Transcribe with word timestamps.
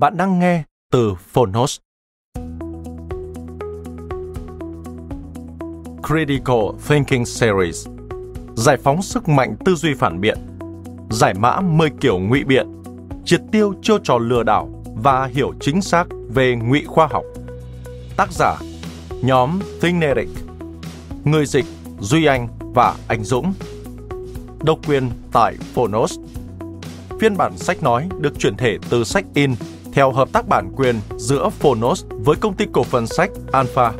Bạn 0.00 0.16
đang 0.16 0.38
nghe 0.38 0.62
từ 0.92 1.14
Phonos. 1.14 1.78
Critical 6.08 6.58
Thinking 6.88 7.24
Series. 7.24 7.86
Giải 8.56 8.76
phóng 8.76 9.02
sức 9.02 9.28
mạnh 9.28 9.56
tư 9.64 9.74
duy 9.74 9.94
phản 9.94 10.20
biện. 10.20 10.38
Giải 11.10 11.34
mã 11.34 11.60
10 11.60 11.90
kiểu 12.00 12.18
ngụy 12.18 12.44
biện. 12.44 12.82
Triệt 13.24 13.40
tiêu 13.52 13.74
chiêu 13.82 13.98
trò 13.98 14.18
lừa 14.18 14.42
đảo 14.42 14.84
và 15.02 15.26
hiểu 15.26 15.52
chính 15.60 15.82
xác 15.82 16.04
về 16.34 16.56
ngụy 16.56 16.84
khoa 16.86 17.06
học. 17.06 17.24
Tác 18.16 18.32
giả, 18.32 18.56
Nhóm 19.22 19.60
Thineric 19.80 20.28
Người 21.24 21.46
dịch, 21.46 21.66
Duy 22.00 22.24
Anh 22.24 22.48
và 22.60 22.94
Anh 23.08 23.24
Dũng. 23.24 23.52
Độc 24.62 24.78
quyền 24.86 25.10
tại 25.32 25.56
Phonos. 25.74 26.18
Phiên 27.20 27.36
bản 27.36 27.58
sách 27.58 27.82
nói 27.82 28.08
được 28.20 28.38
chuyển 28.38 28.56
thể 28.56 28.78
từ 28.90 29.04
sách 29.04 29.24
in 29.34 29.54
theo 29.92 30.12
hợp 30.12 30.32
tác 30.32 30.48
bản 30.48 30.72
quyền 30.76 31.00
giữa 31.16 31.48
Phonos 31.48 32.04
với 32.10 32.36
công 32.36 32.54
ty 32.54 32.66
cổ 32.72 32.82
phần 32.82 33.06
sách 33.06 33.30
Alpha. 33.52 33.92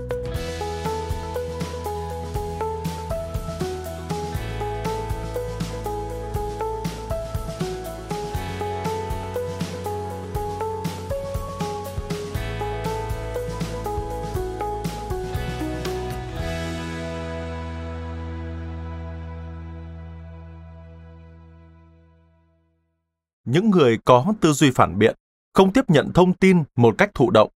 Những 23.45 23.71
người 23.71 23.99
có 24.05 24.35
tư 24.41 24.53
duy 24.53 24.71
phản 24.71 24.99
biện 24.99 25.15
không 25.53 25.73
tiếp 25.73 25.91
nhận 25.91 26.13
thông 26.13 26.33
tin 26.33 26.63
một 26.77 26.95
cách 26.99 27.11
thụ 27.15 27.31
động. 27.31 27.51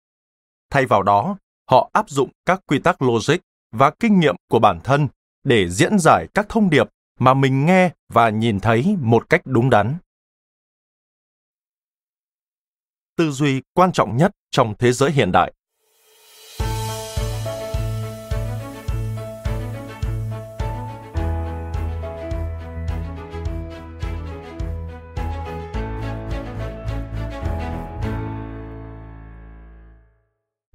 Thay 0.71 0.87
vào 0.87 1.03
đó, 1.03 1.39
họ 1.71 1.91
áp 1.93 2.11
dụng 2.11 2.31
các 2.47 2.61
quy 2.67 2.79
tắc 2.79 3.03
logic 3.03 3.37
và 3.73 3.91
kinh 4.01 4.21
nghiệm 4.21 4.37
của 4.51 4.59
bản 4.59 4.81
thân 4.85 5.09
để 5.45 5.69
diễn 5.71 5.99
giải 5.99 6.27
các 6.35 6.47
thông 6.49 6.71
điệp 6.71 6.87
mà 7.19 7.35
mình 7.35 7.67
nghe 7.67 7.91
và 8.09 8.31
nhìn 8.31 8.61
thấy 8.61 8.97
một 9.01 9.29
cách 9.29 9.41
đúng 9.45 9.71
đắn. 9.71 9.97
Tư 13.17 13.31
duy 13.31 13.63
quan 13.75 13.93
trọng 13.93 14.17
nhất 14.17 14.33
trong 14.51 14.75
thế 14.79 14.93
giới 14.93 15.11
hiện 15.11 15.33
đại 15.33 15.53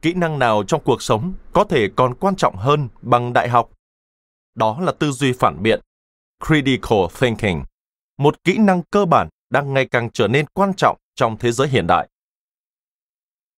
kỹ 0.05 0.13
năng 0.13 0.39
nào 0.39 0.63
trong 0.63 0.81
cuộc 0.83 1.01
sống 1.01 1.33
có 1.53 1.63
thể 1.63 1.89
còn 1.95 2.15
quan 2.15 2.35
trọng 2.35 2.55
hơn 2.55 2.87
bằng 3.01 3.33
đại 3.33 3.49
học? 3.49 3.69
Đó 4.55 4.79
là 4.81 4.91
tư 4.91 5.11
duy 5.11 5.33
phản 5.33 5.63
biện, 5.63 5.81
critical 6.47 6.99
thinking, 7.19 7.63
một 8.17 8.43
kỹ 8.43 8.57
năng 8.57 8.81
cơ 8.91 9.05
bản 9.05 9.29
đang 9.49 9.73
ngày 9.73 9.87
càng 9.91 10.09
trở 10.09 10.27
nên 10.27 10.45
quan 10.53 10.73
trọng 10.77 10.97
trong 11.15 11.37
thế 11.37 11.51
giới 11.51 11.67
hiện 11.67 11.87
đại. 11.87 12.09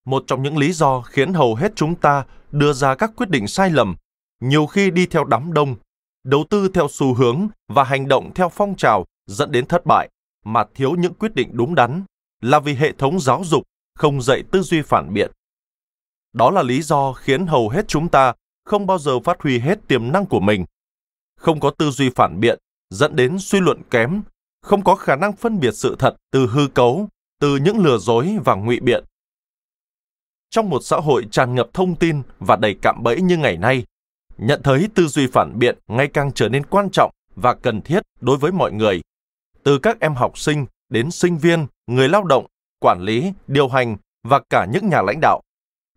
Một 0.05 0.23
trong 0.27 0.43
những 0.43 0.57
lý 0.57 0.71
do 0.71 1.01
khiến 1.01 1.33
hầu 1.33 1.55
hết 1.55 1.71
chúng 1.75 1.95
ta 1.95 2.25
đưa 2.51 2.73
ra 2.73 2.95
các 2.95 3.11
quyết 3.15 3.29
định 3.29 3.47
sai 3.47 3.69
lầm, 3.69 3.95
nhiều 4.39 4.65
khi 4.65 4.91
đi 4.91 5.05
theo 5.05 5.23
đám 5.23 5.53
đông, 5.53 5.75
đầu 6.23 6.43
tư 6.49 6.69
theo 6.73 6.87
xu 6.91 7.13
hướng 7.13 7.47
và 7.67 7.83
hành 7.83 8.07
động 8.07 8.31
theo 8.35 8.49
phong 8.49 8.75
trào 8.75 9.05
dẫn 9.25 9.51
đến 9.51 9.65
thất 9.65 9.85
bại, 9.85 10.09
mà 10.45 10.65
thiếu 10.75 10.95
những 10.95 11.13
quyết 11.13 11.35
định 11.35 11.49
đúng 11.53 11.75
đắn 11.75 12.03
là 12.41 12.59
vì 12.59 12.73
hệ 12.73 12.91
thống 12.91 13.19
giáo 13.19 13.41
dục 13.45 13.63
không 13.95 14.21
dạy 14.21 14.43
tư 14.51 14.61
duy 14.61 14.81
phản 14.81 15.13
biện 15.13 15.31
đó 16.37 16.51
là 16.51 16.63
lý 16.63 16.81
do 16.81 17.13
khiến 17.13 17.47
hầu 17.47 17.69
hết 17.69 17.87
chúng 17.87 18.09
ta 18.09 18.33
không 18.65 18.87
bao 18.87 18.97
giờ 18.97 19.19
phát 19.19 19.41
huy 19.41 19.59
hết 19.59 19.87
tiềm 19.87 20.11
năng 20.11 20.25
của 20.25 20.39
mình. 20.39 20.65
Không 21.39 21.59
có 21.59 21.69
tư 21.69 21.89
duy 21.89 22.09
phản 22.09 22.39
biện 22.39 22.59
dẫn 22.89 23.15
đến 23.15 23.37
suy 23.39 23.59
luận 23.59 23.81
kém, 23.89 24.21
không 24.61 24.83
có 24.83 24.95
khả 24.95 25.15
năng 25.15 25.33
phân 25.33 25.59
biệt 25.59 25.71
sự 25.71 25.95
thật 25.99 26.15
từ 26.31 26.47
hư 26.47 26.67
cấu, 26.67 27.07
từ 27.39 27.55
những 27.55 27.77
lừa 27.77 27.97
dối 27.97 28.37
và 28.45 28.55
ngụy 28.55 28.79
biện. 28.79 29.03
Trong 30.49 30.69
một 30.69 30.79
xã 30.83 30.97
hội 30.97 31.25
tràn 31.31 31.55
ngập 31.55 31.69
thông 31.73 31.95
tin 31.95 32.21
và 32.39 32.55
đầy 32.55 32.75
cạm 32.81 33.03
bẫy 33.03 33.21
như 33.21 33.37
ngày 33.37 33.57
nay, 33.57 33.85
nhận 34.37 34.61
thấy 34.63 34.89
tư 34.95 35.07
duy 35.07 35.27
phản 35.27 35.59
biện 35.59 35.77
ngày 35.87 36.07
càng 36.07 36.31
trở 36.31 36.49
nên 36.49 36.65
quan 36.65 36.89
trọng 36.89 37.11
và 37.35 37.53
cần 37.53 37.81
thiết 37.81 38.03
đối 38.21 38.37
với 38.37 38.51
mọi 38.51 38.71
người, 38.71 39.01
từ 39.63 39.79
các 39.79 39.99
em 39.99 40.13
học 40.13 40.37
sinh 40.37 40.65
đến 40.89 41.11
sinh 41.11 41.37
viên, 41.37 41.67
người 41.87 42.09
lao 42.09 42.23
động, 42.23 42.45
quản 42.79 43.01
lý, 43.01 43.33
điều 43.47 43.67
hành 43.67 43.97
và 44.23 44.41
cả 44.49 44.65
những 44.71 44.89
nhà 44.89 45.01
lãnh 45.01 45.19
đạo 45.21 45.41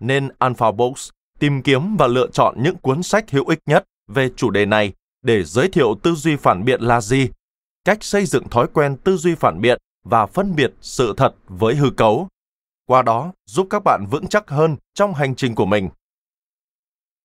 nên 0.01 0.29
Alpha 0.39 0.71
Books 0.71 1.11
tìm 1.39 1.63
kiếm 1.63 1.97
và 1.97 2.07
lựa 2.07 2.27
chọn 2.33 2.63
những 2.63 2.77
cuốn 2.77 3.03
sách 3.03 3.31
hữu 3.31 3.49
ích 3.49 3.59
nhất 3.67 3.85
về 4.09 4.31
chủ 4.37 4.51
đề 4.51 4.67
này 4.67 4.93
để 5.23 5.45
giới 5.45 5.69
thiệu 5.69 5.95
tư 6.03 6.15
duy 6.15 6.37
phản 6.37 6.65
biện 6.65 6.81
là 6.81 7.01
gì, 7.01 7.29
cách 7.85 8.05
xây 8.05 8.27
dựng 8.27 8.49
thói 8.49 8.67
quen 8.75 8.97
tư 9.05 9.17
duy 9.17 9.35
phản 9.35 9.61
biện 9.61 9.79
và 10.05 10.27
phân 10.27 10.55
biệt 10.55 10.73
sự 10.81 11.15
thật 11.17 11.35
với 11.47 11.75
hư 11.75 11.91
cấu. 11.91 12.29
Qua 12.87 13.03
đó 13.03 13.33
giúp 13.47 13.67
các 13.71 13.83
bạn 13.85 14.07
vững 14.11 14.27
chắc 14.27 14.51
hơn 14.51 14.77
trong 14.95 15.15
hành 15.15 15.35
trình 15.35 15.55
của 15.55 15.67
mình. 15.67 15.89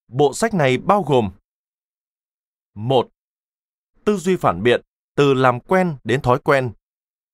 Bộ 0.08 0.34
sách 0.34 0.54
này 0.54 0.78
bao 0.78 1.04
gồm 1.04 1.32
một 2.76 3.10
Tư 4.06 4.18
duy 4.18 4.36
phản 4.36 4.64
biện 4.64 4.82
từ 5.16 5.34
làm 5.34 5.60
quen 5.60 5.96
đến 6.04 6.22
thói 6.22 6.40
quen. 6.40 6.72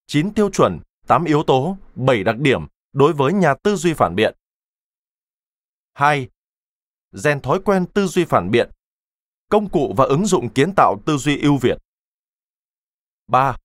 9 0.08 0.34
tiêu 0.34 0.50
chuẩn, 0.50 0.80
8 1.08 1.24
yếu 1.24 1.44
tố, 1.44 1.78
7 1.96 2.24
đặc 2.24 2.38
điểm 2.38 2.66
đối 2.94 3.14
với 3.14 3.34
nhà 3.34 3.54
tư 3.64 3.76
duy 3.76 3.94
phản 3.94 4.16
biện. 4.16 4.36
2. 6.02 6.30
Rèn 7.12 7.42
thói 7.42 7.60
quen 7.66 7.86
tư 7.94 8.08
duy 8.08 8.26
phản 8.26 8.52
biện. 8.52 8.70
Công 9.50 9.70
cụ 9.70 9.94
và 9.98 10.06
ứng 10.06 10.26
dụng 10.26 10.50
kiến 10.50 10.74
tạo 10.76 10.98
tư 11.06 11.18
duy 11.18 11.42
ưu 11.42 11.58
việt. 11.58 11.78
3. 13.28 13.58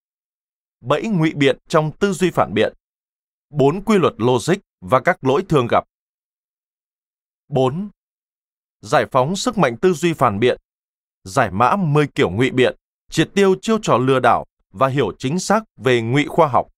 Bẫy 0.81 1.03
ngụy 1.03 1.33
biện 1.35 1.59
trong 1.69 1.93
tư 1.99 2.13
duy 2.13 2.31
phản 2.31 2.55
biện. 2.55 2.75
Bốn 3.51 3.85
quy 3.85 3.99
luật 3.99 4.15
logic 4.17 4.55
và 4.81 5.01
các 5.01 5.25
lỗi 5.25 5.45
thường 5.49 5.67
gặp. 5.71 5.85
4. 7.49 7.91
Giải 8.81 9.07
phóng 9.13 9.37
sức 9.37 9.59
mạnh 9.59 9.77
tư 9.83 9.93
duy 9.93 10.13
phản 10.13 10.41
biện. 10.41 10.61
Giải 11.25 11.51
mã 11.51 11.77
10 11.77 12.07
kiểu 12.15 12.31
ngụy 12.31 12.51
biện, 12.51 12.77
triệt 13.11 13.31
tiêu 13.35 13.55
chiêu 13.63 13.79
trò 13.83 13.97
lừa 13.97 14.21
đảo 14.21 14.45
và 14.71 14.89
hiểu 14.89 15.13
chính 15.19 15.39
xác 15.39 15.65
về 15.77 16.01
ngụy 16.03 16.25
khoa 16.29 16.49
học. 16.49 16.69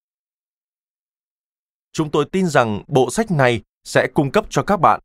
Chúng 1.92 2.10
tôi 2.10 2.24
tin 2.32 2.46
rằng 2.46 2.82
bộ 2.88 3.10
sách 3.10 3.30
này 3.30 3.62
sẽ 3.84 4.08
cung 4.14 4.30
cấp 4.30 4.46
cho 4.50 4.62
các 4.62 4.76
bạn 4.76 5.00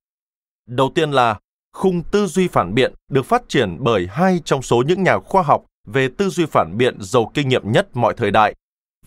Đầu 0.67 0.91
tiên 0.95 1.11
là 1.11 1.39
khung 1.73 2.03
tư 2.11 2.27
duy 2.27 2.47
phản 2.47 2.73
biện 2.73 2.93
được 3.09 3.25
phát 3.25 3.43
triển 3.47 3.77
bởi 3.79 4.07
hai 4.11 4.41
trong 4.45 4.61
số 4.61 4.83
những 4.87 5.03
nhà 5.03 5.19
khoa 5.19 5.41
học 5.41 5.65
về 5.85 6.09
tư 6.17 6.29
duy 6.29 6.45
phản 6.45 6.77
biện 6.77 6.97
giàu 6.99 7.31
kinh 7.33 7.49
nghiệm 7.49 7.71
nhất 7.71 7.87
mọi 7.93 8.13
thời 8.17 8.31
đại 8.31 8.55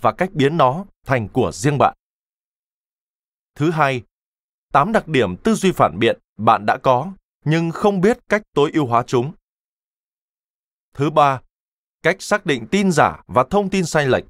và 0.00 0.12
cách 0.12 0.30
biến 0.32 0.56
nó 0.56 0.84
thành 1.06 1.28
của 1.28 1.52
riêng 1.52 1.78
bạn. 1.78 1.96
Thứ 3.54 3.70
hai, 3.70 4.02
tám 4.72 4.92
đặc 4.92 5.08
điểm 5.08 5.36
tư 5.36 5.54
duy 5.54 5.72
phản 5.72 5.98
biện 5.98 6.18
bạn 6.36 6.66
đã 6.66 6.76
có 6.76 7.12
nhưng 7.44 7.70
không 7.70 8.00
biết 8.00 8.18
cách 8.28 8.42
tối 8.54 8.70
ưu 8.74 8.86
hóa 8.86 9.02
chúng. 9.06 9.32
Thứ 10.94 11.10
ba, 11.10 11.40
cách 12.02 12.22
xác 12.22 12.46
định 12.46 12.66
tin 12.66 12.92
giả 12.92 13.22
và 13.26 13.44
thông 13.50 13.70
tin 13.70 13.84
sai 13.84 14.06
lệch. 14.06 14.24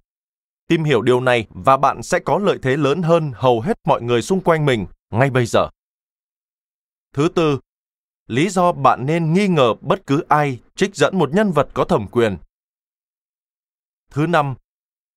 Tìm 0.69 0.85
hiểu 0.85 1.03
điều 1.03 1.21
này 1.21 1.47
và 1.51 1.77
bạn 1.77 2.03
sẽ 2.03 2.19
có 2.19 2.39
lợi 2.39 2.59
thế 2.63 2.77
lớn 2.77 3.03
hơn 3.03 3.33
hầu 3.35 3.61
hết 3.61 3.79
mọi 3.85 4.03
người 4.03 4.23
xung 4.23 4.41
quanh 4.41 4.67
mình 4.67 4.87
ngay 5.11 5.31
bây 5.31 5.47
giờ. 5.47 5.69
Thứ 7.17 7.29
tư, 7.35 7.61
lý 8.27 8.49
do 8.49 8.73
bạn 8.73 9.07
nên 9.07 9.33
nghi 9.33 9.49
ngờ 9.49 9.75
bất 9.81 10.07
cứ 10.07 10.25
ai 10.29 10.61
trích 10.75 10.95
dẫn 10.95 11.19
một 11.19 11.31
nhân 11.33 11.53
vật 11.53 11.69
có 11.75 11.85
thẩm 11.85 12.07
quyền. 12.09 12.37
Thứ 14.11 14.27
năm, 14.27 14.55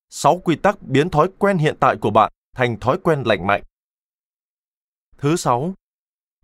sáu 0.10 0.42
quy 0.44 0.56
tắc 0.56 0.82
biến 0.82 1.10
thói 1.10 1.30
quen 1.38 1.58
hiện 1.58 1.76
tại 1.80 1.96
của 2.02 2.10
bạn 2.10 2.32
thành 2.56 2.80
thói 2.80 2.98
quen 3.04 3.24
lành 3.26 3.48
mạnh. 3.48 3.64
Thứ 5.18 5.36
sáu, 5.36 5.74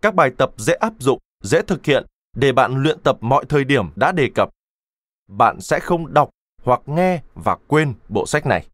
các 0.02 0.14
bài 0.14 0.30
tập 0.38 0.52
dễ 0.56 0.74
áp 0.74 0.92
dụng, 0.98 1.18
dễ 1.40 1.62
thực 1.62 1.84
hiện 1.84 2.06
để 2.32 2.52
bạn 2.52 2.82
luyện 2.82 3.02
tập 3.02 3.16
mọi 3.20 3.44
thời 3.48 3.64
điểm 3.64 3.90
đã 3.96 4.12
đề 4.12 4.30
cập. 4.34 4.50
Bạn 5.28 5.60
sẽ 5.60 5.80
không 5.80 6.14
đọc 6.14 6.30
hoặc 6.62 6.80
nghe 6.86 7.22
và 7.34 7.56
quên 7.66 7.94
bộ 8.08 8.26
sách 8.26 8.46
này. 8.46 8.66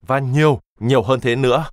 Và 0.00 0.18
nhiều, 0.18 0.60
nhiều 0.80 1.02
hơn 1.02 1.20
thế 1.20 1.36
nữa. 1.36 1.70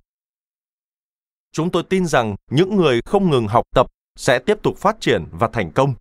Chúng 1.52 1.70
tôi 1.70 1.82
tin 1.82 2.06
rằng 2.06 2.36
những 2.50 2.76
người 2.76 3.00
không 3.02 3.30
ngừng 3.30 3.48
học 3.48 3.64
tập 3.74 3.86
sẽ 4.16 4.38
tiếp 4.38 4.58
tục 4.62 4.78
phát 4.78 5.00
triển 5.00 5.24
và 5.30 5.48
thành 5.52 5.70
công. 5.70 5.94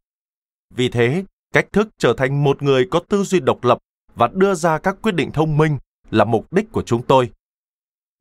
Vì 0.76 0.90
thế, 0.90 1.24
cách 1.54 1.66
thức 1.72 1.88
trở 1.98 2.14
thành 2.14 2.44
một 2.44 2.64
người 2.64 2.88
có 2.92 3.00
tư 3.10 3.24
duy 3.24 3.40
độc 3.40 3.64
lập 3.64 3.78
và 4.16 4.30
đưa 4.34 4.54
ra 4.54 4.78
các 4.78 4.96
quyết 5.02 5.16
định 5.16 5.32
thông 5.32 5.58
minh 5.58 5.78
là 6.10 6.26
mục 6.26 6.54
đích 6.54 6.72
của 6.72 6.84
chúng 6.84 7.02
tôi. 7.04 7.32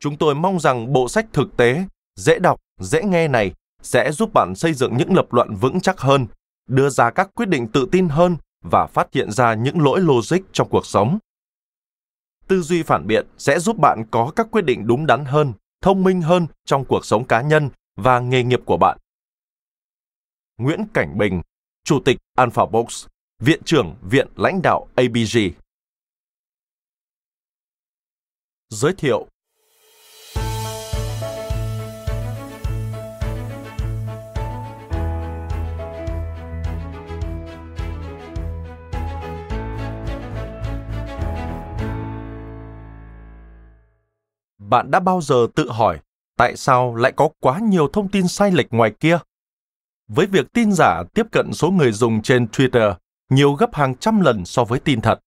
Chúng 0.01 0.17
tôi 0.17 0.35
mong 0.35 0.61
rằng 0.61 0.93
bộ 0.93 1.09
sách 1.09 1.27
thực 1.33 1.57
tế, 1.57 1.85
dễ 2.17 2.39
đọc, 2.39 2.61
dễ 2.81 3.03
nghe 3.03 3.29
này 3.29 3.53
sẽ 3.83 4.13
giúp 4.13 4.31
bạn 4.35 4.55
xây 4.55 4.75
dựng 4.75 4.97
những 4.97 5.15
lập 5.15 5.33
luận 5.33 5.55
vững 5.55 5.81
chắc 5.81 6.01
hơn, 6.01 6.27
đưa 6.69 6.89
ra 6.89 7.11
các 7.11 7.31
quyết 7.35 7.49
định 7.49 7.69
tự 7.69 7.89
tin 7.93 8.09
hơn 8.09 8.37
và 8.63 8.87
phát 8.87 9.09
hiện 9.13 9.31
ra 9.31 9.55
những 9.55 9.81
lỗi 9.83 10.01
logic 10.01 10.39
trong 10.53 10.69
cuộc 10.69 10.87
sống. 10.87 11.19
Tư 12.49 12.63
duy 12.63 12.83
phản 12.83 13.07
biện 13.07 13.27
sẽ 13.39 13.59
giúp 13.59 13.79
bạn 13.79 14.05
có 14.11 14.33
các 14.37 14.47
quyết 14.51 14.63
định 14.63 14.87
đúng 14.87 15.07
đắn 15.07 15.25
hơn, 15.25 15.53
thông 15.83 16.03
minh 16.03 16.23
hơn 16.23 16.47
trong 16.65 16.85
cuộc 16.85 17.05
sống 17.05 17.25
cá 17.25 17.43
nhân 17.43 17.71
và 17.97 18.21
nghề 18.21 18.43
nghiệp 18.43 18.61
của 18.65 18.77
bạn. 18.77 18.99
Nguyễn 20.63 20.85
Cảnh 20.95 21.19
Bình, 21.19 21.43
Chủ 21.85 22.01
tịch 22.05 22.17
Alpha 22.37 22.67
Box, 22.67 23.07
Viện 23.39 23.61
trưởng 23.65 23.97
Viện 24.03 24.29
lãnh 24.37 24.63
đạo 24.63 24.89
ABG. 24.95 25.39
Giới 28.69 28.93
thiệu 28.99 29.27
Bạn 44.59 44.91
đã 44.91 45.01
bao 45.01 45.21
giờ 45.21 45.47
tự 45.55 45.71
hỏi 45.71 46.01
tại 46.37 46.57
sao 46.57 46.95
lại 46.95 47.13
có 47.17 47.29
quá 47.41 47.59
nhiều 47.59 47.89
thông 47.93 48.09
tin 48.09 48.29
sai 48.29 48.51
lệch 48.51 48.67
ngoài 48.71 48.93
kia? 49.01 49.19
Với 50.15 50.27
việc 50.27 50.53
tin 50.53 50.73
giả 50.73 51.03
tiếp 51.15 51.27
cận 51.33 51.53
số 51.53 51.71
người 51.71 51.93
dùng 51.93 52.23
trên 52.23 52.47
Twitter 52.47 52.95
nhiều 53.31 53.53
gấp 53.53 53.75
hàng 53.75 53.95
trăm 53.95 54.21
lần 54.21 54.45
so 54.45 54.65
với 54.65 54.81
tin 54.81 55.01
thật, 55.01 55.21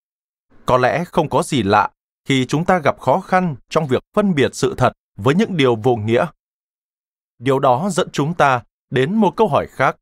có 0.65 0.77
lẽ 0.77 1.03
không 1.05 1.29
có 1.29 1.43
gì 1.43 1.63
lạ 1.63 1.89
khi 2.27 2.45
chúng 2.45 2.65
ta 2.65 2.79
gặp 2.79 2.99
khó 2.99 3.19
khăn 3.19 3.55
trong 3.69 3.87
việc 3.87 4.03
phân 4.13 4.35
biệt 4.35 4.55
sự 4.55 4.73
thật 4.77 4.93
với 5.17 5.35
những 5.35 5.57
điều 5.57 5.75
vô 5.75 5.95
nghĩa. 5.95 6.25
Điều 7.39 7.59
đó 7.59 7.89
dẫn 7.91 8.09
chúng 8.11 8.33
ta 8.33 8.61
đến 8.89 9.15
một 9.15 9.35
câu 9.35 9.47
hỏi 9.47 9.67
khác. 9.67 9.97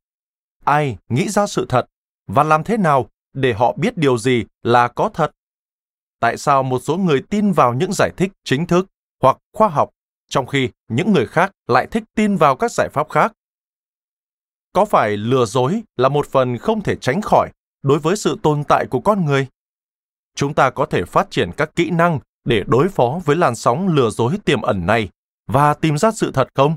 Ai 0.64 0.96
nghĩ 1.08 1.28
ra 1.28 1.46
sự 1.46 1.66
thật 1.68 1.86
và 2.26 2.42
làm 2.42 2.64
thế 2.64 2.76
nào 2.76 3.06
để 3.32 3.52
họ 3.52 3.74
biết 3.76 3.96
điều 3.96 4.18
gì 4.18 4.44
là 4.62 4.88
có 4.88 5.10
thật? 5.14 5.30
Tại 6.20 6.36
sao 6.36 6.62
một 6.62 6.78
số 6.78 6.96
người 6.96 7.22
tin 7.30 7.52
vào 7.52 7.74
những 7.74 7.92
giải 7.92 8.10
thích 8.16 8.32
chính 8.44 8.66
thức 8.66 8.86
hoặc 9.22 9.36
khoa 9.52 9.68
học, 9.68 9.90
trong 10.28 10.46
khi 10.46 10.70
những 10.88 11.12
người 11.12 11.26
khác 11.26 11.52
lại 11.66 11.86
thích 11.90 12.04
tin 12.14 12.36
vào 12.36 12.56
các 12.56 12.70
giải 12.72 12.88
pháp 12.92 13.10
khác? 13.10 13.32
Có 14.74 14.84
phải 14.84 15.16
lừa 15.16 15.44
dối 15.44 15.82
là 15.96 16.08
một 16.08 16.26
phần 16.26 16.58
không 16.58 16.82
thể 16.82 16.96
tránh 16.96 17.20
khỏi 17.22 17.50
đối 17.82 17.98
với 17.98 18.16
sự 18.16 18.38
tồn 18.42 18.64
tại 18.64 18.86
của 18.90 19.00
con 19.00 19.24
người? 19.24 19.48
chúng 20.34 20.54
ta 20.54 20.70
có 20.70 20.86
thể 20.86 21.04
phát 21.04 21.30
triển 21.30 21.50
các 21.56 21.76
kỹ 21.76 21.90
năng 21.90 22.18
để 22.44 22.64
đối 22.66 22.88
phó 22.88 23.20
với 23.24 23.36
làn 23.36 23.54
sóng 23.54 23.88
lừa 23.88 24.10
dối 24.10 24.38
tiềm 24.44 24.62
ẩn 24.62 24.86
này 24.86 25.08
và 25.46 25.74
tìm 25.74 25.98
ra 25.98 26.10
sự 26.10 26.30
thật 26.34 26.48
không? 26.54 26.76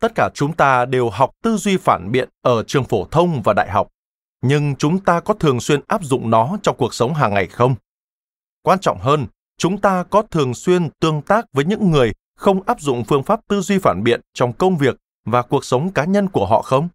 Tất 0.00 0.12
cả 0.14 0.30
chúng 0.34 0.52
ta 0.52 0.84
đều 0.84 1.10
học 1.10 1.30
tư 1.42 1.56
duy 1.56 1.76
phản 1.76 2.12
biện 2.12 2.28
ở 2.42 2.62
trường 2.62 2.84
phổ 2.84 3.04
thông 3.10 3.42
và 3.42 3.52
đại 3.52 3.70
học, 3.70 3.88
nhưng 4.42 4.76
chúng 4.76 5.00
ta 5.00 5.20
có 5.20 5.34
thường 5.34 5.60
xuyên 5.60 5.80
áp 5.86 6.04
dụng 6.04 6.30
nó 6.30 6.58
trong 6.62 6.76
cuộc 6.76 6.94
sống 6.94 7.14
hàng 7.14 7.34
ngày 7.34 7.46
không? 7.46 7.74
Quan 8.62 8.78
trọng 8.78 8.98
hơn, 9.00 9.26
chúng 9.58 9.80
ta 9.80 10.04
có 10.10 10.22
thường 10.22 10.54
xuyên 10.54 10.90
tương 11.00 11.22
tác 11.22 11.44
với 11.52 11.64
những 11.64 11.90
người 11.90 12.12
không 12.36 12.62
áp 12.62 12.80
dụng 12.80 13.04
phương 13.04 13.22
pháp 13.22 13.40
tư 13.48 13.60
duy 13.60 13.78
phản 13.78 14.02
biện 14.04 14.20
trong 14.34 14.52
công 14.52 14.76
việc 14.76 14.96
và 15.24 15.42
cuộc 15.42 15.64
sống 15.64 15.92
cá 15.92 16.04
nhân 16.04 16.28
của 16.28 16.46
họ 16.46 16.62
không? 16.62 16.88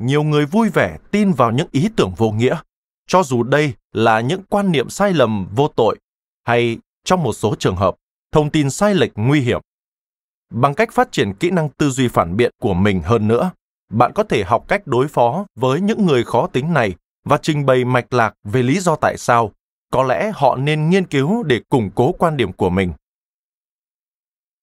Nhiều 0.00 0.22
người 0.22 0.46
vui 0.46 0.68
vẻ 0.68 0.98
tin 1.10 1.32
vào 1.32 1.50
những 1.50 1.68
ý 1.72 1.88
tưởng 1.96 2.12
vô 2.16 2.30
nghĩa, 2.30 2.56
cho 3.06 3.22
dù 3.22 3.42
đây 3.42 3.72
là 3.92 4.20
những 4.20 4.42
quan 4.48 4.72
niệm 4.72 4.90
sai 4.90 5.12
lầm 5.12 5.46
vô 5.54 5.68
tội 5.68 5.96
hay 6.44 6.78
trong 7.04 7.22
một 7.22 7.32
số 7.32 7.54
trường 7.58 7.76
hợp 7.76 7.94
thông 8.32 8.50
tin 8.50 8.70
sai 8.70 8.94
lệch 8.94 9.12
nguy 9.14 9.40
hiểm 9.40 9.60
bằng 10.50 10.74
cách 10.74 10.92
phát 10.92 11.12
triển 11.12 11.34
kỹ 11.34 11.50
năng 11.50 11.68
tư 11.68 11.90
duy 11.90 12.08
phản 12.08 12.36
biện 12.36 12.50
của 12.62 12.74
mình 12.74 13.02
hơn 13.02 13.28
nữa 13.28 13.50
bạn 13.92 14.12
có 14.14 14.22
thể 14.22 14.44
học 14.44 14.64
cách 14.68 14.86
đối 14.86 15.08
phó 15.08 15.46
với 15.54 15.80
những 15.80 16.06
người 16.06 16.24
khó 16.24 16.46
tính 16.46 16.72
này 16.72 16.94
và 17.24 17.38
trình 17.42 17.66
bày 17.66 17.84
mạch 17.84 18.12
lạc 18.12 18.34
về 18.44 18.62
lý 18.62 18.80
do 18.80 18.96
tại 18.96 19.16
sao 19.18 19.52
có 19.92 20.02
lẽ 20.02 20.32
họ 20.34 20.56
nên 20.56 20.90
nghiên 20.90 21.06
cứu 21.06 21.42
để 21.42 21.60
củng 21.68 21.90
cố 21.94 22.12
quan 22.12 22.36
điểm 22.36 22.52
của 22.52 22.70
mình 22.70 22.92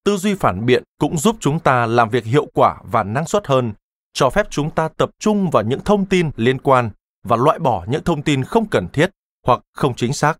tư 0.03 0.17
duy 0.17 0.35
phản 0.35 0.65
biện 0.65 0.83
cũng 0.99 1.17
giúp 1.17 1.35
chúng 1.39 1.59
ta 1.59 1.85
làm 1.85 2.09
việc 2.09 2.25
hiệu 2.25 2.47
quả 2.53 2.81
và 2.83 3.03
năng 3.03 3.25
suất 3.25 3.47
hơn 3.47 3.73
cho 4.13 4.29
phép 4.29 4.47
chúng 4.49 4.69
ta 4.69 4.87
tập 4.87 5.09
trung 5.19 5.49
vào 5.49 5.63
những 5.63 5.79
thông 5.79 6.05
tin 6.05 6.29
liên 6.35 6.59
quan 6.59 6.89
và 7.23 7.35
loại 7.35 7.59
bỏ 7.59 7.85
những 7.87 8.03
thông 8.03 8.21
tin 8.21 8.43
không 8.43 8.65
cần 8.67 8.87
thiết 8.93 9.09
hoặc 9.45 9.59
không 9.73 9.95
chính 9.95 10.13
xác. 10.13 10.39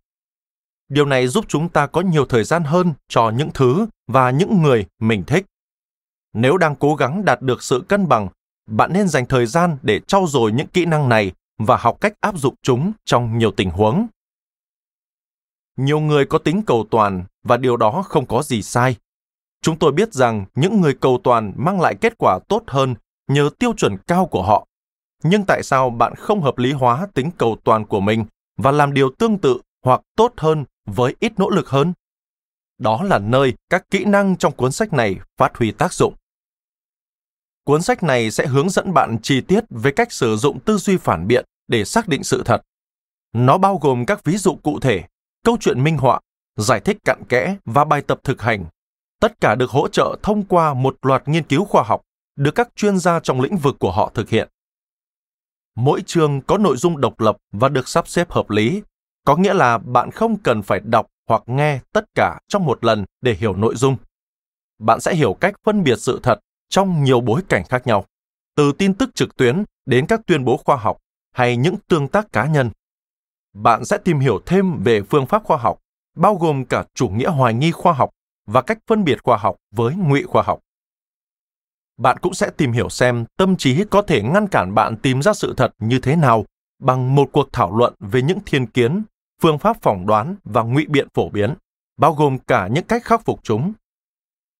Điều 0.89 1.06
này 1.06 1.27
giúp 1.27 1.45
chúng 1.48 1.69
ta 1.69 1.88
có 1.88 2.01
nhiều 2.01 2.25
thời 2.25 2.44
gian 2.44 2.63
hơn 2.63 2.94
cho 3.07 3.30
những 3.30 3.49
thứ 3.54 3.85
và 4.07 4.31
những 4.31 4.61
người 4.61 4.85
mình 4.99 5.23
thích. 5.23 5.45
Nếu 6.33 6.57
đang 6.57 6.76
cố 6.76 6.95
gắng 6.95 7.26
đạt 7.26 7.42
được 7.42 7.64
sự 7.64 7.83
cân 7.87 8.07
bằng, 8.07 8.28
bạn 8.68 8.94
nên 8.94 9.07
dành 9.07 9.26
thời 9.26 9.45
gian 9.45 9.78
để 9.81 9.99
trau 9.99 10.28
dồi 10.28 10.52
những 10.52 10.68
kỹ 10.68 10.85
năng 10.85 11.09
này 11.09 11.31
và 11.57 11.78
học 11.78 11.97
cách 12.02 12.14
áp 12.21 12.37
dụng 12.37 12.56
chúng 12.61 12.92
trong 13.06 13.37
nhiều 13.37 13.52
tình 13.52 13.69
huống. 13.69 14.07
Nhiều 15.78 15.99
người 15.99 16.26
có 16.26 16.37
tính 16.37 16.61
cầu 16.66 16.85
toàn 16.92 17.23
và 17.44 17.57
điều 17.57 17.78
đó 17.78 18.04
không 18.07 18.26
có 18.26 18.44
gì 18.44 18.61
sai. 18.61 18.95
Chúng 19.63 19.79
tôi 19.79 19.91
biết 19.91 20.13
rằng 20.13 20.45
những 20.55 20.81
người 20.81 20.93
cầu 20.93 21.19
toàn 21.23 21.53
mang 21.55 21.81
lại 21.81 21.95
kết 22.01 22.13
quả 22.17 22.39
tốt 22.47 22.63
hơn 22.67 22.95
nhờ 23.27 23.49
tiêu 23.59 23.73
chuẩn 23.77 23.97
cao 24.07 24.25
của 24.25 24.43
họ 24.43 24.67
nhưng 25.23 25.43
tại 25.47 25.63
sao 25.63 25.89
bạn 25.89 26.15
không 26.15 26.41
hợp 26.41 26.57
lý 26.57 26.71
hóa 26.71 27.07
tính 27.13 27.31
cầu 27.37 27.57
toàn 27.63 27.85
của 27.85 27.99
mình 27.99 28.25
và 28.57 28.71
làm 28.71 28.93
điều 28.93 29.09
tương 29.19 29.37
tự 29.37 29.57
hoặc 29.83 30.01
tốt 30.15 30.33
hơn 30.37 30.65
với 30.85 31.15
ít 31.19 31.33
nỗ 31.39 31.49
lực 31.49 31.69
hơn? 31.69 31.93
Đó 32.77 33.03
là 33.03 33.19
nơi 33.19 33.53
các 33.69 33.89
kỹ 33.89 34.05
năng 34.05 34.37
trong 34.37 34.55
cuốn 34.55 34.71
sách 34.71 34.93
này 34.93 35.15
phát 35.37 35.57
huy 35.57 35.71
tác 35.71 35.93
dụng. 35.93 36.13
Cuốn 37.63 37.81
sách 37.81 38.03
này 38.03 38.31
sẽ 38.31 38.47
hướng 38.47 38.69
dẫn 38.69 38.93
bạn 38.93 39.17
chi 39.21 39.41
tiết 39.41 39.63
về 39.69 39.91
cách 39.91 40.11
sử 40.11 40.35
dụng 40.35 40.59
tư 40.59 40.77
duy 40.77 40.97
phản 40.97 41.27
biện 41.27 41.45
để 41.67 41.85
xác 41.85 42.07
định 42.07 42.23
sự 42.23 42.43
thật. 42.45 42.61
Nó 43.33 43.57
bao 43.57 43.77
gồm 43.77 44.05
các 44.05 44.23
ví 44.23 44.37
dụ 44.37 44.55
cụ 44.63 44.79
thể, 44.79 45.03
câu 45.43 45.57
chuyện 45.59 45.83
minh 45.83 45.97
họa, 45.97 46.19
giải 46.55 46.79
thích 46.79 46.97
cặn 47.05 47.23
kẽ 47.29 47.57
và 47.65 47.85
bài 47.85 48.01
tập 48.01 48.19
thực 48.23 48.41
hành. 48.41 48.65
Tất 49.23 49.42
cả 49.42 49.56
được 49.56 49.69
hỗ 49.69 49.87
trợ 49.87 50.15
thông 50.23 50.44
qua 50.44 50.73
một 50.73 50.97
loạt 51.01 51.27
nghiên 51.27 51.44
cứu 51.44 51.65
khoa 51.65 51.83
học 51.83 52.01
được 52.35 52.56
các 52.56 52.69
chuyên 52.75 52.97
gia 52.97 53.19
trong 53.19 53.42
lĩnh 53.42 53.57
vực 53.57 53.75
của 53.80 53.92
họ 53.92 54.11
thực 54.13 54.30
hiện. 54.30 54.49
Mỗi 55.75 56.01
chương 56.06 56.42
có 56.42 56.57
nội 56.57 56.77
dung 56.77 57.01
độc 57.01 57.19
lập 57.19 57.37
và 57.51 57.69
được 57.69 57.87
sắp 57.87 58.07
xếp 58.07 58.31
hợp 58.31 58.49
lý, 58.49 58.81
có 59.25 59.35
nghĩa 59.35 59.53
là 59.53 59.77
bạn 59.77 60.11
không 60.11 60.37
cần 60.37 60.61
phải 60.61 60.80
đọc 60.80 61.07
hoặc 61.27 61.44
nghe 61.45 61.80
tất 61.94 62.06
cả 62.15 62.39
trong 62.47 62.65
một 62.65 62.83
lần 62.83 63.06
để 63.21 63.33
hiểu 63.33 63.56
nội 63.56 63.75
dung. 63.75 63.95
Bạn 64.80 64.99
sẽ 64.99 65.15
hiểu 65.15 65.33
cách 65.33 65.53
phân 65.65 65.83
biệt 65.83 65.99
sự 65.99 66.19
thật 66.23 66.39
trong 66.69 67.03
nhiều 67.03 67.21
bối 67.21 67.42
cảnh 67.49 67.63
khác 67.69 67.87
nhau, 67.87 68.06
từ 68.56 68.71
tin 68.71 68.94
tức 68.94 69.09
trực 69.15 69.35
tuyến 69.35 69.63
đến 69.85 70.06
các 70.06 70.21
tuyên 70.25 70.45
bố 70.45 70.57
khoa 70.57 70.75
học 70.75 70.97
hay 71.31 71.57
những 71.57 71.75
tương 71.87 72.07
tác 72.07 72.31
cá 72.31 72.45
nhân. 72.45 72.69
Bạn 73.53 73.85
sẽ 73.85 73.97
tìm 73.97 74.19
hiểu 74.19 74.39
thêm 74.45 74.83
về 74.83 75.01
phương 75.01 75.25
pháp 75.25 75.44
khoa 75.44 75.57
học, 75.57 75.80
bao 76.15 76.35
gồm 76.35 76.65
cả 76.65 76.85
chủ 76.94 77.09
nghĩa 77.09 77.30
hoài 77.30 77.53
nghi 77.53 77.71
khoa 77.71 77.94
học 77.94 78.09
và 78.45 78.62
cách 78.62 78.78
phân 78.88 79.04
biệt 79.04 79.23
khoa 79.23 79.38
học 79.38 79.56
với 79.71 79.95
ngụy 79.95 80.23
khoa 80.23 80.44
học 80.44 80.59
bạn 81.97 82.18
cũng 82.21 82.33
sẽ 82.33 82.50
tìm 82.57 82.71
hiểu 82.71 82.90
xem 82.90 83.26
tâm 83.38 83.56
trí 83.56 83.83
có 83.90 84.02
thể 84.02 84.21
ngăn 84.21 84.47
cản 84.47 84.76
bạn 84.76 84.97
tìm 84.97 85.21
ra 85.21 85.33
sự 85.33 85.54
thật 85.57 85.71
như 85.80 86.00
thế 86.00 86.16
nào 86.16 86.45
bằng 86.80 87.16
một 87.16 87.30
cuộc 87.31 87.50
thảo 87.54 87.78
luận 87.78 87.94
về 88.00 88.21
những 88.21 88.40
thiên 88.45 88.66
kiến, 88.66 89.04
phương 89.42 89.59
pháp 89.59 89.81
phỏng 89.81 90.06
đoán 90.06 90.35
và 90.44 90.64
ngụy 90.64 90.85
biện 90.85 91.07
phổ 91.14 91.30
biến, 91.30 91.54
bao 91.97 92.14
gồm 92.14 92.38
cả 92.40 92.68
những 92.68 92.83
cách 92.83 93.04
khắc 93.04 93.26
phục 93.26 93.40
chúng. 93.44 93.73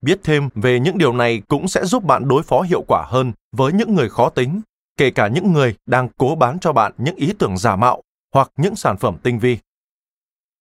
Biết 0.02 0.20
thêm 0.24 0.50
về 0.56 0.80
những 0.80 0.98
điều 0.98 1.14
này 1.14 1.42
cũng 1.48 1.68
sẽ 1.68 1.86
giúp 1.86 2.04
bạn 2.04 2.28
đối 2.28 2.44
phó 2.44 2.62
hiệu 2.62 2.82
quả 2.88 3.06
hơn 3.08 3.34
với 3.52 3.74
những 3.74 3.96
người 3.96 4.10
khó 4.10 4.30
tính, 4.30 4.62
kể 4.98 5.12
cả 5.12 5.28
những 5.28 5.54
người 5.54 5.76
đang 5.86 6.10
cố 6.18 6.36
bán 6.36 6.60
cho 6.60 6.74
bạn 6.74 6.92
những 6.98 7.16
ý 7.16 7.34
tưởng 7.40 7.58
giả 7.58 7.76
mạo 7.76 8.02
hoặc 8.34 8.52
những 8.58 8.76
sản 8.76 8.98
phẩm 8.98 9.18
tinh 9.24 9.40
vi. 9.40 9.58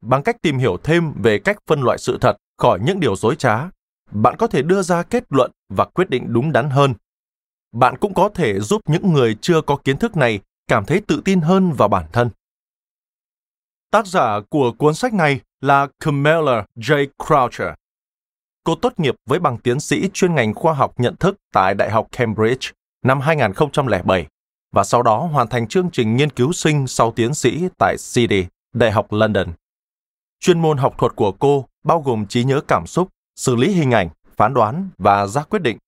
Bằng 0.00 0.22
cách 0.22 0.42
tìm 0.42 0.58
hiểu 0.58 0.76
thêm 0.82 1.12
về 1.22 1.38
cách 1.38 1.58
phân 1.66 1.80
loại 1.80 1.98
sự 1.98 2.18
thật 2.20 2.36
khỏi 2.62 2.78
những 2.82 3.00
điều 3.00 3.16
dối 3.16 3.36
trá, 3.36 3.68
bạn 4.10 4.36
có 4.38 4.46
thể 4.46 4.62
đưa 4.62 4.82
ra 4.82 5.02
kết 5.02 5.24
luận 5.30 5.50
và 5.68 5.84
quyết 5.84 6.10
định 6.10 6.26
đúng 6.28 6.52
đắn 6.52 6.70
hơn. 6.70 6.94
Bạn 7.72 7.96
cũng 8.00 8.14
có 8.14 8.28
thể 8.28 8.60
giúp 8.60 8.80
những 8.86 9.12
người 9.12 9.36
chưa 9.40 9.60
có 9.60 9.76
kiến 9.76 9.98
thức 9.98 10.16
này 10.16 10.40
cảm 10.68 10.84
thấy 10.84 11.02
tự 11.06 11.22
tin 11.24 11.40
hơn 11.40 11.72
vào 11.72 11.88
bản 11.88 12.04
thân. 12.12 12.30
Tác 13.90 14.06
giả 14.06 14.40
của 14.50 14.72
cuốn 14.72 14.94
sách 14.94 15.14
này 15.14 15.40
là 15.60 15.86
Camilla 16.00 16.64
J. 16.76 17.06
Croucher. 17.26 17.68
Cô 18.64 18.74
tốt 18.74 18.92
nghiệp 18.96 19.14
với 19.26 19.38
bằng 19.38 19.58
tiến 19.58 19.80
sĩ 19.80 20.08
chuyên 20.12 20.34
ngành 20.34 20.54
khoa 20.54 20.72
học 20.72 21.00
nhận 21.00 21.16
thức 21.16 21.36
tại 21.52 21.74
Đại 21.74 21.90
học 21.90 22.08
Cambridge 22.12 22.68
năm 23.04 23.20
2007 23.20 24.26
và 24.72 24.84
sau 24.84 25.02
đó 25.02 25.18
hoàn 25.18 25.48
thành 25.48 25.68
chương 25.68 25.90
trình 25.90 26.16
nghiên 26.16 26.30
cứu 26.30 26.52
sinh 26.52 26.86
sau 26.86 27.12
tiến 27.12 27.34
sĩ 27.34 27.68
tại 27.78 27.96
City, 28.14 28.46
Đại 28.74 28.90
học 28.90 29.12
London. 29.12 29.48
Chuyên 30.42 30.60
môn 30.60 30.78
học 30.78 30.98
thuật 30.98 31.16
của 31.16 31.32
cô 31.32 31.66
bao 31.84 32.00
gồm 32.00 32.26
trí 32.26 32.44
nhớ 32.44 32.60
cảm 32.68 32.86
xúc, 32.86 33.08
xử 33.36 33.56
lý 33.56 33.72
hình 33.72 33.90
ảnh, 33.90 34.08
phán 34.36 34.54
đoán 34.54 34.88
và 34.98 35.26
ra 35.26 35.42
quyết 35.42 35.62
định. 35.62 35.78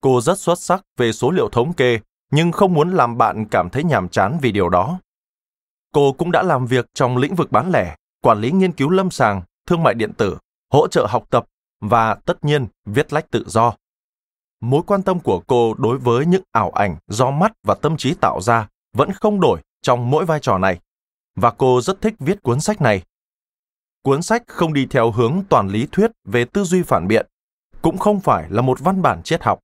Cô 0.00 0.20
rất 0.20 0.38
xuất 0.38 0.58
sắc 0.58 0.82
về 0.96 1.12
số 1.12 1.30
liệu 1.30 1.48
thống 1.48 1.72
kê, 1.72 1.98
nhưng 2.30 2.52
không 2.52 2.74
muốn 2.74 2.94
làm 2.94 3.18
bạn 3.18 3.46
cảm 3.50 3.70
thấy 3.70 3.84
nhàm 3.84 4.08
chán 4.08 4.38
vì 4.42 4.52
điều 4.52 4.68
đó. 4.68 4.98
Cô 5.92 6.12
cũng 6.12 6.32
đã 6.32 6.42
làm 6.42 6.66
việc 6.66 6.86
trong 6.94 7.16
lĩnh 7.16 7.34
vực 7.34 7.52
bán 7.52 7.70
lẻ, 7.70 7.96
quản 8.20 8.40
lý 8.40 8.50
nghiên 8.50 8.72
cứu 8.72 8.90
lâm 8.90 9.10
sàng, 9.10 9.42
thương 9.66 9.82
mại 9.82 9.94
điện 9.94 10.12
tử, 10.12 10.38
hỗ 10.72 10.88
trợ 10.88 11.06
học 11.06 11.24
tập 11.30 11.44
và 11.80 12.14
tất 12.14 12.44
nhiên 12.44 12.66
viết 12.84 13.12
lách 13.12 13.30
tự 13.30 13.44
do. 13.46 13.74
Mối 14.60 14.82
quan 14.86 15.02
tâm 15.02 15.20
của 15.20 15.42
cô 15.46 15.74
đối 15.78 15.98
với 15.98 16.26
những 16.26 16.42
ảo 16.52 16.70
ảnh 16.70 16.96
do 17.06 17.30
mắt 17.30 17.52
và 17.62 17.74
tâm 17.74 17.96
trí 17.96 18.14
tạo 18.14 18.40
ra 18.40 18.68
vẫn 18.92 19.12
không 19.12 19.40
đổi 19.40 19.60
trong 19.82 20.10
mỗi 20.10 20.24
vai 20.24 20.40
trò 20.40 20.58
này. 20.58 20.80
Và 21.36 21.50
cô 21.50 21.80
rất 21.80 22.00
thích 22.00 22.14
viết 22.18 22.42
cuốn 22.42 22.60
sách 22.60 22.80
này. 22.80 23.02
Cuốn 24.02 24.22
sách 24.22 24.42
không 24.46 24.72
đi 24.72 24.86
theo 24.86 25.10
hướng 25.10 25.42
toàn 25.48 25.68
lý 25.68 25.86
thuyết 25.92 26.10
về 26.24 26.44
tư 26.44 26.64
duy 26.64 26.82
phản 26.82 27.08
biện, 27.08 27.26
cũng 27.82 27.98
không 27.98 28.20
phải 28.20 28.46
là 28.50 28.62
một 28.62 28.80
văn 28.80 29.02
bản 29.02 29.22
triết 29.22 29.42
học. 29.42 29.58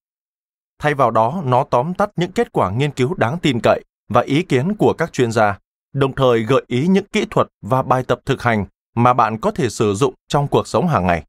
Thay 0.79 0.95
vào 0.95 1.11
đó, 1.11 1.43
nó 1.45 1.65
tóm 1.71 1.95
tắt 1.95 2.11
những 2.17 2.33
kết 2.33 2.53
quả 2.53 2.71
nghiên 2.71 2.91
cứu 2.91 3.15
đáng 3.15 3.39
tin 3.43 3.61
cậy 3.63 3.85
và 4.09 4.21
ý 4.21 4.43
kiến 4.43 4.75
của 4.77 4.93
các 4.99 5.13
chuyên 5.13 5.33
gia, 5.33 5.59
đồng 5.93 6.15
thời 6.15 6.43
gợi 6.43 6.65
ý 6.67 6.87
những 6.87 7.07
kỹ 7.13 7.27
thuật 7.31 7.49
và 7.63 7.83
bài 7.83 8.03
tập 8.09 8.21
thực 8.25 8.43
hành 8.43 8.67
mà 8.95 9.13
bạn 9.13 9.39
có 9.39 9.51
thể 9.51 9.69
sử 9.69 9.95
dụng 9.95 10.15
trong 10.29 10.49
cuộc 10.49 10.69
sống 10.69 10.89
hàng 10.89 11.07
ngày. 11.07 11.25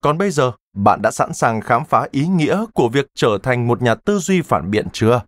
Còn 0.00 0.18
bây 0.18 0.30
giờ, 0.30 0.52
bạn 0.76 1.02
đã 1.02 1.10
sẵn 1.10 1.34
sàng 1.34 1.60
khám 1.60 1.84
phá 1.84 2.08
ý 2.10 2.26
nghĩa 2.26 2.64
của 2.74 2.88
việc 2.88 3.06
trở 3.14 3.38
thành 3.42 3.66
một 3.66 3.82
nhà 3.82 3.94
tư 3.94 4.18
duy 4.18 4.42
phản 4.42 4.70
biện 4.70 4.86
chưa? 4.92 5.22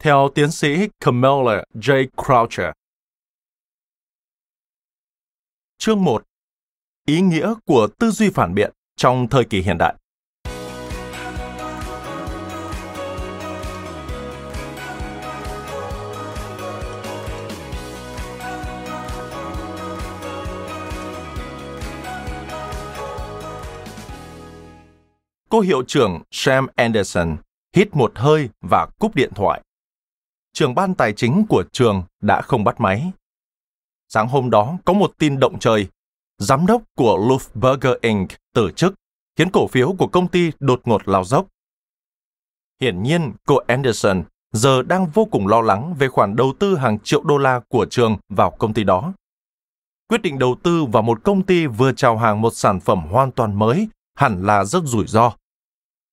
Theo 0.00 0.28
tiến 0.34 0.50
sĩ 0.50 0.88
Camilla 1.00 1.64
J. 1.74 2.06
Croucher. 2.16 2.70
Chương 5.84 6.04
1. 6.04 6.22
Ý 7.06 7.20
nghĩa 7.20 7.54
của 7.66 7.88
tư 7.98 8.10
duy 8.10 8.30
phản 8.30 8.54
biện 8.54 8.72
trong 8.96 9.28
thời 9.28 9.44
kỳ 9.44 9.60
hiện 9.60 9.78
đại. 9.78 9.94
cô 25.48 25.60
hiệu 25.60 25.82
trưởng 25.86 26.22
Sam 26.30 26.66
Anderson 26.74 27.36
hít 27.76 27.96
một 27.96 28.12
hơi 28.14 28.48
và 28.60 28.86
cúp 28.98 29.14
điện 29.14 29.30
thoại. 29.34 29.62
Trường 30.52 30.74
ban 30.74 30.94
tài 30.94 31.12
chính 31.12 31.46
của 31.48 31.64
trường 31.72 32.02
đã 32.20 32.40
không 32.42 32.64
bắt 32.64 32.80
máy. 32.80 33.12
Sáng 34.08 34.28
hôm 34.28 34.50
đó 34.50 34.78
có 34.84 34.92
một 34.92 35.12
tin 35.18 35.40
động 35.40 35.58
trời. 35.58 35.88
Giám 36.38 36.66
đốc 36.66 36.82
của 36.96 37.18
Luftburger 37.18 37.96
Inc. 38.00 38.30
từ 38.54 38.70
chức, 38.76 38.94
khiến 39.36 39.50
cổ 39.50 39.66
phiếu 39.66 39.94
của 39.98 40.06
công 40.06 40.28
ty 40.28 40.50
đột 40.60 40.80
ngột 40.84 41.08
lao 41.08 41.24
dốc. 41.24 41.46
Hiển 42.80 43.02
nhiên, 43.02 43.32
cô 43.46 43.56
Anderson 43.56 44.22
giờ 44.52 44.82
đang 44.82 45.06
vô 45.06 45.24
cùng 45.24 45.46
lo 45.46 45.60
lắng 45.60 45.94
về 45.98 46.08
khoản 46.08 46.36
đầu 46.36 46.52
tư 46.58 46.76
hàng 46.76 46.98
triệu 46.98 47.22
đô 47.22 47.38
la 47.38 47.60
của 47.68 47.86
trường 47.90 48.16
vào 48.28 48.50
công 48.50 48.74
ty 48.74 48.84
đó. 48.84 49.12
Quyết 50.08 50.22
định 50.22 50.38
đầu 50.38 50.56
tư 50.62 50.84
vào 50.84 51.02
một 51.02 51.24
công 51.24 51.42
ty 51.42 51.66
vừa 51.66 51.92
chào 51.92 52.16
hàng 52.18 52.40
một 52.40 52.54
sản 52.54 52.80
phẩm 52.80 53.00
hoàn 53.10 53.30
toàn 53.30 53.58
mới 53.58 53.88
hẳn 54.14 54.46
là 54.46 54.64
rất 54.64 54.82
rủi 54.84 55.06
ro. 55.06 55.32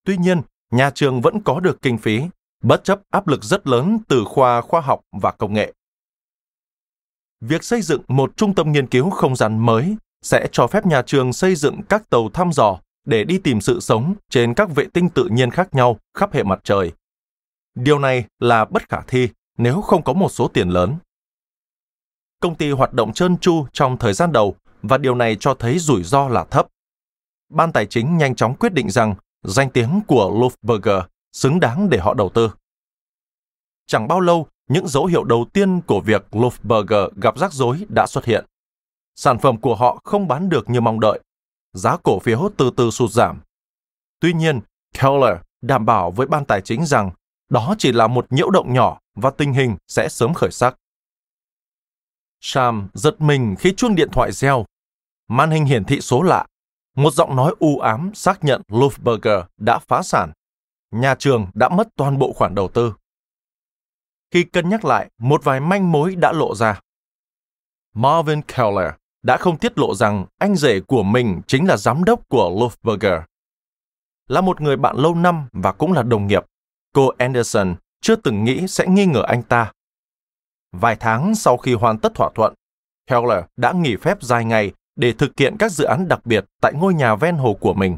Tuy 0.06 0.18
nhiên, 0.18 0.42
nhà 0.72 0.90
trường 0.90 1.22
vẫn 1.22 1.42
có 1.42 1.60
được 1.60 1.82
kinh 1.82 1.98
phí, 1.98 2.22
bất 2.64 2.84
chấp 2.84 3.00
áp 3.10 3.28
lực 3.28 3.44
rất 3.44 3.68
lớn 3.68 3.98
từ 4.08 4.24
khoa 4.26 4.62
khoa 4.62 4.82
học 4.82 5.02
và 5.22 5.32
công 5.32 5.54
nghệ. 5.54 5.74
Việc 7.42 7.64
xây 7.64 7.82
dựng 7.82 8.02
một 8.08 8.38
trung 8.38 8.56
tâm 8.56 8.72
nghiên 8.72 8.88
cứu 8.88 9.10
không 9.10 9.36
gian 9.36 9.60
mới 9.60 9.96
sẽ 10.22 10.48
cho 10.52 10.68
phép 10.68 10.86
nhà 10.86 11.02
trường 11.02 11.34
xây 11.34 11.56
dựng 11.56 11.82
các 11.90 12.10
tàu 12.10 12.30
thăm 12.30 12.54
dò 12.54 12.80
để 13.06 13.24
đi 13.24 13.38
tìm 13.38 13.62
sự 13.62 13.80
sống 13.80 14.16
trên 14.30 14.54
các 14.54 14.70
vệ 14.76 14.86
tinh 14.94 15.10
tự 15.10 15.28
nhiên 15.32 15.52
khác 15.52 15.76
nhau 15.76 15.98
khắp 16.14 16.34
hệ 16.34 16.44
mặt 16.44 16.60
trời. 16.64 16.92
Điều 17.76 18.00
này 18.00 18.26
là 18.40 18.66
bất 18.66 18.90
khả 18.90 19.02
thi 19.08 19.30
nếu 19.58 19.82
không 19.82 20.04
có 20.04 20.14
một 20.14 20.30
số 20.30 20.48
tiền 20.48 20.70
lớn. 20.70 20.96
Công 22.40 22.56
ty 22.56 22.72
hoạt 22.72 22.94
động 22.94 23.14
trơn 23.14 23.38
tru 23.38 23.66
trong 23.74 23.98
thời 23.98 24.14
gian 24.14 24.32
đầu 24.32 24.56
và 24.82 24.98
điều 24.98 25.16
này 25.16 25.38
cho 25.40 25.54
thấy 25.54 25.80
rủi 25.80 26.04
ro 26.04 26.30
là 26.30 26.44
thấp. 26.44 26.68
Ban 27.50 27.72
tài 27.72 27.86
chính 27.86 28.18
nhanh 28.18 28.36
chóng 28.36 28.56
quyết 28.56 28.74
định 28.74 28.90
rằng 28.90 29.16
danh 29.44 29.70
tiếng 29.70 30.02
của 30.08 30.32
Luftberger 30.32 31.02
xứng 31.34 31.60
đáng 31.60 31.90
để 31.90 31.98
họ 31.98 32.14
đầu 32.14 32.30
tư. 32.30 32.52
Chẳng 33.88 34.08
bao 34.08 34.20
lâu, 34.20 34.48
những 34.72 34.88
dấu 34.88 35.06
hiệu 35.06 35.24
đầu 35.24 35.46
tiên 35.54 35.82
của 35.82 36.02
việc 36.02 36.26
Lufberger 36.32 37.10
gặp 37.16 37.38
rắc 37.38 37.54
rối 37.54 37.86
đã 37.90 38.08
xuất 38.08 38.26
hiện. 38.26 38.46
Sản 39.16 39.40
phẩm 39.40 39.58
của 39.62 39.76
họ 39.76 40.02
không 40.04 40.28
bán 40.28 40.50
được 40.50 40.70
như 40.70 40.82
mong 40.82 41.00
đợi. 41.00 41.20
Giá 41.74 41.98
cổ 42.04 42.20
phiếu 42.20 42.50
từ 42.58 42.72
từ 42.78 42.92
sụt 42.92 43.12
giảm. 43.12 43.40
Tuy 44.20 44.34
nhiên, 44.34 44.60
Keller 44.94 45.38
đảm 45.62 45.86
bảo 45.86 46.12
với 46.12 46.28
ban 46.28 46.46
tài 46.46 46.62
chính 46.62 46.86
rằng 46.86 47.12
đó 47.50 47.76
chỉ 47.78 47.92
là 47.92 48.08
một 48.08 48.26
nhiễu 48.30 48.50
động 48.50 48.74
nhỏ 48.74 49.00
và 49.16 49.30
tình 49.30 49.54
hình 49.54 49.76
sẽ 49.88 50.10
sớm 50.10 50.34
khởi 50.34 50.52
sắc. 50.52 50.76
Sam 52.42 52.88
giật 52.94 53.22
mình 53.22 53.56
khi 53.60 53.74
chuông 53.78 53.96
điện 53.96 54.10
thoại 54.12 54.32
reo. 54.32 54.66
Màn 55.28 55.52
hình 55.52 55.66
hiển 55.66 55.84
thị 55.84 56.02
số 56.02 56.22
lạ 56.22 56.46
một 56.96 57.14
giọng 57.14 57.36
nói 57.36 57.56
u 57.60 57.80
ám 57.80 58.12
xác 58.14 58.44
nhận 58.44 58.62
Lufberger 58.68 59.44
đã 59.58 59.80
phá 59.80 60.02
sản. 60.02 60.32
Nhà 60.92 61.16
trường 61.16 61.48
đã 61.54 61.70
mất 61.70 61.88
toàn 61.96 62.18
bộ 62.20 62.34
khoản 62.34 62.56
đầu 62.56 62.68
tư. 62.68 62.94
Khi 64.32 64.44
cân 64.44 64.70
nhắc 64.70 64.86
lại, 64.86 65.10
một 65.18 65.44
vài 65.44 65.60
manh 65.60 65.92
mối 65.92 66.16
đã 66.16 66.32
lộ 66.32 66.56
ra. 66.56 66.80
Marvin 67.94 68.42
Keller 68.42 68.94
đã 69.24 69.38
không 69.38 69.58
tiết 69.58 69.78
lộ 69.78 69.96
rằng 69.96 70.26
anh 70.38 70.56
rể 70.56 70.80
của 70.80 71.04
mình 71.04 71.42
chính 71.48 71.68
là 71.68 71.78
giám 71.78 72.04
đốc 72.04 72.30
của 72.30 72.50
Luftberger. 72.50 73.22
Là 74.28 74.42
một 74.42 74.62
người 74.62 74.78
bạn 74.78 74.98
lâu 74.98 75.16
năm 75.16 75.48
và 75.54 75.72
cũng 75.72 75.94
là 75.94 76.04
đồng 76.04 76.28
nghiệp, 76.28 76.46
cô 76.94 77.08
Anderson 77.18 77.76
chưa 78.02 78.16
từng 78.16 78.44
nghĩ 78.44 78.68
sẽ 78.68 78.88
nghi 78.88 79.06
ngờ 79.06 79.24
anh 79.28 79.44
ta. 79.44 79.72
Vài 80.72 80.96
tháng 80.96 81.36
sau 81.36 81.58
khi 81.58 81.74
hoàn 81.74 81.98
tất 81.98 82.16
thỏa 82.16 82.30
thuận, 82.36 82.54
Keller 83.08 83.44
đã 83.58 83.72
nghỉ 83.72 83.96
phép 83.96 84.18
dài 84.22 84.46
ngày 84.46 84.72
để 84.96 85.14
thực 85.14 85.32
hiện 85.40 85.56
các 85.60 85.72
dự 85.72 85.86
án 85.86 86.08
đặc 86.08 86.26
biệt 86.26 86.46
tại 86.62 86.74
ngôi 86.74 86.94
nhà 86.94 87.16
ven 87.16 87.36
hồ 87.36 87.54
của 87.54 87.74
mình. 87.74 87.98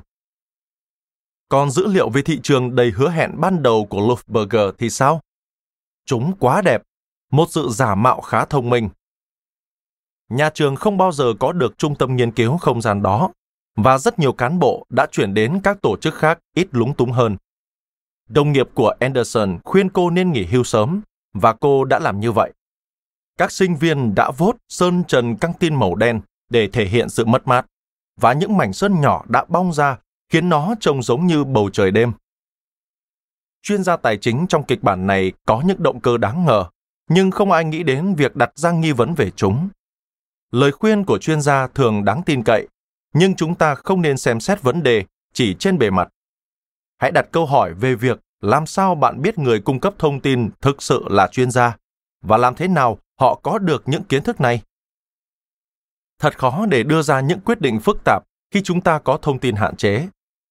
Còn 1.49 1.71
dữ 1.71 1.87
liệu 1.87 2.09
về 2.09 2.21
thị 2.21 2.39
trường 2.43 2.75
đầy 2.75 2.91
hứa 2.91 3.09
hẹn 3.09 3.31
ban 3.37 3.63
đầu 3.63 3.87
của 3.89 3.99
Luftberger 3.99 4.71
thì 4.77 4.89
sao? 4.89 5.21
Chúng 6.05 6.33
quá 6.39 6.61
đẹp, 6.61 6.81
một 7.31 7.45
sự 7.49 7.69
giả 7.69 7.95
mạo 7.95 8.21
khá 8.21 8.45
thông 8.45 8.69
minh. 8.69 8.89
Nhà 10.29 10.49
trường 10.49 10.75
không 10.75 10.97
bao 10.97 11.11
giờ 11.11 11.33
có 11.39 11.51
được 11.51 11.77
trung 11.77 11.95
tâm 11.95 12.15
nghiên 12.15 12.31
cứu 12.31 12.57
không 12.57 12.81
gian 12.81 13.01
đó, 13.01 13.29
và 13.75 13.97
rất 13.97 14.19
nhiều 14.19 14.33
cán 14.33 14.59
bộ 14.59 14.85
đã 14.89 15.07
chuyển 15.11 15.33
đến 15.33 15.59
các 15.63 15.81
tổ 15.81 15.97
chức 15.97 16.15
khác 16.15 16.39
ít 16.55 16.67
lúng 16.71 16.93
túng 16.93 17.11
hơn. 17.11 17.37
Đồng 18.29 18.51
nghiệp 18.51 18.67
của 18.73 18.93
Anderson 18.99 19.59
khuyên 19.63 19.89
cô 19.89 20.09
nên 20.09 20.31
nghỉ 20.31 20.45
hưu 20.45 20.63
sớm, 20.63 21.01
và 21.33 21.53
cô 21.53 21.83
đã 21.83 21.99
làm 21.99 22.19
như 22.19 22.31
vậy. 22.31 22.53
Các 23.37 23.51
sinh 23.51 23.75
viên 23.75 24.15
đã 24.15 24.31
vốt 24.31 24.55
sơn 24.69 25.03
trần 25.07 25.35
căng 25.35 25.53
tin 25.53 25.75
màu 25.75 25.95
đen 25.95 26.21
để 26.49 26.67
thể 26.67 26.85
hiện 26.85 27.09
sự 27.09 27.25
mất 27.25 27.47
mát, 27.47 27.65
và 28.21 28.33
những 28.33 28.57
mảnh 28.57 28.73
sơn 28.73 29.01
nhỏ 29.01 29.23
đã 29.27 29.45
bong 29.49 29.73
ra 29.73 29.97
khiến 30.29 30.49
nó 30.49 30.75
trông 30.79 31.03
giống 31.03 31.27
như 31.27 31.43
bầu 31.43 31.69
trời 31.73 31.91
đêm. 31.91 32.11
Chuyên 33.63 33.83
gia 33.83 33.97
tài 33.97 34.17
chính 34.17 34.45
trong 34.49 34.63
kịch 34.63 34.83
bản 34.83 35.07
này 35.07 35.31
có 35.45 35.61
những 35.65 35.83
động 35.83 35.99
cơ 35.99 36.17
đáng 36.17 36.45
ngờ, 36.45 36.65
nhưng 37.09 37.31
không 37.31 37.51
ai 37.51 37.65
nghĩ 37.65 37.83
đến 37.83 38.15
việc 38.15 38.35
đặt 38.35 38.51
ra 38.55 38.71
nghi 38.71 38.91
vấn 38.91 39.13
về 39.13 39.31
chúng. 39.31 39.69
Lời 40.51 40.71
khuyên 40.71 41.05
của 41.05 41.17
chuyên 41.17 41.41
gia 41.41 41.67
thường 41.67 42.05
đáng 42.05 42.21
tin 42.25 42.43
cậy, 42.43 42.67
nhưng 43.13 43.35
chúng 43.35 43.55
ta 43.55 43.75
không 43.75 44.01
nên 44.01 44.17
xem 44.17 44.39
xét 44.39 44.61
vấn 44.61 44.83
đề 44.83 45.05
chỉ 45.33 45.55
trên 45.59 45.77
bề 45.77 45.89
mặt. 45.89 46.09
Hãy 46.97 47.11
đặt 47.11 47.25
câu 47.31 47.45
hỏi 47.45 47.73
về 47.73 47.95
việc 47.95 48.19
làm 48.41 48.65
sao 48.65 48.95
bạn 48.95 49.21
biết 49.21 49.37
người 49.37 49.59
cung 49.59 49.79
cấp 49.79 49.93
thông 49.97 50.19
tin 50.19 50.49
thực 50.61 50.81
sự 50.81 51.05
là 51.09 51.27
chuyên 51.27 51.51
gia 51.51 51.77
và 52.21 52.37
làm 52.37 52.55
thế 52.55 52.67
nào 52.67 52.97
họ 53.19 53.39
có 53.43 53.57
được 53.57 53.83
những 53.85 54.03
kiến 54.03 54.23
thức 54.23 54.41
này 54.41 54.61
thật 56.19 56.37
khó 56.37 56.65
để 56.65 56.83
đưa 56.83 57.01
ra 57.01 57.19
những 57.19 57.39
quyết 57.39 57.61
định 57.61 57.79
phức 57.79 57.97
tạp 58.05 58.23
khi 58.51 58.61
chúng 58.61 58.81
ta 58.81 58.99
có 58.99 59.17
thông 59.21 59.39
tin 59.39 59.55
hạn 59.55 59.75
chế, 59.75 60.07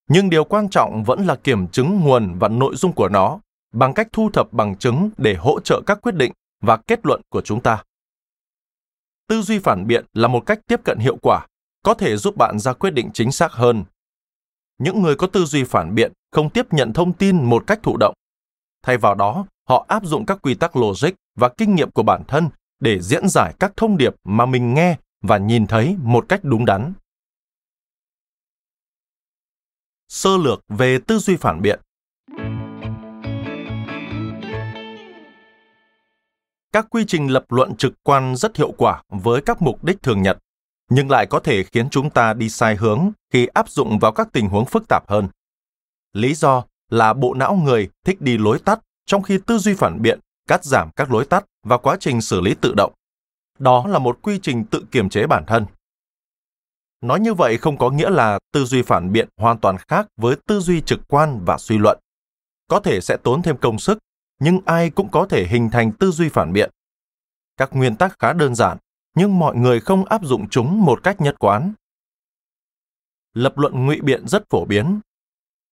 nhưng 0.09 0.31
điều 0.31 0.45
quan 0.45 0.69
trọng 0.69 1.05
vẫn 1.05 1.27
là 1.27 1.37
kiểm 1.37 1.69
chứng 1.69 2.01
nguồn 2.01 2.39
và 2.39 2.49
nội 2.49 2.77
dung 2.77 2.93
của 2.93 3.09
nó 3.09 3.41
bằng 3.73 3.95
cách 3.95 4.09
thu 4.13 4.31
thập 4.31 4.53
bằng 4.53 4.77
chứng 4.77 5.11
để 5.17 5.35
hỗ 5.35 5.61
trợ 5.61 5.81
các 5.87 5.99
quyết 6.03 6.15
định 6.15 6.33
và 6.61 6.77
kết 6.77 7.07
luận 7.07 7.21
của 7.29 7.41
chúng 7.41 7.61
ta. 7.61 7.83
Tư 9.29 9.43
duy 9.43 9.59
phản 9.59 9.87
biện 9.87 10.05
là 10.13 10.29
một 10.29 10.47
cách 10.47 10.61
tiếp 10.67 10.81
cận 10.85 10.99
hiệu 10.99 11.17
quả, 11.23 11.47
có 11.85 11.95
thể 11.95 12.17
giúp 12.17 12.37
bạn 12.37 12.59
ra 12.59 12.73
quyết 12.73 12.91
định 12.91 13.11
chính 13.15 13.33
xác 13.33 13.53
hơn. 13.53 13.85
Những 14.79 15.03
người 15.03 15.17
có 15.17 15.27
tư 15.27 15.45
duy 15.45 15.65
phản 15.65 15.95
biện 15.95 16.13
không 16.33 16.51
tiếp 16.51 16.73
nhận 16.73 16.93
thông 16.93 17.13
tin 17.13 17.45
một 17.45 17.65
cách 17.67 17.81
thụ 17.83 17.97
động. 17.97 18.15
Thay 18.83 18.99
vào 18.99 19.15
đó, 19.15 19.47
họ 19.69 19.85
áp 19.89 20.05
dụng 20.05 20.27
các 20.27 20.39
quy 20.43 20.55
tắc 20.55 20.77
logic 20.77 21.11
và 21.37 21.49
kinh 21.49 21.75
nghiệm 21.75 21.91
của 21.91 22.03
bản 22.03 22.23
thân 22.29 22.49
để 22.81 23.01
diễn 23.01 23.29
giải 23.29 23.55
các 23.59 23.73
thông 23.77 23.97
điệp 23.97 24.15
mà 24.25 24.47
mình 24.47 24.75
nghe 24.75 24.97
và 25.23 25.39
nhìn 25.39 25.67
thấy 25.67 25.97
một 26.03 26.25
cách 26.29 26.41
đúng 26.43 26.65
đắn. 26.65 26.93
Sơ 30.15 30.37
lược 30.37 30.65
về 30.69 30.99
tư 30.99 31.19
duy 31.19 31.37
phản 31.37 31.63
biện 31.63 31.81
Các 36.73 36.87
quy 36.91 37.05
trình 37.09 37.33
lập 37.33 37.45
luận 37.49 37.77
trực 37.77 37.93
quan 38.03 38.37
rất 38.37 38.57
hiệu 38.57 38.73
quả 38.79 39.03
với 39.09 39.41
các 39.43 39.63
mục 39.63 39.85
đích 39.85 40.03
thường 40.03 40.23
nhật, 40.23 40.39
nhưng 40.91 41.11
lại 41.11 41.27
có 41.27 41.41
thể 41.41 41.65
khiến 41.65 41.91
chúng 41.91 42.11
ta 42.11 42.35
đi 42.35 42.49
sai 42.49 42.77
hướng 42.77 43.11
khi 43.33 43.47
áp 43.47 43.69
dụng 43.69 43.99
vào 43.99 44.13
các 44.13 44.29
tình 44.33 44.49
huống 44.49 44.67
phức 44.67 44.89
tạp 44.89 45.11
hơn. 45.11 45.29
Lý 46.13 46.35
do 46.35 46.65
là 46.91 47.13
bộ 47.13 47.35
não 47.35 47.55
người 47.55 47.89
thích 48.05 48.21
đi 48.21 48.39
lối 48.39 48.59
tắt, 48.59 48.81
trong 49.07 49.23
khi 49.23 49.39
tư 49.47 49.59
duy 49.59 49.75
phản 49.75 50.03
biện 50.03 50.21
cắt 50.49 50.65
giảm 50.65 50.91
các 50.97 51.13
lối 51.13 51.25
tắt 51.25 51.45
và 51.67 51.79
quá 51.79 51.97
trình 52.01 52.21
xử 52.21 52.41
lý 52.41 52.55
tự 52.61 52.75
động. 52.77 52.93
Đó 53.59 53.87
là 53.87 53.99
một 53.99 54.19
quy 54.23 54.39
trình 54.43 54.65
tự 54.65 54.85
kiềm 54.91 55.09
chế 55.09 55.27
bản 55.27 55.45
thân. 55.47 55.65
Nói 57.03 57.21
như 57.21 57.35
vậy 57.35 57.59
không 57.59 57.79
có 57.79 57.91
nghĩa 57.91 58.11
là 58.11 58.39
tư 58.53 58.65
duy 58.65 58.83
phản 58.83 59.13
biện 59.13 59.29
hoàn 59.37 59.59
toàn 59.59 59.77
khác 59.89 60.07
với 60.17 60.37
tư 60.47 60.61
duy 60.61 60.81
trực 60.81 61.01
quan 61.09 61.45
và 61.45 61.59
suy 61.59 61.79
luận. 61.79 61.99
Có 62.69 62.81
thể 62.81 63.01
sẽ 63.01 63.17
tốn 63.23 63.43
thêm 63.43 63.57
công 63.57 63.79
sức 63.79 63.99
nhưng 64.39 64.61
ai 64.67 64.91
cũng 64.91 65.09
có 65.11 65.27
thể 65.27 65.47
hình 65.47 65.71
thành 65.71 65.93
tư 65.93 66.11
duy 66.11 66.29
phản 66.29 66.53
biện. 66.53 66.71
Các 67.57 67.71
nguyên 67.73 67.97
tắc 67.97 68.19
khá 68.19 68.33
đơn 68.33 68.55
giản, 68.55 68.79
nhưng 69.15 69.39
mọi 69.39 69.57
người 69.57 69.81
không 69.81 70.05
áp 70.05 70.25
dụng 70.25 70.49
chúng 70.49 70.85
một 70.85 71.03
cách 71.03 71.21
nhất 71.21 71.39
quán. 71.39 71.73
Lập 73.35 73.59
luận 73.59 73.87
ngụy 73.87 74.01
biện 74.01 74.29
rất 74.29 74.51
phổ 74.51 74.65
biến. 74.65 75.01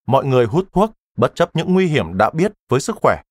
Mọi 0.06 0.25
người 0.25 0.46
hút 0.46 0.68
thuốc 0.72 0.90
bất 1.16 1.34
chấp 1.34 1.56
những 1.56 1.75
nguy 1.75 1.87
hiểm 1.87 2.18
đã 2.18 2.30
biết 2.30 2.52
với 2.68 2.80
sức 2.80 2.96
khỏe. 3.02 3.22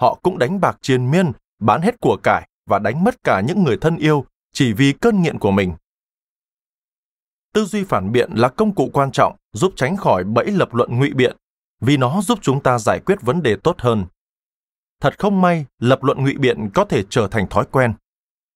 Họ 0.00 0.18
cũng 0.22 0.38
đánh 0.38 0.60
bạc 0.60 0.78
triền 0.80 1.10
miên, 1.10 1.32
bán 1.58 1.82
hết 1.82 2.00
của 2.00 2.16
cải 2.22 2.48
và 2.66 2.78
đánh 2.78 3.04
mất 3.04 3.24
cả 3.24 3.40
những 3.40 3.64
người 3.64 3.76
thân 3.80 3.96
yêu 3.96 4.24
chỉ 4.52 4.72
vì 4.72 4.92
cơn 4.92 5.22
nghiện 5.22 5.38
của 5.38 5.50
mình. 5.50 5.74
Tư 7.54 7.64
duy 7.64 7.84
phản 7.84 8.12
biện 8.12 8.30
là 8.34 8.48
công 8.48 8.74
cụ 8.74 8.90
quan 8.92 9.12
trọng 9.12 9.36
giúp 9.52 9.72
tránh 9.76 9.96
khỏi 9.96 10.24
bẫy 10.24 10.46
lập 10.46 10.74
luận 10.74 10.98
ngụy 10.98 11.10
biện, 11.14 11.36
vì 11.80 11.96
nó 11.96 12.22
giúp 12.22 12.38
chúng 12.42 12.62
ta 12.62 12.78
giải 12.78 13.00
quyết 13.00 13.22
vấn 13.22 13.42
đề 13.42 13.56
tốt 13.56 13.76
hơn. 13.78 14.04
Thật 15.00 15.18
không 15.18 15.40
may, 15.40 15.66
lập 15.78 16.04
luận 16.04 16.24
ngụy 16.24 16.34
biện 16.34 16.70
có 16.74 16.84
thể 16.84 17.04
trở 17.10 17.28
thành 17.28 17.48
thói 17.48 17.64
quen. 17.70 17.94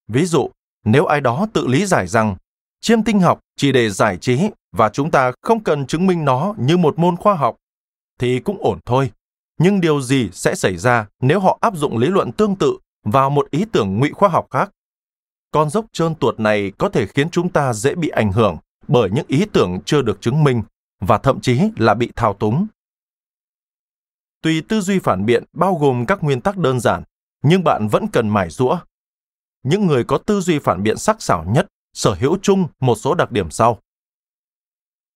Ví 0.09 0.27
dụ, 0.27 0.51
nếu 0.85 1.07
ai 1.07 1.21
đó 1.21 1.47
tự 1.53 1.67
lý 1.67 1.87
giải 1.87 2.07
rằng, 2.07 2.37
chiêm 2.81 3.03
tinh 3.03 3.21
học 3.21 3.41
chỉ 3.57 3.73
để 3.73 3.91
giải 3.91 4.17
trí 4.17 4.41
và 4.73 4.89
chúng 4.89 5.11
ta 5.11 5.33
không 5.43 5.65
cần 5.65 5.87
chứng 5.87 6.07
minh 6.07 6.25
nó 6.25 6.55
như 6.59 6.77
một 6.77 6.99
môn 6.99 7.17
khoa 7.17 7.35
học, 7.35 7.57
thì 8.19 8.41
cũng 8.41 8.57
ổn 8.61 8.79
thôi. 8.85 9.11
Nhưng 9.59 9.81
điều 9.81 10.01
gì 10.01 10.29
sẽ 10.33 10.55
xảy 10.55 10.77
ra 10.77 11.07
nếu 11.21 11.41
họ 11.41 11.59
áp 11.61 11.77
dụng 11.77 11.99
lý 11.99 12.09
luận 12.09 12.33
tương 12.33 12.57
tự 12.57 12.79
vào 13.05 13.31
một 13.31 13.51
ý 13.51 13.65
tưởng 13.73 13.99
ngụy 13.99 14.11
khoa 14.11 14.29
học 14.29 14.47
khác? 14.51 14.71
Con 15.51 15.71
dốc 15.71 15.87
trơn 15.93 16.15
tuột 16.15 16.41
này 16.41 16.73
có 16.79 16.89
thể 16.89 17.07
khiến 17.07 17.31
chúng 17.31 17.49
ta 17.49 17.73
dễ 17.73 17.95
bị 17.95 18.09
ảnh 18.09 18.33
hưởng 18.33 18.57
bởi 18.89 19.11
những 19.11 19.27
ý 19.29 19.45
tưởng 19.53 19.79
chưa 19.85 20.03
được 20.03 20.21
chứng 20.21 20.45
minh 20.45 20.63
và 21.01 21.19
thậm 21.19 21.41
chí 21.41 21.61
là 21.77 21.95
bị 21.95 22.13
thao 22.17 22.35
túng 22.35 22.67
Tùy 24.43 24.63
tư 24.69 24.81
duy 24.81 24.99
phản 24.99 25.27
biện 25.27 25.45
bao 25.53 25.75
gồm 25.75 26.07
các 26.07 26.23
nguyên 26.23 26.41
tắc 26.41 26.57
đơn 26.57 26.81
giản, 26.81 27.03
nhưng 27.43 27.65
bạn 27.65 27.89
vẫn 27.89 28.07
cần 28.13 28.29
mải 28.29 28.51
rũa. 28.51 28.79
Những 29.63 29.87
người 29.87 30.05
có 30.05 30.19
tư 30.19 30.41
duy 30.41 30.59
phản 30.59 30.83
biện 30.83 30.97
sắc 30.97 31.23
sảo 31.23 31.45
nhất 31.45 31.67
sở 31.93 32.15
hữu 32.15 32.39
chung 32.43 32.69
một 32.81 32.95
số 32.95 33.15
đặc 33.15 33.33
điểm 33.33 33.51
sau. 33.51 33.79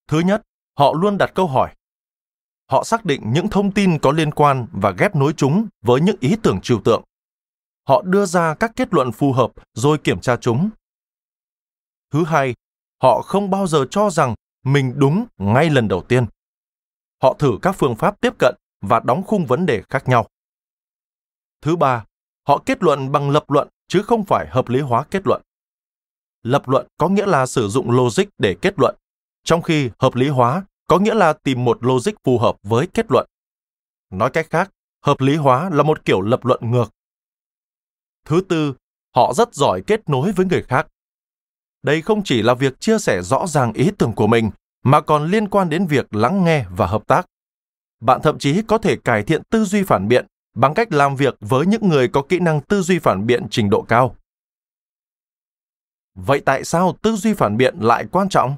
Thứ 0.08 0.20
nhất, 0.20 0.42
họ 0.78 0.92
luôn 0.92 1.18
đặt 1.18 1.30
câu 1.34 1.46
hỏi. 1.46 1.74
Họ 2.70 2.84
xác 2.84 3.04
định 3.04 3.32
những 3.32 3.48
thông 3.48 3.72
tin 3.72 3.98
có 3.98 4.12
liên 4.12 4.30
quan 4.30 4.66
và 4.72 4.90
ghép 4.90 5.16
nối 5.16 5.32
chúng 5.32 5.68
với 5.82 6.00
những 6.00 6.16
ý 6.20 6.36
tưởng 6.42 6.60
trừu 6.62 6.80
tượng. 6.84 7.02
Họ 7.88 8.02
đưa 8.02 8.26
ra 8.26 8.54
các 8.54 8.72
kết 8.76 8.94
luận 8.94 9.12
phù 9.12 9.32
hợp 9.32 9.52
rồi 9.74 9.98
kiểm 9.98 10.20
tra 10.20 10.36
chúng. 10.36 10.70
Thứ 12.10 12.24
hai, 12.24 12.54
họ 13.02 13.22
không 13.22 13.50
bao 13.50 13.66
giờ 13.66 13.86
cho 13.90 14.10
rằng 14.10 14.34
mình 14.64 14.92
đúng 14.96 15.26
ngay 15.36 15.70
lần 15.70 15.88
đầu 15.88 16.02
tiên. 16.02 16.26
Họ 17.22 17.36
thử 17.38 17.58
các 17.62 17.72
phương 17.78 17.96
pháp 17.96 18.20
tiếp 18.20 18.32
cận 18.38 18.54
và 18.80 19.00
đóng 19.00 19.22
khung 19.26 19.46
vấn 19.46 19.66
đề 19.66 19.82
khác 19.90 20.08
nhau. 20.08 20.26
Thứ 21.60 21.76
ba, 21.76 22.04
họ 22.48 22.62
kết 22.66 22.82
luận 22.82 23.12
bằng 23.12 23.30
lập 23.30 23.50
luận 23.50 23.68
chứ 23.88 24.02
không 24.02 24.24
phải 24.24 24.46
hợp 24.50 24.68
lý 24.68 24.80
hóa 24.80 25.04
kết 25.10 25.22
luận. 25.26 25.42
Lập 26.42 26.68
luận 26.68 26.86
có 26.98 27.08
nghĩa 27.08 27.26
là 27.26 27.46
sử 27.46 27.68
dụng 27.68 27.90
logic 27.90 28.24
để 28.38 28.56
kết 28.62 28.74
luận, 28.76 28.96
trong 29.44 29.62
khi 29.62 29.90
hợp 29.98 30.14
lý 30.14 30.28
hóa 30.28 30.64
có 30.86 30.98
nghĩa 30.98 31.14
là 31.14 31.32
tìm 31.32 31.64
một 31.64 31.84
logic 31.84 32.12
phù 32.24 32.38
hợp 32.38 32.56
với 32.62 32.86
kết 32.94 33.06
luận. 33.08 33.26
Nói 34.10 34.30
cách 34.30 34.46
khác, 34.50 34.70
hợp 35.02 35.20
lý 35.20 35.36
hóa 35.36 35.70
là 35.70 35.82
một 35.82 36.04
kiểu 36.04 36.20
lập 36.20 36.44
luận 36.44 36.70
ngược. 36.70 36.90
Thứ 38.24 38.40
tư, 38.48 38.74
họ 39.14 39.32
rất 39.34 39.54
giỏi 39.54 39.82
kết 39.86 40.08
nối 40.08 40.32
với 40.32 40.46
người 40.46 40.62
khác. 40.62 40.86
Đây 41.86 42.02
không 42.02 42.22
chỉ 42.24 42.42
là 42.42 42.54
việc 42.54 42.80
chia 42.80 42.98
sẻ 42.98 43.22
rõ 43.22 43.46
ràng 43.46 43.72
ý 43.72 43.90
tưởng 43.98 44.12
của 44.12 44.26
mình, 44.26 44.50
mà 44.84 45.00
còn 45.00 45.26
liên 45.30 45.48
quan 45.48 45.70
đến 45.70 45.86
việc 45.86 46.14
lắng 46.14 46.44
nghe 46.44 46.64
và 46.76 46.86
hợp 46.86 47.06
tác 47.06 47.26
bạn 48.00 48.20
thậm 48.22 48.38
chí 48.38 48.62
có 48.62 48.78
thể 48.78 48.96
cải 48.96 49.22
thiện 49.22 49.42
tư 49.50 49.64
duy 49.64 49.82
phản 49.82 50.08
biện 50.08 50.26
bằng 50.54 50.74
cách 50.74 50.92
làm 50.92 51.16
việc 51.16 51.36
với 51.40 51.66
những 51.66 51.88
người 51.88 52.08
có 52.08 52.22
kỹ 52.22 52.38
năng 52.38 52.60
tư 52.60 52.82
duy 52.82 52.98
phản 52.98 53.26
biện 53.26 53.46
trình 53.50 53.70
độ 53.70 53.82
cao. 53.82 54.16
Vậy 56.14 56.42
tại 56.44 56.64
sao 56.64 56.96
tư 57.02 57.16
duy 57.16 57.34
phản 57.34 57.56
biện 57.56 57.74
lại 57.80 58.04
quan 58.12 58.28
trọng? 58.28 58.56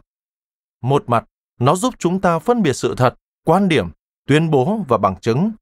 Một 0.82 1.04
mặt, 1.06 1.24
nó 1.60 1.76
giúp 1.76 1.94
chúng 1.98 2.20
ta 2.20 2.38
phân 2.38 2.62
biệt 2.62 2.72
sự 2.72 2.94
thật, 2.96 3.14
quan 3.44 3.68
điểm, 3.68 3.88
tuyên 4.26 4.50
bố 4.50 4.84
và 4.88 4.98
bằng 4.98 5.20
chứng. 5.20 5.52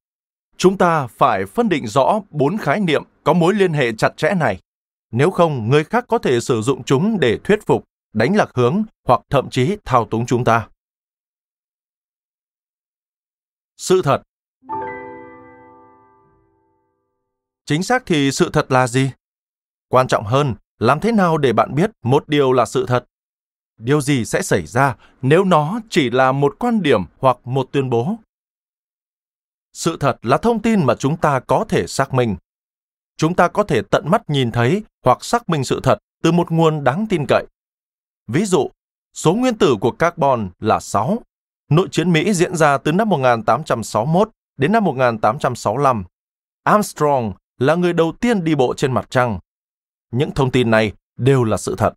Chúng 0.57 0.79
ta 0.79 1.07
phải 1.07 1.47
phân 1.47 1.69
định 1.69 1.87
rõ 1.87 2.21
bốn 2.31 2.59
khái 2.59 2.81
niệm 2.81 3.03
có 3.25 3.33
mối 3.33 3.55
liên 3.55 3.73
hệ 3.73 3.93
chặt 3.93 4.17
chẽ 4.17 4.35
này. 4.35 4.61
Nếu 5.19 5.31
không, 5.31 5.71
người 5.71 5.85
khác 5.85 6.05
có 6.09 6.19
thể 6.19 6.41
sử 6.41 6.63
dụng 6.63 6.85
chúng 6.85 7.21
để 7.21 7.39
thuyết 7.45 7.67
phục, 7.67 7.85
đánh 8.13 8.37
lạc 8.37 8.51
hướng 8.55 8.83
hoặc 9.05 9.21
thậm 9.31 9.51
chí 9.51 9.77
thao 9.85 10.05
túng 10.05 10.27
chúng 10.27 10.45
ta. 10.45 10.69
Sự 13.77 14.03
thật. 14.05 14.23
Chính 17.65 17.83
xác 17.83 18.07
thì 18.07 18.33
sự 18.33 18.51
thật 18.53 18.73
là 18.73 18.87
gì? 18.87 19.11
Quan 19.89 20.09
trọng 20.09 20.25
hơn 20.25 20.55
làm 20.79 21.01
thế 21.01 21.13
nào 21.13 21.39
để 21.39 21.53
bạn 21.53 21.75
biết 21.75 21.91
một 22.03 22.29
điều 22.29 22.53
là 22.53 22.67
sự 22.67 22.87
thật? 22.89 23.05
Điều 23.77 24.01
gì 24.01 24.25
sẽ 24.25 24.43
xảy 24.43 24.67
ra 24.67 24.97
nếu 25.23 25.45
nó 25.45 25.81
chỉ 25.91 26.11
là 26.11 26.33
một 26.33 26.57
quan 26.59 26.83
điểm 26.83 27.01
hoặc 27.19 27.37
một 27.45 27.69
tuyên 27.73 27.91
bố? 27.91 28.17
Sự 29.73 29.97
thật 30.01 30.17
là 30.23 30.39
thông 30.39 30.63
tin 30.63 30.87
mà 30.87 30.95
chúng 30.95 31.17
ta 31.17 31.41
có 31.41 31.65
thể 31.69 31.87
xác 31.87 32.15
minh 32.15 32.37
chúng 33.17 33.35
ta 33.35 33.49
có 33.49 33.63
thể 33.63 33.83
tận 33.91 34.11
mắt 34.11 34.31
nhìn 34.31 34.51
thấy 34.51 34.83
hoặc 35.05 35.25
xác 35.25 35.49
minh 35.49 35.65
sự 35.65 35.81
thật 35.83 35.99
từ 36.23 36.33
một 36.33 36.51
nguồn 36.51 36.85
đáng 36.85 37.07
tin 37.11 37.25
cậy 37.29 37.47
ví 38.27 38.45
dụ 38.45 38.71
số 39.15 39.35
nguyên 39.35 39.59
tử 39.59 39.77
của 39.81 39.91
carbon 39.91 40.51
là 40.61 40.81
6 40.81 41.19
Nội 41.71 41.89
chiến 41.91 42.13
Mỹ 42.13 42.33
diễn 42.33 42.57
ra 42.57 42.79
từ 42.79 42.93
năm 42.93 43.09
1861 43.09 44.31
đến 44.57 44.73
năm 44.73 44.85
1865. 44.85 46.05
Armstrong 46.63 47.33
là 47.59 47.75
người 47.75 47.93
đầu 47.93 48.13
tiên 48.21 48.45
đi 48.45 48.55
bộ 48.55 48.75
trên 48.77 48.93
mặt 48.93 49.07
trăng. 49.11 49.39
Những 50.11 50.31
thông 50.31 50.51
tin 50.51 50.71
này 50.71 50.93
đều 51.17 51.45
là 51.45 51.57
sự 51.57 51.75
thật. 51.79 51.95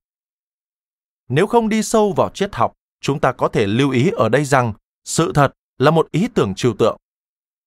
Nếu 1.27 1.47
không 1.47 1.69
đi 1.69 1.83
sâu 1.83 2.13
vào 2.13 2.29
triết 2.29 2.55
học, 2.55 2.73
chúng 3.01 3.19
ta 3.19 3.31
có 3.31 3.47
thể 3.47 3.67
lưu 3.67 3.91
ý 3.91 4.11
ở 4.17 4.29
đây 4.29 4.45
rằng 4.45 4.73
sự 5.05 5.31
thật 5.35 5.53
là 5.77 5.91
một 5.91 6.11
ý 6.11 6.27
tưởng 6.33 6.55
trừu 6.55 6.73
tượng. 6.73 6.97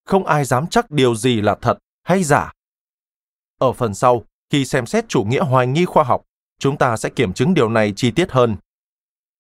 Không 0.04 0.26
ai 0.26 0.44
dám 0.44 0.66
chắc 0.66 0.90
điều 0.90 1.14
gì 1.14 1.40
là 1.40 1.54
thật 1.54 1.78
hay 2.02 2.24
giả. 2.24 2.52
Ở 3.62 3.72
phần 3.72 3.94
sau, 3.94 4.25
khi 4.51 4.64
xem 4.64 4.87
xét 4.87 5.09
chủ 5.09 5.25
nghĩa 5.25 5.40
hoài 5.40 5.66
nghi 5.66 5.85
khoa 5.85 6.05
học, 6.05 6.22
chúng 6.59 6.79
ta 6.79 6.96
sẽ 6.96 7.09
kiểm 7.09 7.33
chứng 7.33 7.55
điều 7.55 7.68
này 7.68 7.92
chi 7.96 8.11
tiết 8.11 8.33
hơn. 8.33 8.57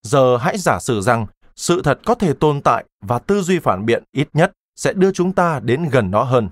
Giờ 0.02 0.36
hãy 0.36 0.58
giả 0.58 0.78
sử 0.80 1.00
rằng 1.00 1.26
sự 1.56 1.82
thật 1.84 2.00
có 2.04 2.14
thể 2.14 2.32
tồn 2.32 2.60
tại 2.60 2.84
và 3.00 3.18
tư 3.18 3.42
duy 3.42 3.58
phản 3.58 3.86
biện 3.86 4.04
ít 4.12 4.28
nhất 4.32 4.52
sẽ 4.76 4.92
đưa 4.92 5.12
chúng 5.12 5.32
ta 5.32 5.60
đến 5.60 5.88
gần 5.92 6.10
nó 6.10 6.22
hơn. 6.22 6.48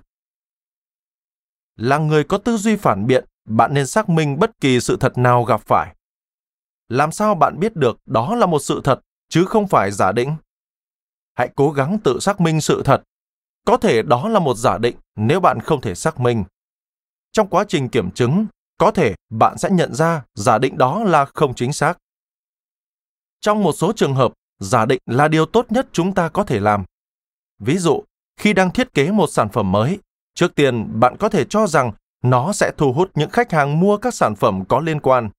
Là 1.77 1.99
người 1.99 2.25
có 2.25 2.39
tư 2.39 2.57
duy 2.57 2.77
phản 2.77 3.07
biện 3.07 3.25
bạn 3.49 3.75
nên 3.75 3.87
xác 3.87 4.09
minh 4.09 4.39
bất 4.39 4.61
kỳ 4.61 4.81
sự 4.81 4.97
thật 5.01 5.19
nào 5.19 5.45
gặp 5.45 5.61
phải. 5.61 5.95
Làm 6.89 7.13
sao 7.13 7.35
bạn 7.35 7.61
biết 7.61 7.77
được 7.77 7.99
đó 8.07 8.35
là 8.35 8.47
một 8.47 8.59
sự 8.59 8.81
thật 8.85 9.01
chứ 9.29 9.45
không 9.45 9.69
phải 9.69 9.91
giả 9.91 10.13
định? 10.13 10.37
Hãy 11.35 11.51
cố 11.57 11.71
gắng 11.71 11.99
tự 12.05 12.19
xác 12.21 12.41
minh 12.41 12.61
sự 12.61 12.83
thật. 12.85 13.03
Có 13.67 13.77
thể 13.77 14.03
đó 14.03 14.29
là 14.29 14.41
một 14.41 14.57
giả 14.57 14.79
định 14.79 14.97
nếu 15.17 15.41
bạn 15.41 15.61
không 15.61 15.81
thể 15.81 15.95
xác 15.95 16.21
minh 16.21 16.45
trong 17.33 17.49
quá 17.49 17.65
trình 17.69 17.89
kiểm 17.89 18.11
chứng 18.11 18.47
có 18.79 18.91
thể 18.91 19.15
bạn 19.31 19.59
sẽ 19.59 19.71
nhận 19.71 19.95
ra 19.95 20.23
giả 20.35 20.59
định 20.59 20.79
đó 20.79 21.05
là 21.05 21.25
không 21.25 21.55
chính 21.55 21.73
xác 21.73 21.99
trong 23.41 23.63
một 23.63 23.73
số 23.73 23.93
trường 23.93 24.15
hợp 24.15 24.33
giả 24.59 24.85
định 24.85 24.99
là 25.07 25.29
điều 25.29 25.47
tốt 25.47 25.67
nhất 25.73 25.89
chúng 25.93 26.15
ta 26.15 26.29
có 26.29 26.45
thể 26.45 26.61
làm. 26.61 26.85
Ví 27.59 27.79
dụ, 27.79 28.03
khi 28.37 28.53
đang 28.53 28.71
thiết 28.71 28.95
kế 28.95 29.11
một 29.11 29.27
sản 29.31 29.49
phẩm 29.49 29.73
mới, 29.73 29.99
trước 30.35 30.55
tiên 30.55 31.01
bạn 31.01 31.17
có 31.17 31.29
thể 31.29 31.45
cho 31.45 31.67
rằng 31.67 31.93
nó 32.23 32.53
sẽ 32.53 32.73
thu 32.77 32.93
hút 32.93 33.11
những 33.15 33.31
khách 33.31 33.53
hàng 33.53 33.81
mua 33.81 33.97
các 33.97 34.15
sản 34.15 34.35
phẩm 34.37 34.65
có 34.69 34.81
liên 34.81 35.01
quan. 35.01 35.31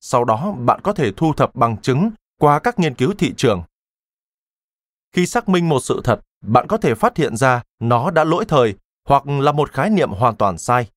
Sau 0.00 0.24
đó, 0.24 0.54
bạn 0.58 0.80
có 0.82 0.92
thể 0.92 1.12
thu 1.16 1.32
thập 1.32 1.54
bằng 1.54 1.76
chứng 1.76 2.10
qua 2.40 2.58
các 2.58 2.78
nghiên 2.78 2.94
cứu 2.94 3.14
thị 3.18 3.34
trường. 3.36 3.62
Khi 5.12 5.26
xác 5.26 5.48
minh 5.48 5.68
một 5.68 5.80
sự 5.80 6.00
thật, 6.04 6.20
bạn 6.46 6.66
có 6.68 6.76
thể 6.76 6.94
phát 6.94 7.16
hiện 7.16 7.36
ra 7.36 7.62
nó 7.80 8.10
đã 8.10 8.24
lỗi 8.24 8.44
thời 8.44 8.74
hoặc 9.08 9.26
là 9.26 9.52
một 9.52 9.72
khái 9.72 9.90
niệm 9.90 10.10
hoàn 10.10 10.36
toàn 10.36 10.58
sai. 10.58 10.88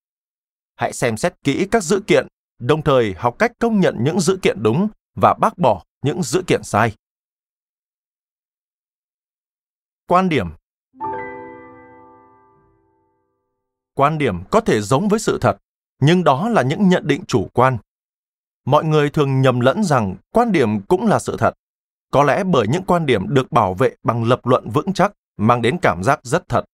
Hãy 0.75 0.93
xem 0.93 1.17
xét 1.17 1.33
kỹ 1.43 1.67
các 1.71 1.83
dữ 1.83 2.01
kiện, 2.07 2.27
đồng 2.59 2.81
thời 2.81 3.13
học 3.17 3.35
cách 3.39 3.51
công 3.59 3.79
nhận 3.79 3.95
những 3.99 4.19
dữ 4.19 4.39
kiện 4.41 4.57
đúng 4.63 4.87
và 5.15 5.33
bác 5.33 5.57
bỏ 5.57 5.83
những 6.01 6.23
dữ 6.23 6.41
kiện 6.47 6.63
sai. 6.63 6.95
Quan 10.07 10.29
điểm 10.29 10.47
Quan 13.93 14.17
điểm 14.17 14.43
có 14.51 14.61
thể 14.61 14.81
giống 14.81 15.07
với 15.07 15.19
sự 15.19 15.37
thật, 15.41 15.57
nhưng 15.99 16.23
đó 16.23 16.49
là 16.49 16.61
những 16.61 16.89
nhận 16.89 17.07
định 17.07 17.23
chủ 17.27 17.49
quan. 17.53 17.77
Mọi 18.65 18.83
người 18.83 19.09
thường 19.09 19.41
nhầm 19.41 19.59
lẫn 19.59 19.83
rằng 19.83 20.15
quan 20.33 20.51
điểm 20.51 20.81
cũng 20.81 21.07
là 21.07 21.19
sự 21.19 21.35
thật, 21.37 21.53
có 22.11 22.23
lẽ 22.23 22.43
bởi 22.43 22.67
những 22.67 22.83
quan 22.83 23.05
điểm 23.05 23.33
được 23.33 23.51
bảo 23.51 23.73
vệ 23.73 23.95
bằng 24.03 24.23
lập 24.23 24.45
luận 24.45 24.69
vững 24.69 24.93
chắc 24.93 25.13
mang 25.37 25.61
đến 25.61 25.77
cảm 25.81 26.03
giác 26.03 26.19
rất 26.23 26.49
thật. 26.49 26.65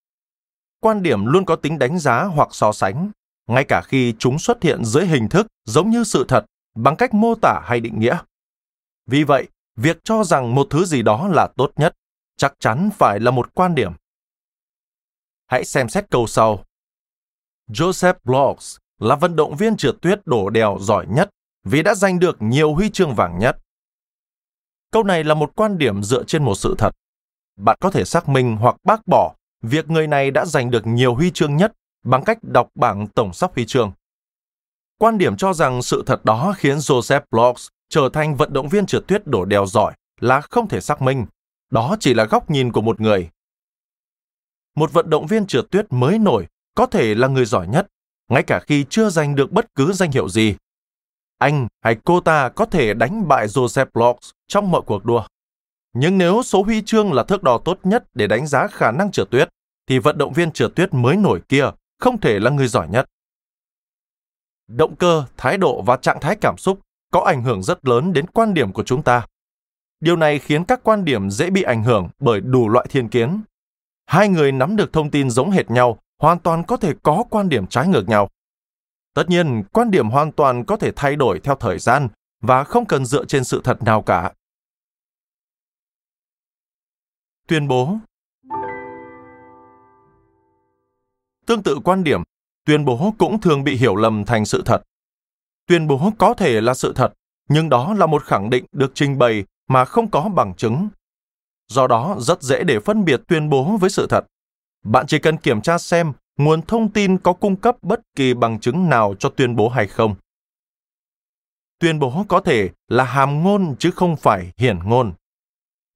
Quan 0.79 1.03
điểm 1.03 1.25
luôn 1.25 1.45
có 1.45 1.55
tính 1.55 1.79
đánh 1.79 1.99
giá 1.99 2.23
hoặc 2.23 2.49
so 2.51 2.71
sánh, 2.71 3.11
ngay 3.47 3.63
cả 3.63 3.81
khi 3.81 4.13
chúng 4.19 4.39
xuất 4.39 4.63
hiện 4.63 4.85
dưới 4.85 5.05
hình 5.05 5.29
thức 5.29 5.47
giống 5.65 5.89
như 5.89 6.03
sự 6.03 6.25
thật 6.27 6.45
bằng 6.75 6.95
cách 6.95 7.13
mô 7.13 7.35
tả 7.35 7.61
hay 7.63 7.79
định 7.79 7.99
nghĩa. 7.99 8.17
Vì 9.05 9.23
vậy, 9.23 9.47
việc 9.75 9.97
cho 10.03 10.23
rằng 10.23 10.55
một 10.55 10.67
thứ 10.69 10.85
gì 10.85 11.01
đó 11.01 11.27
là 11.27 11.47
tốt 11.57 11.71
nhất 11.75 11.93
chắc 12.37 12.53
chắn 12.59 12.89
phải 12.93 13.19
là 13.19 13.31
một 13.31 13.53
quan 13.53 13.75
điểm. 13.75 13.91
Hãy 15.47 15.65
xem 15.65 15.89
xét 15.89 16.09
câu 16.09 16.27
sau. 16.27 16.63
Joseph 17.69 18.13
Bloggs 18.23 18.77
là 18.99 19.15
vận 19.15 19.35
động 19.35 19.55
viên 19.55 19.77
trượt 19.77 19.95
tuyết 20.01 20.19
đổ 20.25 20.49
đèo 20.49 20.77
giỏi 20.81 21.05
nhất 21.09 21.29
vì 21.63 21.83
đã 21.83 21.95
giành 21.95 22.19
được 22.19 22.37
nhiều 22.39 22.73
huy 22.73 22.89
chương 22.89 23.15
vàng 23.15 23.39
nhất. 23.39 23.57
Câu 24.91 25.03
này 25.03 25.23
là 25.23 25.33
một 25.33 25.51
quan 25.55 25.77
điểm 25.77 26.03
dựa 26.03 26.23
trên 26.23 26.43
một 26.43 26.55
sự 26.55 26.75
thật. 26.77 26.91
Bạn 27.55 27.77
có 27.81 27.91
thể 27.91 28.05
xác 28.05 28.29
minh 28.29 28.55
hoặc 28.55 28.75
bác 28.83 29.07
bỏ 29.07 29.35
việc 29.61 29.89
người 29.89 30.07
này 30.07 30.31
đã 30.31 30.45
giành 30.45 30.71
được 30.71 30.87
nhiều 30.87 31.15
huy 31.15 31.31
chương 31.31 31.57
nhất 31.57 31.73
bằng 32.07 32.23
cách 32.23 32.37
đọc 32.41 32.69
bảng 32.75 33.07
tổng 33.07 33.33
sắp 33.33 33.51
huy 33.55 33.65
chương. 33.65 33.91
Quan 34.99 35.17
điểm 35.17 35.37
cho 35.37 35.53
rằng 35.53 35.81
sự 35.81 36.03
thật 36.05 36.25
đó 36.25 36.53
khiến 36.57 36.77
Joseph 36.77 37.21
Bloch 37.31 37.57
trở 37.89 38.09
thành 38.13 38.35
vận 38.35 38.53
động 38.53 38.69
viên 38.69 38.85
trượt 38.85 39.07
tuyết 39.07 39.27
đổ 39.27 39.45
đèo 39.45 39.65
giỏi 39.65 39.93
là 40.19 40.41
không 40.41 40.67
thể 40.67 40.81
xác 40.81 41.01
minh. 41.01 41.25
Đó 41.69 41.95
chỉ 41.99 42.13
là 42.13 42.25
góc 42.25 42.49
nhìn 42.49 42.71
của 42.71 42.81
một 42.81 43.01
người. 43.01 43.29
Một 44.75 44.93
vận 44.93 45.09
động 45.09 45.27
viên 45.27 45.47
trượt 45.47 45.65
tuyết 45.71 45.85
mới 45.89 46.19
nổi 46.19 46.47
có 46.75 46.85
thể 46.85 47.15
là 47.15 47.27
người 47.27 47.45
giỏi 47.45 47.67
nhất, 47.67 47.87
ngay 48.29 48.43
cả 48.43 48.59
khi 48.67 48.85
chưa 48.89 49.09
giành 49.09 49.35
được 49.35 49.51
bất 49.51 49.75
cứ 49.75 49.93
danh 49.93 50.11
hiệu 50.11 50.29
gì. 50.29 50.55
Anh 51.37 51.67
hay 51.81 51.95
cô 52.03 52.19
ta 52.19 52.49
có 52.49 52.65
thể 52.65 52.93
đánh 52.93 53.27
bại 53.27 53.47
Joseph 53.47 53.85
Bloch 53.93 54.19
trong 54.47 54.71
mọi 54.71 54.81
cuộc 54.85 55.05
đua. 55.05 55.27
Nhưng 55.93 56.17
nếu 56.17 56.43
số 56.43 56.63
huy 56.63 56.81
chương 56.81 57.13
là 57.13 57.23
thước 57.23 57.43
đo 57.43 57.57
tốt 57.57 57.79
nhất 57.83 58.03
để 58.13 58.27
đánh 58.27 58.47
giá 58.47 58.67
khả 58.67 58.91
năng 58.91 59.11
trượt 59.11 59.29
tuyết, 59.29 59.49
thì 59.87 59.99
vận 59.99 60.17
động 60.17 60.33
viên 60.33 60.51
trượt 60.51 60.75
tuyết 60.75 60.93
mới 60.93 61.15
nổi 61.15 61.41
kia 61.49 61.71
không 61.99 62.19
thể 62.19 62.39
là 62.39 62.51
người 62.51 62.67
giỏi 62.67 62.87
nhất. 62.89 63.05
Động 64.67 64.95
cơ, 64.95 65.23
thái 65.37 65.57
độ 65.57 65.81
và 65.81 65.97
trạng 65.97 66.19
thái 66.21 66.35
cảm 66.41 66.57
xúc 66.57 66.79
có 67.11 67.19
ảnh 67.19 67.43
hưởng 67.43 67.63
rất 67.63 67.85
lớn 67.85 68.13
đến 68.13 68.27
quan 68.27 68.53
điểm 68.53 68.73
của 68.73 68.83
chúng 68.83 69.03
ta. 69.03 69.25
Điều 69.99 70.15
này 70.15 70.39
khiến 70.39 70.65
các 70.65 70.79
quan 70.83 71.05
điểm 71.05 71.29
dễ 71.29 71.49
bị 71.49 71.63
ảnh 71.63 71.83
hưởng 71.83 72.09
bởi 72.19 72.41
đủ 72.41 72.69
loại 72.69 72.85
thiên 72.89 73.09
kiến. 73.09 73.41
Hai 74.05 74.29
người 74.29 74.51
nắm 74.51 74.75
được 74.75 74.93
thông 74.93 75.11
tin 75.11 75.29
giống 75.29 75.51
hệt 75.51 75.71
nhau 75.71 75.99
hoàn 76.19 76.39
toàn 76.39 76.63
có 76.63 76.77
thể 76.77 76.93
có 77.03 77.23
quan 77.29 77.49
điểm 77.49 77.67
trái 77.67 77.87
ngược 77.87 78.09
nhau. 78.09 78.29
Tất 79.13 79.29
nhiên, 79.29 79.63
quan 79.73 79.91
điểm 79.91 80.09
hoàn 80.09 80.31
toàn 80.31 80.65
có 80.65 80.77
thể 80.77 80.91
thay 80.95 81.15
đổi 81.15 81.39
theo 81.39 81.55
thời 81.55 81.79
gian 81.79 82.07
và 82.41 82.63
không 82.63 82.85
cần 82.85 83.05
dựa 83.05 83.25
trên 83.25 83.43
sự 83.43 83.61
thật 83.63 83.83
nào 83.83 84.01
cả. 84.01 84.33
Tuyên 87.47 87.67
bố 87.67 87.97
Tương 91.47 91.63
tự 91.63 91.79
quan 91.83 92.03
điểm, 92.03 92.23
tuyên 92.65 92.85
bố 92.85 93.13
cũng 93.17 93.41
thường 93.41 93.63
bị 93.63 93.75
hiểu 93.75 93.95
lầm 93.95 94.25
thành 94.25 94.45
sự 94.45 94.61
thật. 94.65 94.81
Tuyên 95.67 95.87
bố 95.87 96.11
có 96.17 96.33
thể 96.33 96.61
là 96.61 96.73
sự 96.73 96.93
thật, 96.95 97.13
nhưng 97.49 97.69
đó 97.69 97.93
là 97.93 98.05
một 98.05 98.23
khẳng 98.23 98.49
định 98.49 98.65
được 98.71 98.91
trình 98.93 99.17
bày 99.17 99.43
mà 99.67 99.85
không 99.85 100.11
có 100.11 100.29
bằng 100.29 100.53
chứng. 100.55 100.89
Do 101.67 101.87
đó, 101.87 102.15
rất 102.19 102.41
dễ 102.41 102.63
để 102.63 102.79
phân 102.79 103.05
biệt 103.05 103.21
tuyên 103.27 103.49
bố 103.49 103.77
với 103.77 103.89
sự 103.89 104.07
thật. 104.09 104.25
Bạn 104.83 105.07
chỉ 105.07 105.19
cần 105.19 105.37
kiểm 105.37 105.61
tra 105.61 105.77
xem 105.77 106.13
nguồn 106.37 106.61
thông 106.61 106.91
tin 106.91 107.17
có 107.17 107.33
cung 107.33 107.55
cấp 107.55 107.75
bất 107.81 108.01
kỳ 108.15 108.33
bằng 108.33 108.59
chứng 108.59 108.89
nào 108.89 109.15
cho 109.19 109.29
tuyên 109.29 109.55
bố 109.55 109.69
hay 109.69 109.87
không. 109.87 110.15
Tuyên 111.79 111.99
bố 111.99 112.25
có 112.27 112.39
thể 112.39 112.69
là 112.87 113.03
hàm 113.03 113.43
ngôn 113.43 113.75
chứ 113.79 113.91
không 113.91 114.15
phải 114.15 114.51
hiển 114.57 114.79
ngôn. 114.79 115.13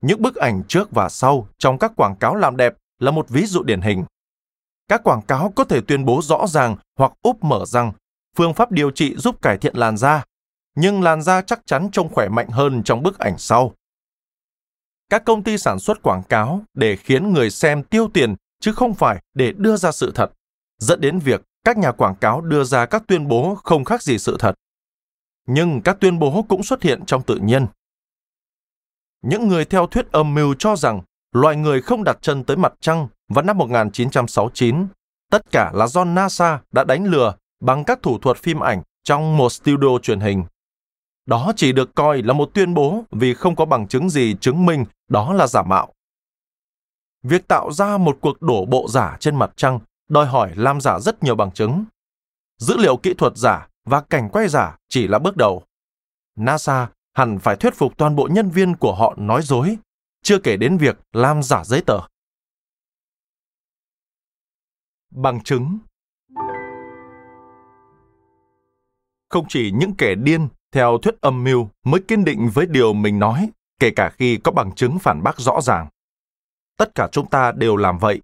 Những 0.02 0.22
bức 0.22 0.36
ảnh 0.36 0.64
trước 0.68 0.92
và 0.92 1.10
sau 1.10 1.48
trong 1.58 1.78
các 1.78 1.92
quảng 1.96 2.16
cáo 2.20 2.36
làm 2.36 2.58
đẹp 2.58 2.74
là 3.00 3.12
một 3.12 3.30
ví 3.30 3.46
dụ 3.46 3.64
điển 3.64 3.82
hình. 3.82 4.06
Các 4.92 5.04
quảng 5.04 5.22
cáo 5.22 5.54
có 5.56 5.64
thể 5.64 5.82
tuyên 5.88 6.06
bố 6.06 6.22
rõ 6.24 6.48
ràng 6.48 6.76
hoặc 6.98 7.12
úp 7.22 7.44
mở 7.44 7.66
rằng 7.66 7.92
phương 8.38 8.54
pháp 8.54 8.72
điều 8.72 8.92
trị 8.92 9.16
giúp 9.16 9.42
cải 9.42 9.58
thiện 9.58 9.76
làn 9.76 9.98
da, 9.98 10.26
nhưng 10.76 11.02
làn 11.02 11.22
da 11.22 11.42
chắc 11.42 11.62
chắn 11.66 11.90
trông 11.92 12.10
khỏe 12.10 12.30
mạnh 12.30 12.48
hơn 12.48 12.84
trong 12.84 13.04
bức 13.04 13.20
ảnh 13.20 13.38
sau. 13.38 13.74
Các 15.10 15.26
công 15.26 15.44
ty 15.44 15.58
sản 15.58 15.80
xuất 15.80 16.04
quảng 16.04 16.24
cáo 16.24 16.64
để 16.74 16.96
khiến 16.96 17.34
người 17.34 17.50
xem 17.50 17.84
tiêu 17.84 18.10
tiền 18.14 18.36
chứ 18.60 18.72
không 18.74 18.94
phải 18.94 19.24
để 19.34 19.54
đưa 19.58 19.78
ra 19.78 19.92
sự 19.92 20.12
thật, 20.16 20.32
dẫn 20.78 21.02
đến 21.02 21.20
việc 21.20 21.42
các 21.64 21.78
nhà 21.78 21.92
quảng 21.92 22.16
cáo 22.16 22.42
đưa 22.42 22.64
ra 22.64 22.86
các 22.86 23.04
tuyên 23.08 23.28
bố 23.28 23.56
không 23.64 23.84
khác 23.84 24.04
gì 24.04 24.18
sự 24.18 24.36
thật. 24.40 24.56
Nhưng 25.48 25.82
các 25.82 25.98
tuyên 26.00 26.20
bố 26.20 26.46
cũng 26.50 26.64
xuất 26.64 26.84
hiện 26.84 27.06
trong 27.06 27.24
tự 27.24 27.36
nhiên. 27.36 27.68
Những 29.22 29.48
người 29.48 29.66
theo 29.66 29.88
thuyết 29.88 30.12
âm 30.12 30.34
mưu 30.34 30.54
cho 30.60 30.76
rằng 30.76 31.02
loài 31.32 31.56
người 31.56 31.82
không 31.82 32.04
đặt 32.04 32.18
chân 32.22 32.44
tới 32.44 32.58
mặt 32.58 32.74
trăng 32.80 33.08
vào 33.34 33.46
năm 33.46 33.58
1969, 33.58 34.88
tất 35.32 35.52
cả 35.52 35.72
là 35.74 35.88
do 35.88 36.04
NASA 36.04 36.60
đã 36.72 36.84
đánh 36.84 37.06
lừa 37.06 37.36
bằng 37.60 37.84
các 37.84 38.00
thủ 38.02 38.17
thuật 38.17 38.38
phim 38.38 38.60
ảnh 38.60 38.82
trong 39.04 39.38
một 39.38 39.50
studio 39.50 39.98
truyền 40.02 40.20
hình. 40.20 40.44
Đó 41.26 41.54
chỉ 41.56 41.72
được 41.72 41.96
coi 41.96 42.22
là 42.22 42.34
một 42.34 42.50
tuyên 42.54 42.74
bố 42.74 43.04
vì 43.12 43.34
không 43.34 43.56
có 43.56 43.65
bằng 43.65 43.88
chứng 43.88 44.10
gì 44.10 44.36
chứng 44.41 44.65
minh 44.65 44.86
đó 45.08 45.34
là 45.34 45.48
giả 45.48 45.62
mạo. 45.63 45.94
Việc 47.24 47.48
tạo 47.48 47.72
ra 47.72 47.98
một 47.98 48.17
cuộc 48.22 48.41
đổ 48.41 48.65
bộ 48.65 48.88
giả 48.89 49.17
trên 49.20 49.36
mặt 49.36 49.52
trăng 49.56 49.80
đòi 50.10 50.26
hỏi 50.26 50.52
làm 50.56 50.82
giả 50.82 51.00
rất 51.00 51.24
nhiều 51.24 51.36
bằng 51.36 51.52
chứng. 51.52 51.86
Dữ 52.58 52.78
liệu 52.78 52.98
kỹ 52.98 53.13
thuật 53.13 53.38
giả 53.38 53.67
và 53.86 54.02
cảnh 54.02 54.30
quay 54.30 54.48
giả 54.48 54.78
chỉ 54.89 55.08
là 55.08 55.20
bước 55.20 55.38
đầu. 55.38 55.63
NASA 56.36 56.88
hẳn 57.13 57.39
phải 57.39 57.56
thuyết 57.56 57.76
phục 57.76 57.98
toàn 57.98 58.15
bộ 58.15 58.30
nhân 58.32 58.50
viên 58.50 58.76
của 58.76 58.96
họ 58.96 59.13
nói 59.17 59.41
dối, 59.41 59.78
chưa 60.24 60.39
kể 60.39 60.58
đến 60.58 60.78
việc 60.78 61.00
làm 61.13 61.44
giả 61.44 61.63
giấy 61.63 61.82
tờ. 61.86 62.00
Bằng 65.12 65.43
chứng 65.43 65.78
Không 69.30 69.45
chỉ 69.50 69.71
những 69.71 69.93
kẻ 69.97 70.15
điên 70.15 70.47
theo 70.71 70.97
thuyết 70.97 71.21
âm 71.21 71.43
mưu 71.43 71.69
mới 71.86 72.02
kiên 72.08 72.24
định 72.24 72.50
với 72.54 72.65
điều 72.65 72.93
mình 72.93 73.19
nói, 73.19 73.50
kể 73.80 73.91
cả 73.95 74.10
khi 74.10 74.38
có 74.38 74.52
bằng 74.52 74.76
chứng 74.76 75.00
phản 75.00 75.24
bác 75.24 75.39
rõ 75.39 75.62
ràng. 75.62 75.88
Tất 76.78 76.95
cả 76.95 77.10
chúng 77.12 77.30
ta 77.30 77.52
đều 77.52 77.76
làm 77.76 77.97
vậy. 77.97 78.21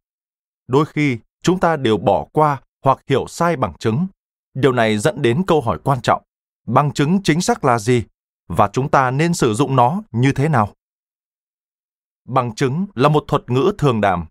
Đôi 0.68 0.86
khi, 0.86 1.18
chúng 1.44 1.60
ta 1.60 1.76
đều 1.76 1.98
bỏ 1.98 2.28
qua 2.34 2.62
hoặc 2.84 3.00
hiểu 3.08 3.28
sai 3.28 3.56
bằng 3.56 3.74
chứng. 3.80 4.08
Điều 4.54 4.72
này 4.72 4.98
dẫn 4.98 5.22
đến 5.22 5.44
câu 5.48 5.62
hỏi 5.62 5.80
quan 5.84 6.02
trọng. 6.02 6.24
Bằng 6.68 6.94
chứng 6.94 7.24
chính 7.24 7.42
xác 7.42 7.66
là 7.66 7.80
gì? 7.80 8.04
Và 8.48 8.70
chúng 8.74 8.90
ta 8.90 9.12
nên 9.12 9.34
sử 9.34 9.54
dụng 9.54 9.76
nó 9.76 10.02
như 10.12 10.32
thế 10.32 10.50
nào? 10.50 10.74
Bằng 12.26 12.56
chứng 12.56 12.86
là 12.96 13.10
một 13.10 13.24
thuật 13.28 13.50
ngữ 13.50 13.72
thường 13.78 14.02
đàm, 14.02 14.26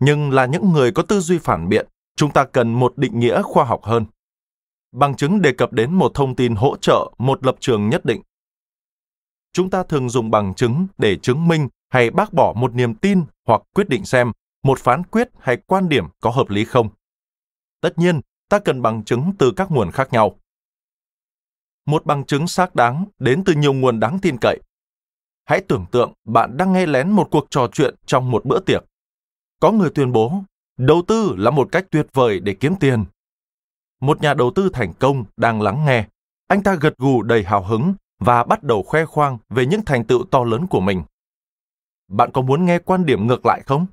nhưng 0.00 0.30
là 0.30 0.46
những 0.46 0.72
người 0.72 0.92
có 0.92 1.02
tư 1.02 1.20
duy 1.20 1.38
phản 1.38 1.68
biện, 1.68 1.88
chúng 2.18 2.32
ta 2.32 2.44
cần 2.44 2.74
một 2.74 2.98
định 2.98 3.18
nghĩa 3.18 3.42
khoa 3.42 3.64
học 3.64 3.80
hơn. 3.84 4.06
Bằng 4.92 5.16
chứng 5.16 5.42
đề 5.42 5.52
cập 5.52 5.72
đến 5.72 5.94
một 5.94 6.10
thông 6.14 6.36
tin 6.36 6.54
hỗ 6.54 6.76
trợ 6.76 7.10
một 7.18 7.46
lập 7.46 7.56
trường 7.60 7.88
nhất 7.88 8.04
định. 8.04 8.22
Chúng 9.52 9.70
ta 9.70 9.82
thường 9.82 10.08
dùng 10.08 10.30
bằng 10.30 10.54
chứng 10.54 10.86
để 10.98 11.16
chứng 11.16 11.48
minh 11.48 11.68
hay 11.88 12.10
bác 12.10 12.32
bỏ 12.32 12.54
một 12.56 12.74
niềm 12.74 12.94
tin 12.94 13.24
hoặc 13.46 13.62
quyết 13.74 13.88
định 13.88 14.04
xem 14.04 14.32
một 14.62 14.78
phán 14.78 15.04
quyết 15.04 15.28
hay 15.38 15.56
quan 15.66 15.88
điểm 15.88 16.04
có 16.20 16.30
hợp 16.30 16.50
lý 16.50 16.64
không. 16.64 16.88
Tất 17.80 17.98
nhiên, 17.98 18.20
ta 18.48 18.58
cần 18.58 18.82
bằng 18.82 19.04
chứng 19.04 19.32
từ 19.38 19.52
các 19.56 19.70
nguồn 19.70 19.90
khác 19.90 20.08
nhau. 20.12 20.38
Một 21.86 22.06
bằng 22.06 22.24
chứng 22.24 22.46
xác 22.46 22.74
đáng 22.74 23.04
đến 23.18 23.42
từ 23.46 23.54
nhiều 23.54 23.72
nguồn 23.72 24.00
đáng 24.00 24.18
tin 24.22 24.36
cậy. 24.40 24.60
Hãy 25.44 25.60
tưởng 25.68 25.86
tượng 25.90 26.12
bạn 26.24 26.56
đang 26.56 26.72
nghe 26.72 26.86
lén 26.86 27.10
một 27.10 27.28
cuộc 27.30 27.46
trò 27.50 27.68
chuyện 27.72 27.94
trong 28.06 28.30
một 28.30 28.44
bữa 28.44 28.58
tiệc. 28.66 28.84
Có 29.60 29.72
người 29.72 29.90
tuyên 29.94 30.12
bố, 30.12 30.42
đầu 30.78 31.02
tư 31.06 31.34
là 31.36 31.50
một 31.50 31.68
cách 31.72 31.86
tuyệt 31.90 32.06
vời 32.12 32.40
để 32.40 32.54
kiếm 32.54 32.74
tiền. 32.80 33.04
Một 34.00 34.20
nhà 34.20 34.34
đầu 34.34 34.52
tư 34.54 34.70
thành 34.72 34.92
công 34.98 35.24
đang 35.36 35.62
lắng 35.62 35.84
nghe. 35.84 36.06
Anh 36.46 36.62
ta 36.62 36.74
gật 36.74 36.98
gù 36.98 37.22
đầy 37.22 37.44
hào 37.44 37.64
hứng 37.64 37.94
và 38.18 38.44
bắt 38.44 38.62
đầu 38.62 38.82
khoe 38.82 39.04
khoang 39.04 39.38
về 39.48 39.66
những 39.66 39.84
thành 39.84 40.04
tựu 40.04 40.24
to 40.30 40.44
lớn 40.44 40.66
của 40.66 40.80
mình. 40.80 41.02
Bạn 42.08 42.30
có 42.32 42.42
muốn 42.42 42.64
nghe 42.64 42.78
quan 42.78 43.06
điểm 43.06 43.26
ngược 43.26 43.46
lại 43.46 43.62
không? 43.66 43.86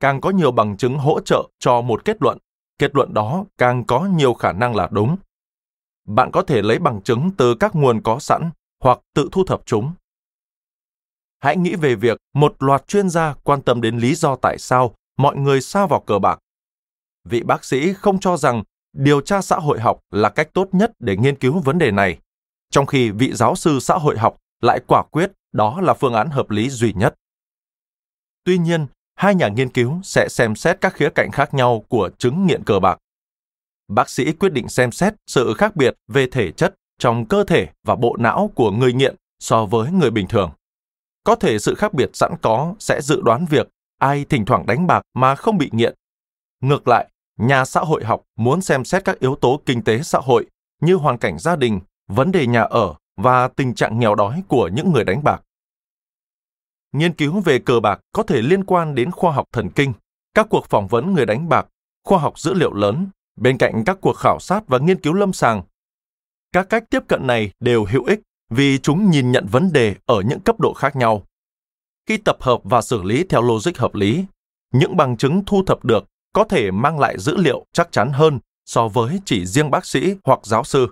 Càng 0.00 0.20
có 0.20 0.30
nhiều 0.30 0.52
bằng 0.52 0.76
chứng 0.76 0.98
hỗ 0.98 1.20
trợ 1.20 1.48
cho 1.58 1.80
một 1.80 2.04
kết 2.04 2.16
luận, 2.22 2.38
kết 2.78 2.94
luận 2.94 3.14
đó 3.14 3.44
càng 3.58 3.84
có 3.84 4.04
nhiều 4.04 4.34
khả 4.34 4.52
năng 4.52 4.76
là 4.76 4.88
đúng. 4.92 5.16
Bạn 6.04 6.30
có 6.32 6.42
thể 6.42 6.62
lấy 6.62 6.78
bằng 6.78 7.02
chứng 7.02 7.30
từ 7.36 7.54
các 7.54 7.74
nguồn 7.74 8.02
có 8.02 8.18
sẵn 8.18 8.50
hoặc 8.80 8.98
tự 9.14 9.28
thu 9.32 9.44
thập 9.44 9.62
chúng. 9.66 9.92
Hãy 11.38 11.56
nghĩ 11.56 11.74
về 11.74 11.94
việc 11.94 12.18
một 12.34 12.56
loạt 12.58 12.88
chuyên 12.88 13.08
gia 13.08 13.34
quan 13.34 13.62
tâm 13.62 13.80
đến 13.80 13.98
lý 13.98 14.14
do 14.14 14.36
tại 14.36 14.58
sao 14.58 14.94
mọi 15.16 15.36
người 15.36 15.60
sa 15.60 15.86
vào 15.86 16.00
cờ 16.00 16.18
bạc. 16.18 16.38
Vị 17.24 17.42
bác 17.42 17.64
sĩ 17.64 17.92
không 17.92 18.20
cho 18.20 18.36
rằng 18.36 18.62
điều 18.92 19.20
tra 19.20 19.42
xã 19.42 19.56
hội 19.56 19.80
học 19.80 20.00
là 20.10 20.28
cách 20.28 20.48
tốt 20.52 20.68
nhất 20.72 20.92
để 20.98 21.16
nghiên 21.16 21.36
cứu 21.36 21.60
vấn 21.60 21.78
đề 21.78 21.90
này, 21.90 22.18
trong 22.70 22.86
khi 22.86 23.10
vị 23.10 23.32
giáo 23.32 23.56
sư 23.56 23.80
xã 23.80 23.94
hội 23.94 24.18
học 24.18 24.36
lại 24.60 24.80
quả 24.86 25.02
quyết 25.02 25.32
đó 25.52 25.80
là 25.80 25.94
phương 25.94 26.14
án 26.14 26.30
hợp 26.30 26.50
lý 26.50 26.70
duy 26.70 26.92
nhất. 26.92 27.14
Tuy 28.44 28.58
nhiên, 28.58 28.86
hai 29.14 29.34
nhà 29.34 29.48
nghiên 29.48 29.68
cứu 29.68 30.00
sẽ 30.04 30.28
xem 30.30 30.54
xét 30.54 30.80
các 30.80 30.94
khía 30.94 31.10
cạnh 31.14 31.30
khác 31.32 31.54
nhau 31.54 31.84
của 31.88 32.10
chứng 32.18 32.46
nghiện 32.46 32.64
cờ 32.64 32.78
bạc. 32.78 32.98
Bác 33.88 34.10
sĩ 34.10 34.32
quyết 34.32 34.52
định 34.52 34.68
xem 34.68 34.92
xét 34.92 35.14
sự 35.26 35.54
khác 35.54 35.76
biệt 35.76 35.94
về 36.08 36.26
thể 36.26 36.52
chất 36.52 36.74
trong 36.98 37.26
cơ 37.26 37.44
thể 37.44 37.68
và 37.84 37.96
bộ 37.96 38.16
não 38.18 38.50
của 38.54 38.70
người 38.70 38.92
nghiện 38.92 39.16
so 39.38 39.66
với 39.66 39.90
người 39.90 40.10
bình 40.10 40.28
thường. 40.28 40.50
Có 41.24 41.34
thể 41.34 41.58
sự 41.58 41.74
khác 41.74 41.94
biệt 41.94 42.10
sẵn 42.14 42.32
có 42.42 42.74
sẽ 42.78 43.00
dự 43.02 43.20
đoán 43.20 43.46
việc 43.50 43.68
ai 44.02 44.24
thỉnh 44.24 44.44
thoảng 44.44 44.66
đánh 44.66 44.86
bạc 44.86 45.02
mà 45.14 45.34
không 45.34 45.58
bị 45.58 45.70
nghiện. 45.72 45.94
Ngược 46.60 46.88
lại, 46.88 47.10
nhà 47.38 47.64
xã 47.64 47.80
hội 47.80 48.04
học 48.04 48.22
muốn 48.36 48.60
xem 48.60 48.84
xét 48.84 49.04
các 49.04 49.18
yếu 49.18 49.36
tố 49.36 49.60
kinh 49.66 49.82
tế 49.82 50.02
xã 50.02 50.18
hội 50.18 50.46
như 50.80 50.94
hoàn 50.94 51.18
cảnh 51.18 51.38
gia 51.38 51.56
đình, 51.56 51.80
vấn 52.08 52.32
đề 52.32 52.46
nhà 52.46 52.62
ở 52.62 52.94
và 53.16 53.48
tình 53.48 53.74
trạng 53.74 53.98
nghèo 53.98 54.14
đói 54.14 54.42
của 54.48 54.68
những 54.68 54.92
người 54.92 55.04
đánh 55.04 55.24
bạc. 55.24 55.42
Nghiên 56.92 57.12
cứu 57.12 57.40
về 57.40 57.58
cờ 57.58 57.80
bạc 57.80 58.00
có 58.12 58.22
thể 58.22 58.42
liên 58.42 58.64
quan 58.64 58.94
đến 58.94 59.10
khoa 59.10 59.32
học 59.32 59.46
thần 59.52 59.70
kinh, 59.70 59.92
các 60.34 60.46
cuộc 60.50 60.66
phỏng 60.66 60.88
vấn 60.88 61.14
người 61.14 61.26
đánh 61.26 61.48
bạc, 61.48 61.66
khoa 62.04 62.18
học 62.18 62.38
dữ 62.38 62.54
liệu 62.54 62.74
lớn, 62.74 63.08
bên 63.36 63.58
cạnh 63.58 63.82
các 63.86 63.98
cuộc 64.00 64.16
khảo 64.16 64.38
sát 64.40 64.68
và 64.68 64.78
nghiên 64.78 65.00
cứu 65.00 65.12
lâm 65.12 65.32
sàng. 65.32 65.62
Các 66.52 66.66
cách 66.68 66.84
tiếp 66.90 67.00
cận 67.08 67.26
này 67.26 67.52
đều 67.60 67.84
hữu 67.84 68.04
ích 68.04 68.20
vì 68.50 68.78
chúng 68.78 69.10
nhìn 69.10 69.32
nhận 69.32 69.46
vấn 69.46 69.72
đề 69.72 69.96
ở 70.06 70.20
những 70.20 70.40
cấp 70.40 70.60
độ 70.60 70.72
khác 70.72 70.96
nhau. 70.96 71.26
Khi 72.06 72.16
tập 72.16 72.36
hợp 72.40 72.60
và 72.64 72.82
xử 72.82 73.02
lý 73.02 73.24
theo 73.24 73.42
logic 73.42 73.78
hợp 73.78 73.94
lý, 73.94 74.24
những 74.72 74.96
bằng 74.96 75.16
chứng 75.16 75.42
thu 75.46 75.62
thập 75.66 75.84
được 75.84 76.04
có 76.32 76.44
thể 76.44 76.70
mang 76.70 76.98
lại 76.98 77.18
dữ 77.18 77.36
liệu 77.36 77.64
chắc 77.72 77.92
chắn 77.92 78.12
hơn 78.12 78.38
so 78.66 78.88
với 78.88 79.20
chỉ 79.24 79.46
riêng 79.46 79.70
bác 79.70 79.86
sĩ 79.86 80.14
hoặc 80.24 80.40
giáo 80.42 80.64
sư. 80.64 80.86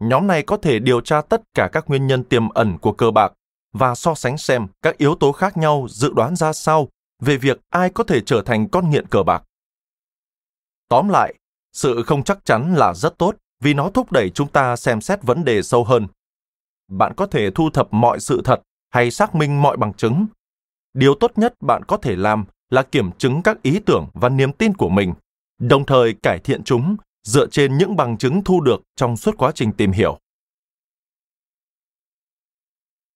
Nhóm 0.00 0.26
này 0.26 0.42
có 0.42 0.56
thể 0.56 0.78
điều 0.78 1.00
tra 1.00 1.20
tất 1.20 1.42
cả 1.54 1.68
các 1.72 1.84
nguyên 1.88 2.06
nhân 2.06 2.24
tiềm 2.24 2.48
ẩn 2.48 2.78
của 2.78 2.92
cờ 2.92 3.10
bạc 3.10 3.32
và 3.72 3.94
so 3.94 4.14
sánh 4.14 4.38
xem 4.38 4.66
các 4.82 4.98
yếu 4.98 5.14
tố 5.14 5.32
khác 5.32 5.56
nhau 5.56 5.86
dự 5.90 6.12
đoán 6.12 6.36
ra 6.36 6.52
sao 6.52 6.88
về 7.22 7.36
việc 7.36 7.60
ai 7.70 7.90
có 7.90 8.04
thể 8.04 8.20
trở 8.20 8.42
thành 8.42 8.68
con 8.68 8.90
nghiện 8.90 9.06
cờ 9.06 9.22
bạc. 9.22 9.42
Tóm 10.88 11.08
lại, 11.08 11.34
sự 11.72 12.02
không 12.02 12.24
chắc 12.24 12.44
chắn 12.44 12.74
là 12.74 12.94
rất 12.94 13.18
tốt 13.18 13.36
vì 13.60 13.74
nó 13.74 13.90
thúc 13.90 14.12
đẩy 14.12 14.30
chúng 14.30 14.48
ta 14.48 14.76
xem 14.76 15.00
xét 15.00 15.22
vấn 15.22 15.44
đề 15.44 15.62
sâu 15.62 15.84
hơn. 15.84 16.06
Bạn 16.88 17.12
có 17.16 17.26
thể 17.26 17.50
thu 17.50 17.70
thập 17.70 17.92
mọi 17.92 18.20
sự 18.20 18.42
thật 18.44 18.60
hay 18.94 19.10
xác 19.10 19.34
minh 19.34 19.62
mọi 19.62 19.76
bằng 19.76 19.94
chứng. 19.94 20.26
Điều 20.92 21.14
tốt 21.14 21.32
nhất 21.36 21.54
bạn 21.60 21.82
có 21.84 21.96
thể 21.96 22.16
làm 22.16 22.44
là 22.70 22.82
kiểm 22.82 23.12
chứng 23.12 23.42
các 23.42 23.62
ý 23.62 23.80
tưởng 23.86 24.08
và 24.12 24.28
niềm 24.28 24.52
tin 24.52 24.74
của 24.74 24.88
mình, 24.88 25.14
đồng 25.58 25.86
thời 25.86 26.14
cải 26.22 26.38
thiện 26.38 26.62
chúng 26.64 26.96
dựa 27.22 27.46
trên 27.46 27.78
những 27.78 27.96
bằng 27.96 28.18
chứng 28.18 28.44
thu 28.44 28.60
được 28.60 28.82
trong 28.96 29.16
suốt 29.16 29.34
quá 29.38 29.52
trình 29.54 29.72
tìm 29.72 29.92
hiểu. 29.92 30.18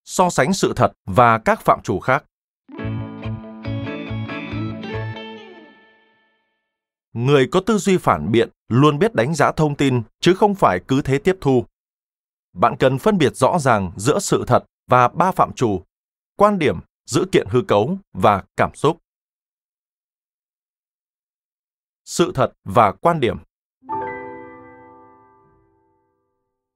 So 0.05 0.31
sánh 0.31 0.53
sự 0.53 0.73
thật 0.77 0.93
và 1.07 1.39
các 1.39 1.61
phạm 1.61 1.81
trù 1.83 2.01
khác. 2.01 2.25
Người 7.13 7.49
có 7.53 7.61
tư 7.61 7.79
duy 7.79 7.97
phản 7.97 8.33
biện 8.33 8.49
luôn 8.69 8.99
biết 8.99 9.15
đánh 9.15 9.35
giá 9.35 9.53
thông 9.53 9.75
tin 9.75 10.03
chứ 10.21 10.35
không 10.35 10.55
phải 10.55 10.81
cứ 10.89 11.03
thế 11.03 11.19
tiếp 11.19 11.37
thu. 11.41 11.65
Bạn 12.53 12.77
cần 12.79 12.99
phân 12.99 13.19
biệt 13.19 13.37
rõ 13.37 13.59
ràng 13.59 13.93
giữa 13.97 14.19
sự 14.19 14.45
thật 14.47 14.65
và 14.89 15.09
ba 15.09 15.33
phạm 15.33 15.53
trù: 15.53 15.83
quan 16.37 16.59
điểm, 16.59 16.79
dữ 17.07 17.25
kiện 17.33 17.47
hư 17.51 17.63
cấu 17.63 17.99
và 18.13 18.45
cảm 18.57 18.75
xúc. 18.75 18.99
Sự 22.05 22.33
thật 22.35 22.53
và 22.65 22.93
quan 22.93 23.21
điểm 23.21 23.39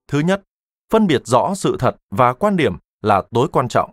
Thứ 0.09 0.21
nhất, 0.21 0.43
phân 0.91 1.07
biệt 1.07 1.23
rõ 1.25 1.55
sự 1.55 1.77
thật 1.79 1.97
và 2.11 2.33
quan 2.33 2.57
điểm 2.57 2.77
là 3.03 3.23
tối 3.31 3.49
quan 3.53 3.69
trọng. 3.69 3.91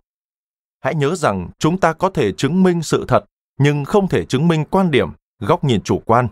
Hãy 0.80 0.94
nhớ 0.94 1.14
rằng 1.14 1.50
chúng 1.58 1.80
ta 1.80 1.92
có 1.92 2.10
thể 2.10 2.32
chứng 2.32 2.62
minh 2.62 2.82
sự 2.82 3.04
thật, 3.08 3.24
nhưng 3.58 3.84
không 3.84 4.08
thể 4.08 4.24
chứng 4.24 4.48
minh 4.48 4.64
quan 4.70 4.90
điểm, 4.90 5.08
góc 5.38 5.64
nhìn 5.64 5.82
chủ 5.82 6.02
quan. 6.06 6.28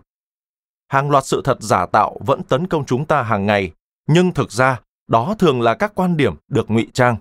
Hàng 0.88 1.10
loạt 1.10 1.26
sự 1.26 1.40
thật 1.44 1.56
giả 1.60 1.86
tạo 1.86 2.18
vẫn 2.26 2.42
tấn 2.42 2.66
công 2.66 2.86
chúng 2.86 3.06
ta 3.06 3.22
hàng 3.22 3.46
ngày, 3.46 3.72
nhưng 4.06 4.34
thực 4.34 4.52
ra 4.52 4.80
đó 5.06 5.34
thường 5.38 5.60
là 5.60 5.74
các 5.74 5.92
quan 5.94 6.16
điểm 6.16 6.34
được 6.48 6.70
ngụy 6.70 6.88
trang. 6.92 7.16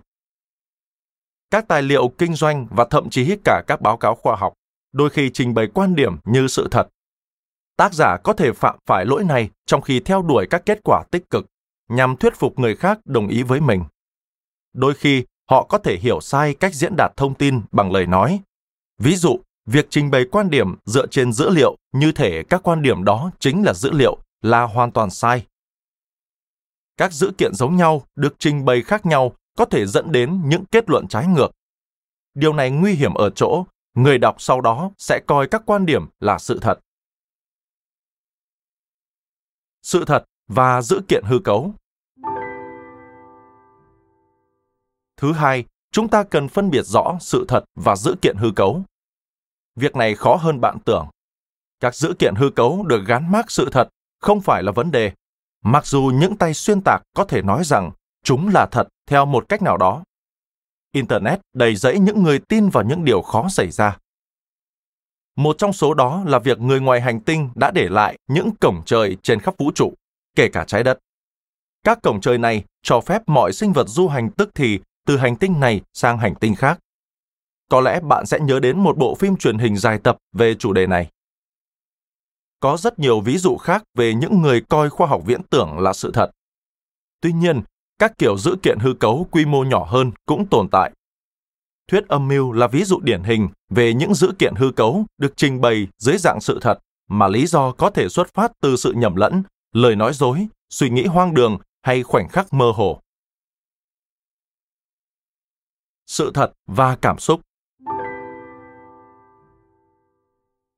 Các 1.51 1.67
tài 1.67 1.81
liệu 1.81 2.07
kinh 2.17 2.33
doanh 2.33 2.67
và 2.71 2.85
thậm 2.89 3.09
chí 3.09 3.37
cả 3.43 3.63
các 3.67 3.81
báo 3.81 3.97
cáo 3.97 4.15
khoa 4.15 4.35
học 4.35 4.53
đôi 4.91 5.09
khi 5.09 5.29
trình 5.33 5.53
bày 5.53 5.67
quan 5.73 5.95
điểm 5.95 6.17
như 6.25 6.47
sự 6.47 6.67
thật. 6.71 6.87
Tác 7.77 7.93
giả 7.93 8.17
có 8.23 8.33
thể 8.33 8.51
phạm 8.51 8.75
phải 8.85 9.05
lỗi 9.05 9.23
này 9.23 9.49
trong 9.65 9.81
khi 9.81 9.99
theo 9.99 10.21
đuổi 10.21 10.47
các 10.49 10.61
kết 10.65 10.79
quả 10.83 11.03
tích 11.11 11.29
cực 11.29 11.45
nhằm 11.89 12.17
thuyết 12.17 12.35
phục 12.35 12.59
người 12.59 12.75
khác 12.75 12.99
đồng 13.05 13.27
ý 13.27 13.43
với 13.43 13.61
mình. 13.61 13.83
Đôi 14.73 14.93
khi, 14.93 15.23
họ 15.49 15.63
có 15.63 15.77
thể 15.77 15.97
hiểu 15.97 16.21
sai 16.21 16.53
cách 16.53 16.73
diễn 16.73 16.93
đạt 16.97 17.11
thông 17.17 17.33
tin 17.33 17.61
bằng 17.71 17.91
lời 17.91 18.05
nói. 18.05 18.39
Ví 18.97 19.15
dụ, 19.15 19.39
việc 19.65 19.87
trình 19.89 20.11
bày 20.11 20.25
quan 20.31 20.49
điểm 20.49 20.75
dựa 20.85 21.07
trên 21.07 21.33
dữ 21.33 21.49
liệu 21.49 21.75
như 21.93 22.11
thể 22.11 22.43
các 22.49 22.63
quan 22.63 22.81
điểm 22.81 23.03
đó 23.03 23.31
chính 23.39 23.63
là 23.63 23.73
dữ 23.73 23.91
liệu 23.91 24.17
là 24.41 24.63
hoàn 24.63 24.91
toàn 24.91 25.09
sai. 25.09 25.45
Các 26.97 27.13
dữ 27.13 27.31
kiện 27.37 27.53
giống 27.53 27.75
nhau 27.75 28.03
được 28.15 28.35
trình 28.39 28.65
bày 28.65 28.81
khác 28.81 29.05
nhau 29.05 29.35
có 29.57 29.65
thể 29.65 29.85
dẫn 29.85 30.11
đến 30.11 30.41
những 30.45 30.65
kết 30.65 30.89
luận 30.89 31.07
trái 31.07 31.27
ngược. 31.27 31.51
Điều 32.33 32.53
này 32.53 32.71
nguy 32.71 32.93
hiểm 32.93 33.13
ở 33.13 33.29
chỗ 33.29 33.65
người 33.93 34.17
đọc 34.17 34.35
sau 34.41 34.61
đó 34.61 34.91
sẽ 34.97 35.19
coi 35.27 35.47
các 35.47 35.61
quan 35.65 35.85
điểm 35.85 36.05
là 36.19 36.37
sự 36.37 36.59
thật. 36.61 36.79
Sự 39.81 40.03
thật 40.05 40.23
và 40.47 40.81
dữ 40.81 41.01
kiện 41.07 41.23
hư 41.25 41.39
cấu. 41.39 41.73
Thứ 45.17 45.33
hai, 45.33 45.65
chúng 45.91 46.09
ta 46.09 46.23
cần 46.23 46.47
phân 46.47 46.69
biệt 46.69 46.83
rõ 46.85 47.17
sự 47.21 47.45
thật 47.47 47.63
và 47.75 47.95
dữ 47.95 48.15
kiện 48.21 48.35
hư 48.37 48.51
cấu. 48.55 48.81
Việc 49.75 49.95
này 49.95 50.15
khó 50.15 50.35
hơn 50.35 50.61
bạn 50.61 50.77
tưởng. 50.85 51.07
Các 51.79 51.95
dữ 51.95 52.13
kiện 52.19 52.35
hư 52.35 52.49
cấu 52.49 52.83
được 52.83 53.03
gắn 53.07 53.31
mác 53.31 53.51
sự 53.51 53.69
thật 53.71 53.89
không 54.19 54.41
phải 54.41 54.63
là 54.63 54.71
vấn 54.71 54.91
đề, 54.91 55.11
mặc 55.63 55.85
dù 55.85 56.11
những 56.13 56.37
tay 56.37 56.53
xuyên 56.53 56.81
tạc 56.81 57.01
có 57.13 57.25
thể 57.25 57.41
nói 57.41 57.63
rằng 57.63 57.91
chúng 58.23 58.47
là 58.47 58.65
thật 58.65 58.87
theo 59.05 59.25
một 59.25 59.49
cách 59.49 59.61
nào 59.61 59.77
đó. 59.77 60.03
Internet 60.91 61.39
đầy 61.53 61.75
rẫy 61.75 61.99
những 61.99 62.23
người 62.23 62.39
tin 62.39 62.69
vào 62.69 62.83
những 62.83 63.05
điều 63.05 63.21
khó 63.21 63.49
xảy 63.49 63.71
ra. 63.71 63.97
Một 65.35 65.57
trong 65.57 65.73
số 65.73 65.93
đó 65.93 66.23
là 66.25 66.39
việc 66.39 66.59
người 66.59 66.79
ngoài 66.79 67.01
hành 67.01 67.19
tinh 67.19 67.49
đã 67.55 67.71
để 67.71 67.89
lại 67.89 68.17
những 68.27 68.49
cổng 68.61 68.81
trời 68.85 69.17
trên 69.23 69.39
khắp 69.39 69.57
vũ 69.57 69.71
trụ 69.75 69.93
kể 70.35 70.49
cả 70.49 70.63
trái 70.67 70.83
đất. 70.83 70.99
Các 71.83 71.99
cổng 72.03 72.21
trời 72.21 72.37
này 72.37 72.63
cho 72.81 73.01
phép 73.01 73.21
mọi 73.27 73.53
sinh 73.53 73.73
vật 73.73 73.87
du 73.87 74.07
hành 74.07 74.31
tức 74.31 74.49
thì 74.55 74.79
từ 75.05 75.17
hành 75.17 75.35
tinh 75.35 75.59
này 75.59 75.81
sang 75.93 76.17
hành 76.17 76.35
tinh 76.35 76.55
khác. 76.55 76.79
Có 77.69 77.81
lẽ 77.81 77.99
bạn 77.99 78.25
sẽ 78.25 78.39
nhớ 78.39 78.59
đến 78.59 78.79
một 78.79 78.97
bộ 78.97 79.15
phim 79.15 79.35
truyền 79.35 79.57
hình 79.57 79.77
dài 79.77 79.99
tập 80.03 80.17
về 80.33 80.55
chủ 80.55 80.73
đề 80.73 80.87
này. 80.87 81.09
Có 82.59 82.77
rất 82.77 82.99
nhiều 82.99 83.19
ví 83.21 83.37
dụ 83.37 83.57
khác 83.57 83.83
về 83.97 84.13
những 84.13 84.41
người 84.41 84.61
coi 84.69 84.89
khoa 84.89 85.07
học 85.07 85.21
viễn 85.25 85.43
tưởng 85.43 85.79
là 85.79 85.93
sự 85.93 86.11
thật. 86.13 86.31
Tuy 87.21 87.31
nhiên, 87.31 87.61
các 87.99 88.17
kiểu 88.17 88.37
dữ 88.37 88.55
kiện 88.63 88.79
hư 88.79 88.93
cấu 88.93 89.27
quy 89.31 89.45
mô 89.45 89.63
nhỏ 89.63 89.87
hơn 89.89 90.11
cũng 90.25 90.47
tồn 90.47 90.69
tại. 90.69 90.91
Thuyết 91.87 92.07
âm 92.07 92.27
mưu 92.27 92.51
là 92.51 92.67
ví 92.67 92.83
dụ 92.83 92.99
điển 92.99 93.23
hình 93.23 93.49
về 93.69 93.93
những 93.93 94.13
dữ 94.13 94.31
kiện 94.39 94.55
hư 94.55 94.71
cấu 94.71 95.05
được 95.17 95.33
trình 95.35 95.61
bày 95.61 95.87
dưới 95.97 96.17
dạng 96.17 96.41
sự 96.41 96.59
thật 96.61 96.79
mà 97.09 97.27
lý 97.27 97.47
do 97.47 97.71
có 97.71 97.89
thể 97.89 98.09
xuất 98.09 98.33
phát 98.33 98.51
từ 98.61 98.75
sự 98.75 98.93
nhầm 98.97 99.15
lẫn 99.15 99.43
lời 99.73 99.95
nói 99.95 100.13
dối, 100.13 100.47
suy 100.69 100.89
nghĩ 100.89 101.05
hoang 101.05 101.33
đường 101.33 101.57
hay 101.81 102.03
khoảnh 102.03 102.29
khắc 102.29 102.53
mơ 102.53 102.71
hồ. 102.75 103.01
Sự 106.05 106.31
thật 106.33 106.53
và 106.67 106.95
cảm 106.95 107.19
xúc 107.19 107.41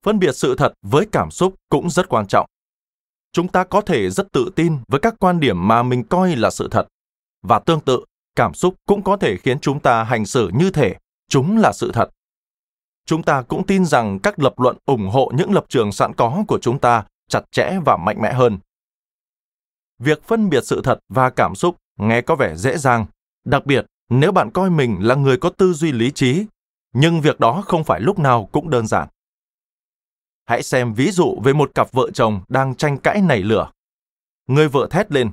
Phân 0.03 0.19
biệt 0.19 0.31
sự 0.35 0.55
thật 0.57 0.73
với 0.81 1.05
cảm 1.11 1.31
xúc 1.31 1.55
cũng 1.69 1.89
rất 1.89 2.09
quan 2.09 2.27
trọng. 2.27 2.45
Chúng 3.31 3.47
ta 3.47 3.63
có 3.63 3.81
thể 3.81 4.09
rất 4.09 4.31
tự 4.31 4.51
tin 4.55 4.77
với 4.87 4.99
các 4.99 5.15
quan 5.19 5.39
điểm 5.39 5.67
mà 5.67 5.83
mình 5.83 6.03
coi 6.03 6.35
là 6.35 6.49
sự 6.49 6.67
thật. 6.71 6.87
Và 7.41 7.59
tương 7.59 7.79
tự, 7.79 8.05
cảm 8.35 8.53
xúc 8.53 8.75
cũng 8.85 9.03
có 9.03 9.17
thể 9.17 9.37
khiến 9.37 9.59
chúng 9.59 9.79
ta 9.79 10.03
hành 10.03 10.25
xử 10.25 10.49
như 10.53 10.71
thể 10.71 10.95
chúng 11.29 11.57
là 11.57 11.71
sự 11.73 11.91
thật. 11.93 12.09
Chúng 13.05 13.23
ta 13.23 13.41
cũng 13.41 13.67
tin 13.67 13.85
rằng 13.85 14.19
các 14.19 14.39
lập 14.39 14.59
luận 14.59 14.77
ủng 14.85 15.09
hộ 15.09 15.31
những 15.35 15.53
lập 15.53 15.65
trường 15.69 15.91
sẵn 15.91 16.13
có 16.13 16.43
của 16.47 16.59
chúng 16.59 16.79
ta 16.79 17.05
chặt 17.29 17.41
chẽ 17.51 17.79
và 17.85 17.97
mạnh 17.97 18.21
mẽ 18.21 18.33
hơn 18.33 18.59
việc 19.99 20.23
phân 20.23 20.49
biệt 20.49 20.65
sự 20.65 20.81
thật 20.83 20.99
và 21.09 21.29
cảm 21.29 21.55
xúc 21.55 21.75
nghe 21.99 22.21
có 22.21 22.35
vẻ 22.35 22.55
dễ 22.55 22.77
dàng 22.77 23.05
đặc 23.45 23.65
biệt 23.65 23.85
nếu 24.09 24.31
bạn 24.31 24.51
coi 24.51 24.69
mình 24.69 24.97
là 24.99 25.15
người 25.15 25.37
có 25.37 25.49
tư 25.49 25.73
duy 25.73 25.91
lý 25.91 26.11
trí 26.11 26.45
nhưng 26.93 27.21
việc 27.21 27.39
đó 27.39 27.63
không 27.65 27.83
phải 27.83 28.01
lúc 28.01 28.19
nào 28.19 28.49
cũng 28.51 28.69
đơn 28.69 28.87
giản. 28.87 29.07
Hãy 30.45 30.63
xem 30.63 30.93
ví 30.93 31.11
dụ 31.11 31.39
về 31.43 31.53
một 31.53 31.71
cặp 31.75 31.91
vợ 31.91 32.11
chồng 32.13 32.41
đang 32.47 32.75
tranh 32.75 32.97
cãi 32.97 33.21
nảy 33.21 33.43
lửa. 33.43 33.71
Người 34.47 34.67
vợ 34.67 34.87
thét 34.91 35.11
lên. 35.11 35.31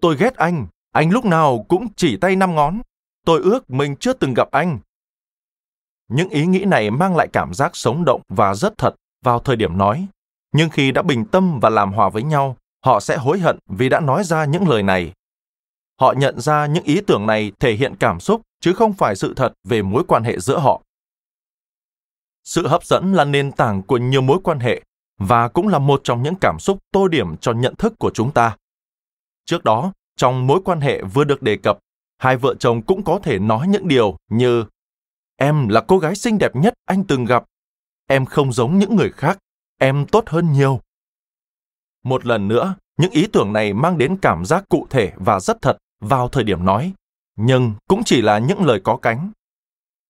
Tôi 0.00 0.16
ghét 0.16 0.36
anh, 0.36 0.66
anh 0.92 1.10
lúc 1.10 1.24
nào 1.24 1.66
cũng 1.68 1.86
chỉ 1.96 2.16
tay 2.16 2.36
năm 2.36 2.54
ngón. 2.54 2.80
Tôi 3.24 3.40
ước 3.40 3.70
mình 3.70 3.96
chưa 3.96 4.12
từng 4.12 4.34
gặp 4.34 4.48
anh. 4.50 4.78
Những 6.08 6.28
ý 6.28 6.46
nghĩ 6.46 6.64
này 6.64 6.90
mang 6.90 7.16
lại 7.16 7.28
cảm 7.32 7.54
giác 7.54 7.76
sống 7.76 8.04
động 8.04 8.22
và 8.28 8.54
rất 8.54 8.78
thật 8.78 8.94
vào 9.24 9.38
thời 9.38 9.56
điểm 9.56 9.78
nói. 9.78 10.06
Nhưng 10.52 10.70
khi 10.70 10.92
đã 10.92 11.02
bình 11.02 11.24
tâm 11.24 11.60
và 11.60 11.70
làm 11.70 11.92
hòa 11.92 12.08
với 12.08 12.22
nhau, 12.22 12.56
họ 12.84 13.00
sẽ 13.00 13.16
hối 13.16 13.38
hận 13.38 13.58
vì 13.66 13.88
đã 13.88 14.00
nói 14.00 14.24
ra 14.24 14.44
những 14.44 14.68
lời 14.68 14.82
này. 14.82 15.12
Họ 16.00 16.12
nhận 16.12 16.40
ra 16.40 16.66
những 16.66 16.84
ý 16.84 17.00
tưởng 17.06 17.26
này 17.26 17.52
thể 17.60 17.72
hiện 17.72 17.96
cảm 17.96 18.20
xúc 18.20 18.42
chứ 18.60 18.72
không 18.72 18.92
phải 18.92 19.16
sự 19.16 19.34
thật 19.36 19.52
về 19.64 19.82
mối 19.82 20.04
quan 20.08 20.24
hệ 20.24 20.38
giữa 20.38 20.58
họ. 20.58 20.82
Sự 22.44 22.66
hấp 22.66 22.84
dẫn 22.84 23.14
là 23.14 23.24
nền 23.24 23.52
tảng 23.52 23.82
của 23.82 23.96
nhiều 23.96 24.20
mối 24.20 24.38
quan 24.44 24.60
hệ 24.60 24.82
và 25.18 25.48
cũng 25.48 25.68
là 25.68 25.78
một 25.78 26.00
trong 26.04 26.22
những 26.22 26.34
cảm 26.40 26.58
xúc 26.58 26.78
tô 26.92 27.08
điểm 27.08 27.36
cho 27.36 27.52
nhận 27.52 27.74
thức 27.74 27.94
của 27.98 28.10
chúng 28.14 28.32
ta. 28.32 28.56
Trước 29.44 29.64
đó, 29.64 29.92
trong 30.16 30.46
mối 30.46 30.60
quan 30.64 30.80
hệ 30.80 31.02
vừa 31.02 31.24
được 31.24 31.42
đề 31.42 31.56
cập, 31.56 31.78
hai 32.18 32.36
vợ 32.36 32.54
chồng 32.58 32.82
cũng 32.82 33.04
có 33.04 33.18
thể 33.22 33.38
nói 33.38 33.68
những 33.68 33.88
điều 33.88 34.16
như 34.30 34.64
Em 35.42 35.68
là 35.68 35.80
cô 35.88 35.98
gái 35.98 36.14
xinh 36.14 36.38
đẹp 36.38 36.56
nhất 36.56 36.74
anh 36.84 37.04
từng 37.04 37.24
gặp. 37.24 37.44
Em 38.06 38.26
không 38.26 38.52
giống 38.52 38.78
những 38.78 38.96
người 38.96 39.10
khác. 39.10 39.38
Em 39.78 40.06
tốt 40.06 40.24
hơn 40.26 40.52
nhiều. 40.52 40.80
Một 42.02 42.26
lần 42.26 42.48
nữa, 42.48 42.74
những 42.98 43.10
ý 43.10 43.26
tưởng 43.32 43.52
này 43.52 43.74
mang 43.74 43.98
đến 43.98 44.16
cảm 44.22 44.44
giác 44.44 44.64
cụ 44.68 44.86
thể 44.90 45.12
và 45.16 45.40
rất 45.40 45.62
thật 45.62 45.78
vào 46.00 46.28
thời 46.28 46.44
điểm 46.44 46.64
nói, 46.64 46.92
nhưng 47.36 47.74
cũng 47.88 48.02
chỉ 48.04 48.22
là 48.22 48.38
những 48.38 48.64
lời 48.64 48.80
có 48.84 48.96
cánh. 48.96 49.30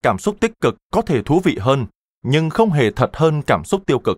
Cảm 0.01 0.19
xúc 0.19 0.37
tích 0.39 0.51
cực 0.61 0.75
có 0.91 1.01
thể 1.01 1.23
thú 1.23 1.39
vị 1.43 1.57
hơn, 1.61 1.85
nhưng 2.21 2.49
không 2.49 2.69
hề 2.69 2.91
thật 2.91 3.09
hơn 3.13 3.41
cảm 3.41 3.63
xúc 3.63 3.83
tiêu 3.85 3.99
cực. 3.99 4.17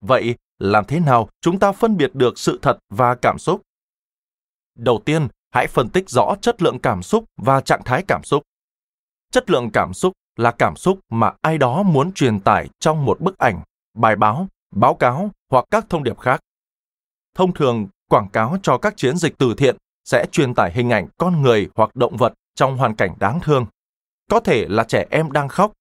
Vậy, 0.00 0.34
làm 0.58 0.84
thế 0.84 1.00
nào 1.00 1.28
chúng 1.40 1.58
ta 1.58 1.72
phân 1.72 1.96
biệt 1.96 2.14
được 2.14 2.38
sự 2.38 2.58
thật 2.62 2.78
và 2.90 3.14
cảm 3.14 3.38
xúc? 3.38 3.62
Đầu 4.76 5.02
tiên, 5.04 5.28
hãy 5.50 5.66
phân 5.66 5.88
tích 5.88 6.10
rõ 6.10 6.34
chất 6.40 6.62
lượng 6.62 6.78
cảm 6.78 7.02
xúc 7.02 7.24
và 7.36 7.60
trạng 7.60 7.82
thái 7.84 8.04
cảm 8.08 8.24
xúc. 8.24 8.42
Chất 9.32 9.50
lượng 9.50 9.70
cảm 9.72 9.94
xúc 9.94 10.12
là 10.36 10.50
cảm 10.50 10.76
xúc 10.76 11.00
mà 11.10 11.32
ai 11.42 11.58
đó 11.58 11.82
muốn 11.82 12.12
truyền 12.12 12.40
tải 12.40 12.68
trong 12.80 13.04
một 13.04 13.20
bức 13.20 13.38
ảnh, 13.38 13.60
bài 13.94 14.16
báo, 14.16 14.48
báo 14.74 14.94
cáo 14.94 15.30
hoặc 15.50 15.64
các 15.70 15.86
thông 15.88 16.04
điệp 16.04 16.18
khác. 16.18 16.40
Thông 17.34 17.52
thường, 17.52 17.88
quảng 18.10 18.28
cáo 18.28 18.56
cho 18.62 18.78
các 18.78 18.96
chiến 18.96 19.16
dịch 19.16 19.38
từ 19.38 19.54
thiện 19.54 19.76
sẽ 20.04 20.26
truyền 20.32 20.54
tải 20.54 20.72
hình 20.72 20.90
ảnh 20.90 21.08
con 21.16 21.42
người 21.42 21.68
hoặc 21.74 21.94
động 21.94 22.16
vật 22.16 22.34
trong 22.54 22.76
hoàn 22.76 22.96
cảnh 22.96 23.14
đáng 23.18 23.40
thương. 23.40 23.66
Có 24.30 24.40
thể 24.40 24.66
là 24.68 24.84
trẻ 24.84 25.06
em 25.10 25.32
đang 25.32 25.48
khóc, 25.48 25.72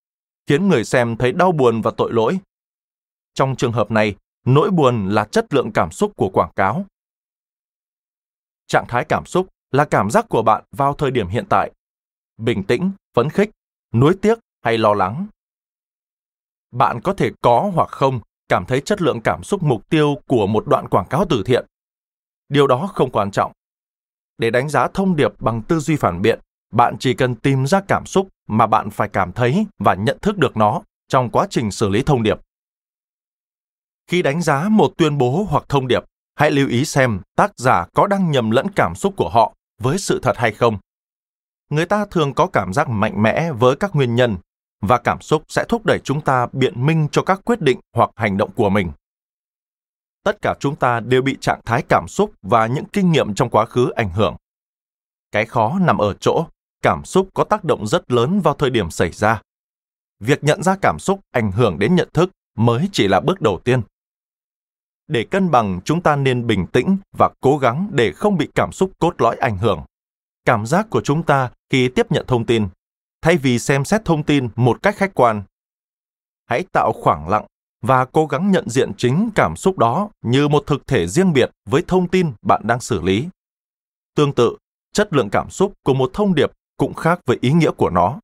khiến 0.48 0.68
người 0.68 0.86
xem 0.86 1.18
thấy 1.18 1.32
đau 1.32 1.52
buồn 1.52 1.82
và 1.82 1.92
tội 1.98 2.14
lỗi. 2.14 2.40
Trong 3.34 3.56
trường 3.56 3.72
hợp 3.72 3.92
này, 3.92 4.16
nỗi 4.46 4.72
buồn 4.72 5.10
là 5.10 5.26
chất 5.26 5.54
lượng 5.54 5.72
cảm 5.72 5.92
xúc 5.92 6.12
của 6.16 6.30
quảng 6.30 6.52
cáo. 6.56 6.86
Trạng 8.68 8.86
thái 8.88 9.06
cảm 9.06 9.26
xúc 9.26 9.48
là 9.72 9.86
cảm 9.86 10.12
giác 10.12 10.26
của 10.30 10.42
bạn 10.42 10.64
vào 10.72 10.94
thời 10.94 11.12
điểm 11.12 11.28
hiện 11.28 11.46
tại. 11.50 11.72
Bình 12.38 12.64
tĩnh, 12.64 12.92
phấn 13.14 13.30
khích, 13.30 13.50
nuối 13.94 14.16
tiếc 14.22 14.40
hay 14.62 14.78
lo 14.78 14.94
lắng. 14.94 15.28
Bạn 16.72 17.02
có 17.02 17.14
thể 17.14 17.32
có 17.42 17.72
hoặc 17.76 17.90
không 17.90 18.20
cảm 18.50 18.66
thấy 18.66 18.82
chất 18.82 19.02
lượng 19.02 19.22
cảm 19.22 19.44
xúc 19.44 19.64
mục 19.64 19.90
tiêu 19.90 20.16
của 20.28 20.48
một 20.48 20.68
đoạn 20.68 20.88
quảng 20.88 21.08
cáo 21.10 21.26
từ 21.30 21.44
thiện. 21.46 21.66
Điều 22.50 22.68
đó 22.68 22.90
không 22.94 23.12
quan 23.12 23.32
trọng. 23.32 23.52
Để 24.38 24.50
đánh 24.50 24.70
giá 24.70 24.88
thông 24.88 25.16
điệp 25.16 25.42
bằng 25.42 25.62
tư 25.62 25.80
duy 25.80 25.96
phản 25.96 26.22
biện, 26.22 26.40
bạn 26.72 26.96
chỉ 27.00 27.14
cần 27.14 27.36
tìm 27.36 27.68
ra 27.68 27.82
cảm 27.88 28.06
xúc 28.06 28.28
mà 28.48 28.68
bạn 28.68 28.90
phải 28.90 29.10
cảm 29.10 29.32
thấy 29.32 29.66
và 29.80 29.94
nhận 29.94 30.18
thức 30.22 30.38
được 30.38 30.58
nó 30.58 30.82
trong 31.08 31.30
quá 31.30 31.48
trình 31.50 31.72
xử 31.72 31.90
lý 31.90 32.04
thông 32.04 32.24
điệp. 32.24 32.40
Khi 34.08 34.22
đánh 34.22 34.42
giá 34.42 34.70
một 34.70 34.94
tuyên 34.98 35.18
bố 35.18 35.48
hoặc 35.50 35.64
thông 35.70 35.88
điệp, 35.88 36.04
hãy 36.36 36.52
lưu 36.52 36.68
ý 36.68 36.86
xem 36.86 37.20
tác 37.36 37.52
giả 37.58 37.86
có 37.94 38.08
đang 38.08 38.32
nhầm 38.32 38.52
lẫn 38.52 38.68
cảm 38.76 38.96
xúc 38.96 39.14
của 39.18 39.30
họ 39.30 39.54
với 39.82 39.98
sự 39.98 40.20
thật 40.24 40.38
hay 40.38 40.52
không. 40.52 40.78
Người 41.70 41.86
ta 41.86 42.06
thường 42.12 42.34
có 42.34 42.48
cảm 42.48 42.74
giác 42.74 42.90
mạnh 42.90 43.24
mẽ 43.24 43.52
với 43.52 43.76
các 43.76 43.96
nguyên 43.96 44.16
nhân 44.16 44.38
và 44.82 44.98
cảm 44.98 45.22
xúc 45.22 45.44
sẽ 45.48 45.66
thúc 45.70 45.86
đẩy 45.86 46.00
chúng 46.04 46.22
ta 46.22 46.48
biện 46.52 46.86
minh 46.86 47.08
cho 47.12 47.22
các 47.22 47.42
quyết 47.46 47.62
định 47.62 47.80
hoặc 47.94 48.10
hành 48.16 48.38
động 48.38 48.52
của 48.52 48.70
mình. 48.70 48.92
Tất 50.24 50.42
cả 50.42 50.56
chúng 50.60 50.76
ta 50.76 51.00
đều 51.00 51.22
bị 51.22 51.38
trạng 51.42 51.62
thái 51.66 51.84
cảm 51.90 52.08
xúc 52.08 52.34
và 52.42 52.68
những 52.68 52.86
kinh 52.94 53.12
nghiệm 53.12 53.34
trong 53.34 53.50
quá 53.50 53.66
khứ 53.66 53.90
ảnh 53.90 54.10
hưởng. 54.10 54.36
Cái 55.32 55.46
khó 55.46 55.80
nằm 55.82 55.98
ở 55.98 56.14
chỗ 56.14 56.46
cảm 56.82 57.06
xúc 57.06 57.30
có 57.34 57.44
tác 57.44 57.64
động 57.64 57.88
rất 57.88 58.12
lớn 58.12 58.40
vào 58.40 58.54
thời 58.54 58.70
điểm 58.70 58.92
xảy 58.92 59.12
ra. 59.12 59.42
Việc 60.20 60.44
nhận 60.44 60.64
ra 60.64 60.76
cảm 60.82 61.00
xúc 61.00 61.20
ảnh 61.32 61.52
hưởng 61.52 61.80
đến 61.80 61.96
nhận 61.96 62.10
thức 62.14 62.30
mới 62.58 62.90
chỉ 62.92 63.08
là 63.08 63.20
bước 63.20 63.42
đầu 63.42 63.60
tiên 63.64 63.82
để 65.08 65.24
cân 65.32 65.52
bằng, 65.52 65.80
chúng 65.86 66.02
ta 66.02 66.16
nên 66.16 66.48
bình 66.48 66.68
tĩnh 66.68 66.98
và 67.18 67.30
cố 67.42 67.58
gắng 67.58 67.90
để 67.92 68.12
không 68.12 68.38
bị 68.38 68.50
cảm 68.56 68.72
xúc 68.72 68.92
cốt 69.00 69.22
lõi 69.22 69.36
ảnh 69.36 69.58
hưởng. 69.58 69.84
Cảm 70.46 70.66
giác 70.66 70.88
của 70.90 71.02
chúng 71.02 71.24
ta 71.24 71.52
khi 71.70 71.90
tiếp 71.90 72.12
nhận 72.12 72.26
thông 72.28 72.46
tin. 72.46 72.68
Thay 73.22 73.38
vì 73.38 73.60
xem 73.60 73.86
xét 73.86 74.06
thông 74.06 74.24
tin 74.24 74.50
một 74.56 74.84
cách 74.84 74.96
khách 74.98 75.14
quan. 75.14 75.44
Hãy 76.46 76.64
tạo 76.72 76.94
khoảng 76.94 77.30
lặng 77.30 77.46
và 77.82 78.06
cố 78.06 78.26
gắng 78.26 78.52
nhận 78.52 78.70
diện 78.70 78.92
chính 78.98 79.30
cảm 79.36 79.56
xúc 79.56 79.78
đó 79.78 80.10
như 80.22 80.48
một 80.48 80.64
thực 80.68 80.88
thể 80.88 81.08
riêng 81.08 81.34
biệt 81.34 81.52
với 81.66 81.84
thông 81.88 82.08
tin 82.08 82.32
bạn 82.42 82.62
đang 82.64 82.80
xử 82.80 83.02
lý. 83.02 83.28
Tương 84.16 84.34
tự, 84.34 84.58
chất 84.94 85.14
lượng 85.14 85.30
cảm 85.30 85.50
xúc 85.50 85.74
của 85.84 85.94
một 85.94 86.10
thông 86.14 86.36
điệp 86.36 86.52
cũng 86.78 86.94
khác 86.94 87.20
với 87.26 87.38
ý 87.42 87.52
nghĩa 87.52 87.72
của 87.72 87.90
nó. 87.90 88.20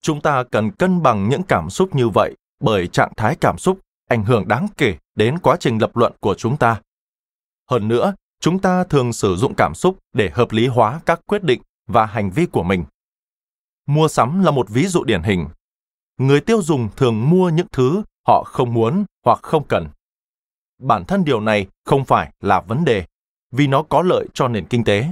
Chúng 0.00 0.20
ta 0.20 0.44
cần 0.50 0.70
cân 0.70 1.02
bằng 1.02 1.28
những 1.28 1.42
cảm 1.42 1.70
xúc 1.70 1.94
như 1.94 2.08
vậy 2.08 2.34
bởi 2.60 2.86
trạng 2.86 3.12
thái 3.16 3.36
cảm 3.40 3.58
xúc 3.58 3.78
ảnh 4.08 4.24
hưởng 4.24 4.48
đáng 4.48 4.66
kể 4.76 4.96
đến 5.14 5.38
quá 5.38 5.56
trình 5.60 5.78
lập 5.78 5.96
luận 5.96 6.12
của 6.20 6.34
chúng 6.34 6.56
ta. 6.56 6.80
Hơn 7.70 7.88
nữa, 7.88 8.14
chúng 8.40 8.58
ta 8.58 8.84
thường 8.84 9.12
sử 9.12 9.36
dụng 9.36 9.54
cảm 9.56 9.74
xúc 9.74 9.98
để 10.12 10.30
hợp 10.34 10.52
lý 10.52 10.66
hóa 10.66 11.00
các 11.06 11.20
quyết 11.26 11.42
định 11.42 11.62
và 11.86 12.06
hành 12.06 12.30
vi 12.30 12.46
của 12.46 12.62
mình. 12.62 12.84
Mua 13.86 14.08
sắm 14.08 14.42
là 14.44 14.50
một 14.50 14.68
ví 14.68 14.86
dụ 14.86 15.04
điển 15.04 15.22
hình. 15.22 15.48
Người 16.16 16.40
tiêu 16.40 16.62
dùng 16.62 16.88
thường 16.96 17.30
mua 17.30 17.48
những 17.48 17.66
thứ 17.72 18.02
họ 18.26 18.44
không 18.46 18.74
muốn 18.74 19.04
hoặc 19.24 19.38
không 19.42 19.66
cần. 19.68 19.88
Bản 20.78 21.04
thân 21.04 21.24
điều 21.24 21.40
này 21.40 21.66
không 21.84 22.04
phải 22.04 22.32
là 22.40 22.60
vấn 22.60 22.84
đề, 22.84 23.06
vì 23.50 23.66
nó 23.66 23.82
có 23.82 24.02
lợi 24.02 24.26
cho 24.34 24.48
nền 24.48 24.66
kinh 24.66 24.84
tế. 24.84 25.06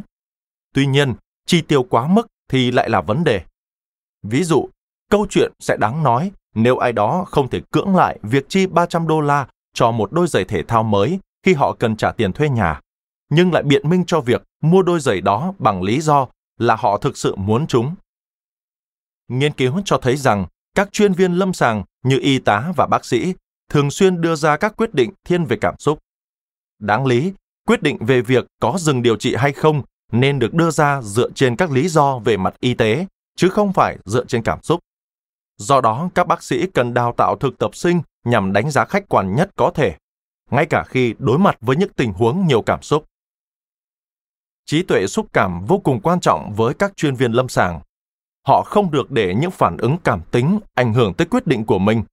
Tuy 0.74 0.86
nhiên, 0.86 1.14
chi 1.46 1.62
tiêu 1.62 1.82
quá 1.82 2.06
mức 2.06 2.26
thì 2.48 2.70
lại 2.70 2.90
là 2.90 3.00
vấn 3.00 3.24
đề. 3.24 3.44
Ví 4.22 4.44
dụ, 4.44 4.68
câu 5.10 5.26
chuyện 5.30 5.52
sẽ 5.60 5.76
đáng 5.76 6.02
nói 6.02 6.32
nếu 6.54 6.78
ai 6.78 6.92
đó 6.92 7.24
không 7.28 7.48
thể 7.48 7.60
cưỡng 7.70 7.96
lại 7.96 8.18
việc 8.22 8.46
chi 8.48 8.66
300 8.66 9.06
đô 9.06 9.20
la 9.20 9.46
cho 9.74 9.90
một 9.90 10.12
đôi 10.12 10.26
giày 10.28 10.44
thể 10.44 10.62
thao 10.62 10.82
mới 10.82 11.18
khi 11.42 11.54
họ 11.54 11.72
cần 11.72 11.96
trả 11.96 12.12
tiền 12.12 12.32
thuê 12.32 12.48
nhà, 12.48 12.80
nhưng 13.30 13.52
lại 13.52 13.62
biện 13.62 13.88
minh 13.88 14.04
cho 14.06 14.20
việc 14.20 14.42
mua 14.60 14.82
đôi 14.82 15.00
giày 15.00 15.20
đó 15.20 15.54
bằng 15.58 15.82
lý 15.82 16.00
do 16.00 16.26
là 16.58 16.76
họ 16.76 16.98
thực 16.98 17.16
sự 17.16 17.36
muốn 17.36 17.66
chúng. 17.66 17.94
Nghiên 19.28 19.52
cứu 19.52 19.80
cho 19.84 19.98
thấy 19.98 20.16
rằng 20.16 20.46
các 20.74 20.92
chuyên 20.92 21.12
viên 21.12 21.32
lâm 21.32 21.52
sàng 21.52 21.84
như 22.04 22.18
y 22.18 22.38
tá 22.38 22.72
và 22.76 22.86
bác 22.86 23.04
sĩ 23.04 23.34
thường 23.70 23.90
xuyên 23.90 24.20
đưa 24.20 24.34
ra 24.34 24.56
các 24.56 24.76
quyết 24.76 24.94
định 24.94 25.10
thiên 25.24 25.44
về 25.44 25.56
cảm 25.60 25.74
xúc. 25.78 25.98
Đáng 26.78 27.06
lý, 27.06 27.32
quyết 27.66 27.82
định 27.82 27.96
về 28.00 28.20
việc 28.20 28.46
có 28.60 28.76
dừng 28.78 29.02
điều 29.02 29.16
trị 29.16 29.34
hay 29.34 29.52
không 29.52 29.82
nên 30.12 30.38
được 30.38 30.54
đưa 30.54 30.70
ra 30.70 31.02
dựa 31.02 31.30
trên 31.30 31.56
các 31.56 31.70
lý 31.70 31.88
do 31.88 32.18
về 32.18 32.36
mặt 32.36 32.54
y 32.60 32.74
tế, 32.74 33.06
chứ 33.36 33.48
không 33.48 33.72
phải 33.72 33.98
dựa 34.04 34.24
trên 34.24 34.42
cảm 34.42 34.62
xúc. 34.62 34.80
Do 35.56 35.80
đó, 35.80 36.10
các 36.14 36.26
bác 36.26 36.42
sĩ 36.42 36.66
cần 36.66 36.94
đào 36.94 37.14
tạo 37.16 37.36
thực 37.36 37.58
tập 37.58 37.74
sinh 37.74 38.02
nhằm 38.24 38.52
đánh 38.52 38.70
giá 38.70 38.84
khách 38.84 39.08
quan 39.08 39.34
nhất 39.36 39.50
có 39.56 39.70
thể, 39.74 39.96
ngay 40.50 40.66
cả 40.66 40.84
khi 40.88 41.14
đối 41.18 41.38
mặt 41.38 41.56
với 41.60 41.76
những 41.76 41.92
tình 41.96 42.12
huống 42.12 42.46
nhiều 42.46 42.62
cảm 42.62 42.82
xúc. 42.82 43.04
Trí 44.66 44.82
tuệ 44.82 45.06
xúc 45.06 45.26
cảm 45.32 45.64
vô 45.64 45.78
cùng 45.78 46.00
quan 46.00 46.20
trọng 46.20 46.52
với 46.56 46.74
các 46.74 46.96
chuyên 46.96 47.14
viên 47.14 47.32
lâm 47.32 47.48
sàng. 47.48 47.80
Họ 48.46 48.62
không 48.62 48.90
được 48.90 49.10
để 49.10 49.34
những 49.34 49.50
phản 49.50 49.76
ứng 49.76 49.96
cảm 50.04 50.20
tính 50.30 50.60
ảnh 50.74 50.94
hưởng 50.94 51.14
tới 51.14 51.26
quyết 51.26 51.46
định 51.46 51.64
của 51.64 51.78
mình 51.78 52.04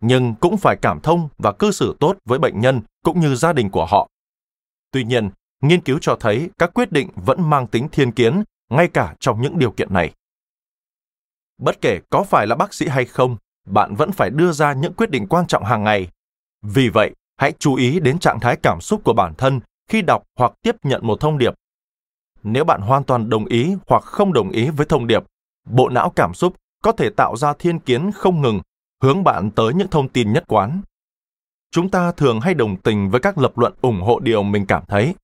nhưng 0.00 0.34
cũng 0.34 0.56
phải 0.56 0.76
cảm 0.82 1.00
thông 1.00 1.28
và 1.38 1.52
cư 1.52 1.70
xử 1.70 1.96
tốt 2.00 2.16
với 2.24 2.38
bệnh 2.38 2.60
nhân 2.60 2.80
cũng 3.04 3.20
như 3.20 3.34
gia 3.34 3.52
đình 3.52 3.70
của 3.70 3.86
họ. 3.86 4.08
Tuy 4.90 5.04
nhiên 5.04 5.30
nghiên 5.62 5.80
cứu 5.80 5.98
cho 6.00 6.16
thấy 6.20 6.50
các 6.58 6.70
quyết 6.74 6.92
định 6.92 7.08
vẫn 7.14 7.50
mang 7.50 7.66
tính 7.66 7.88
thiên 7.92 8.12
kiến 8.12 8.42
ngay 8.70 8.88
cả 8.88 9.14
trong 9.20 9.42
những 9.42 9.58
điều 9.58 9.70
kiện 9.70 9.92
này 9.92 10.12
bất 11.60 11.80
kể 11.80 12.00
có 12.10 12.22
phải 12.22 12.46
là 12.46 12.56
bác 12.56 12.74
sĩ 12.74 12.88
hay 12.88 13.04
không, 13.04 13.36
bạn 13.66 13.94
vẫn 13.94 14.12
phải 14.12 14.30
đưa 14.30 14.52
ra 14.52 14.72
những 14.72 14.94
quyết 14.94 15.10
định 15.10 15.26
quan 15.26 15.46
trọng 15.46 15.64
hàng 15.64 15.84
ngày. 15.84 16.08
Vì 16.62 16.88
vậy, 16.88 17.14
hãy 17.36 17.52
chú 17.58 17.74
ý 17.74 18.00
đến 18.00 18.18
trạng 18.18 18.40
thái 18.40 18.56
cảm 18.56 18.80
xúc 18.80 19.00
của 19.04 19.12
bản 19.12 19.34
thân 19.34 19.60
khi 19.88 20.02
đọc 20.02 20.22
hoặc 20.38 20.52
tiếp 20.62 20.76
nhận 20.82 21.06
một 21.06 21.20
thông 21.20 21.38
điệp. 21.38 21.54
Nếu 22.42 22.64
bạn 22.64 22.80
hoàn 22.80 23.04
toàn 23.04 23.28
đồng 23.28 23.44
ý 23.44 23.74
hoặc 23.86 24.02
không 24.02 24.32
đồng 24.32 24.50
ý 24.50 24.70
với 24.70 24.86
thông 24.86 25.06
điệp, 25.06 25.24
bộ 25.70 25.88
não 25.88 26.10
cảm 26.16 26.34
xúc 26.34 26.54
có 26.82 26.92
thể 26.92 27.10
tạo 27.10 27.36
ra 27.36 27.52
thiên 27.58 27.78
kiến 27.78 28.12
không 28.12 28.40
ngừng, 28.40 28.60
hướng 29.02 29.24
bạn 29.24 29.50
tới 29.50 29.74
những 29.74 29.88
thông 29.88 30.08
tin 30.08 30.32
nhất 30.32 30.44
quán. 30.48 30.80
Chúng 31.70 31.90
ta 31.90 32.12
thường 32.12 32.40
hay 32.40 32.54
đồng 32.54 32.76
tình 32.76 33.10
với 33.10 33.20
các 33.20 33.38
lập 33.38 33.58
luận 33.58 33.74
ủng 33.80 34.00
hộ 34.00 34.18
điều 34.20 34.42
mình 34.42 34.66
cảm 34.66 34.82
thấy. 34.88 35.14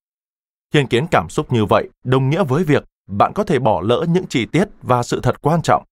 Thiên 0.72 0.86
kiến 0.86 1.06
cảm 1.10 1.28
xúc 1.28 1.52
như 1.52 1.64
vậy 1.64 1.88
đồng 2.04 2.30
nghĩa 2.30 2.44
với 2.44 2.64
việc 2.64 2.84
bạn 3.06 3.32
có 3.34 3.44
thể 3.44 3.58
bỏ 3.58 3.80
lỡ 3.80 4.04
những 4.08 4.26
chi 4.26 4.46
tiết 4.46 4.68
và 4.82 5.02
sự 5.02 5.20
thật 5.22 5.42
quan 5.42 5.62
trọng. 5.62 5.84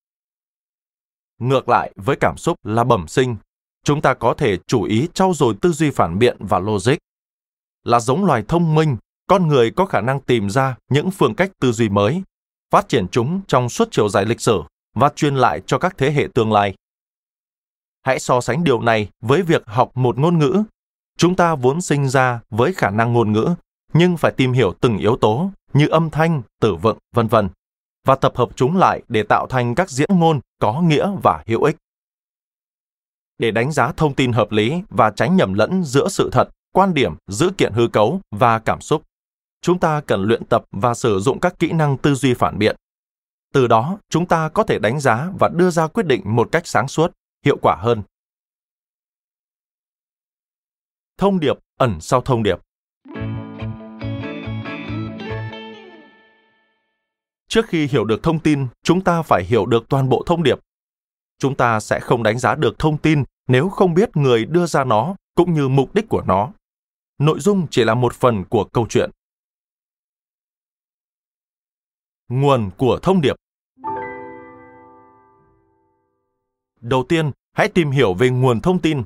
Ngược 1.39 1.69
lại 1.69 1.91
với 1.95 2.15
cảm 2.15 2.37
xúc 2.37 2.57
là 2.63 2.83
bẩm 2.83 3.07
sinh, 3.07 3.35
chúng 3.83 4.01
ta 4.01 4.13
có 4.13 4.33
thể 4.33 4.57
chủ 4.67 4.83
ý 4.83 5.07
trau 5.13 5.33
dồi 5.33 5.55
tư 5.61 5.71
duy 5.71 5.91
phản 5.91 6.19
biện 6.19 6.37
và 6.39 6.59
logic. 6.59 6.95
Là 7.83 7.99
giống 7.99 8.25
loài 8.25 8.43
thông 8.47 8.75
minh, 8.75 8.97
con 9.27 9.47
người 9.47 9.71
có 9.71 9.85
khả 9.85 10.01
năng 10.01 10.21
tìm 10.21 10.49
ra 10.49 10.75
những 10.89 11.11
phương 11.11 11.35
cách 11.35 11.51
tư 11.59 11.71
duy 11.71 11.89
mới, 11.89 12.21
phát 12.71 12.89
triển 12.89 13.07
chúng 13.07 13.41
trong 13.47 13.69
suốt 13.69 13.87
chiều 13.91 14.09
dài 14.09 14.25
lịch 14.25 14.41
sử 14.41 14.61
và 14.95 15.09
truyền 15.15 15.35
lại 15.35 15.61
cho 15.65 15.77
các 15.77 15.97
thế 15.97 16.11
hệ 16.11 16.27
tương 16.33 16.51
lai. 16.51 16.75
Hãy 18.01 18.19
so 18.19 18.41
sánh 18.41 18.63
điều 18.63 18.81
này 18.81 19.09
với 19.21 19.41
việc 19.41 19.63
học 19.65 19.97
một 19.97 20.17
ngôn 20.17 20.39
ngữ. 20.39 20.63
Chúng 21.17 21.35
ta 21.35 21.55
vốn 21.55 21.81
sinh 21.81 22.09
ra 22.09 22.41
với 22.49 22.73
khả 22.73 22.89
năng 22.89 23.13
ngôn 23.13 23.31
ngữ, 23.31 23.55
nhưng 23.93 24.17
phải 24.17 24.31
tìm 24.31 24.53
hiểu 24.53 24.73
từng 24.81 24.97
yếu 24.97 25.17
tố 25.17 25.51
như 25.73 25.87
âm 25.87 26.09
thanh, 26.09 26.41
từ 26.61 26.75
vựng, 26.75 26.97
vân 27.15 27.27
vân 27.27 27.49
và 28.05 28.15
tập 28.15 28.31
hợp 28.35 28.49
chúng 28.55 28.77
lại 28.77 29.01
để 29.07 29.23
tạo 29.23 29.47
thành 29.47 29.75
các 29.75 29.89
diễn 29.89 30.09
ngôn 30.19 30.39
có 30.61 30.81
nghĩa 30.81 31.09
và 31.23 31.43
hữu 31.47 31.63
ích. 31.63 31.75
Để 33.37 33.51
đánh 33.51 33.71
giá 33.71 33.91
thông 33.91 34.15
tin 34.15 34.33
hợp 34.33 34.51
lý 34.51 34.81
và 34.89 35.11
tránh 35.11 35.35
nhầm 35.35 35.53
lẫn 35.53 35.83
giữa 35.83 36.07
sự 36.07 36.29
thật, 36.31 36.49
quan 36.71 36.93
điểm, 36.93 37.15
dữ 37.27 37.51
kiện 37.57 37.73
hư 37.73 37.87
cấu 37.87 38.21
và 38.31 38.59
cảm 38.59 38.81
xúc, 38.81 39.03
chúng 39.61 39.79
ta 39.79 40.01
cần 40.07 40.23
luyện 40.23 40.45
tập 40.45 40.65
và 40.71 40.93
sử 40.93 41.19
dụng 41.19 41.39
các 41.39 41.59
kỹ 41.59 41.71
năng 41.71 41.97
tư 41.97 42.15
duy 42.15 42.33
phản 42.33 42.57
biện. 42.57 42.75
Từ 43.53 43.67
đó, 43.67 43.97
chúng 44.09 44.25
ta 44.25 44.49
có 44.49 44.63
thể 44.63 44.79
đánh 44.79 44.99
giá 44.99 45.31
và 45.39 45.49
đưa 45.53 45.69
ra 45.69 45.87
quyết 45.87 46.05
định 46.05 46.21
một 46.25 46.49
cách 46.51 46.67
sáng 46.67 46.87
suốt, 46.87 47.11
hiệu 47.45 47.57
quả 47.61 47.75
hơn. 47.79 48.01
Thông 51.17 51.39
điệp 51.39 51.57
ẩn 51.77 52.01
sau 52.01 52.21
thông 52.21 52.43
điệp 52.43 52.59
trước 57.55 57.67
khi 57.67 57.87
hiểu 57.87 58.05
được 58.05 58.23
thông 58.23 58.39
tin, 58.39 58.67
chúng 58.83 59.01
ta 59.01 59.21
phải 59.21 59.43
hiểu 59.43 59.65
được 59.65 59.89
toàn 59.89 60.09
bộ 60.09 60.23
thông 60.25 60.43
điệp. 60.43 60.59
Chúng 61.39 61.55
ta 61.55 61.79
sẽ 61.79 61.99
không 61.99 62.23
đánh 62.23 62.39
giá 62.39 62.55
được 62.55 62.79
thông 62.79 62.97
tin 62.97 63.23
nếu 63.47 63.69
không 63.69 63.93
biết 63.93 64.17
người 64.17 64.45
đưa 64.45 64.65
ra 64.65 64.83
nó 64.83 65.15
cũng 65.35 65.53
như 65.53 65.67
mục 65.67 65.95
đích 65.95 66.09
của 66.09 66.21
nó. 66.21 66.51
Nội 67.17 67.39
dung 67.39 67.67
chỉ 67.71 67.83
là 67.83 67.93
một 67.93 68.13
phần 68.13 68.43
của 68.49 68.63
câu 68.63 68.85
chuyện. 68.89 69.11
Nguồn 72.27 72.69
của 72.77 72.99
thông 73.01 73.21
điệp. 73.21 73.35
Đầu 76.81 77.03
tiên, 77.09 77.31
hãy 77.53 77.67
tìm 77.67 77.91
hiểu 77.91 78.13
về 78.13 78.29
nguồn 78.29 78.61
thông 78.61 78.81
tin. 78.81 79.03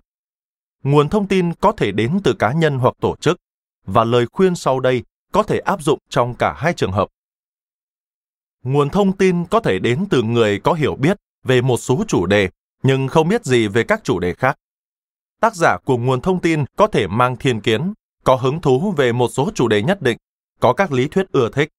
Nguồn 0.83 1.09
thông 1.09 1.27
tin 1.27 1.53
có 1.53 1.71
thể 1.71 1.91
đến 1.91 2.19
từ 2.23 2.33
cá 2.39 2.53
nhân 2.53 2.79
hoặc 2.79 2.95
tổ 3.01 3.15
chức, 3.15 3.37
và 3.85 4.03
lời 4.03 4.25
khuyên 4.31 4.55
sau 4.55 4.79
đây 4.79 5.03
có 5.33 5.43
thể 5.43 5.59
áp 5.59 5.81
dụng 5.81 5.99
trong 6.09 6.35
cả 6.35 6.53
hai 6.57 6.73
trường 6.73 6.91
hợp 6.91 7.07
nguồn 8.63 8.89
thông 8.89 9.17
tin 9.17 9.45
có 9.45 9.59
thể 9.59 9.79
đến 9.79 10.05
từ 10.09 10.23
người 10.23 10.59
có 10.59 10.73
hiểu 10.73 10.95
biết 10.95 11.17
về 11.43 11.61
một 11.61 11.77
số 11.77 12.03
chủ 12.07 12.25
đề, 12.25 12.49
nhưng 12.83 13.07
không 13.07 13.27
biết 13.27 13.45
gì 13.45 13.67
về 13.67 13.83
các 13.83 14.03
chủ 14.03 14.19
đề 14.19 14.33
khác. 14.33 14.57
Tác 15.41 15.55
giả 15.55 15.77
của 15.85 15.97
nguồn 15.97 16.21
thông 16.21 16.41
tin 16.41 16.65
có 16.75 16.87
thể 16.87 17.07
mang 17.07 17.37
thiên 17.37 17.61
kiến, 17.61 17.93
có 18.23 18.35
hứng 18.35 18.61
thú 18.61 18.93
về 18.97 19.11
một 19.11 19.27
số 19.27 19.51
chủ 19.55 19.67
đề 19.67 19.81
nhất 19.81 20.01
định, 20.01 20.17
có 20.59 20.73
các 20.73 20.91
lý 20.91 21.07
thuyết 21.07 21.31
ưa 21.31 21.49
thích. 21.49 21.69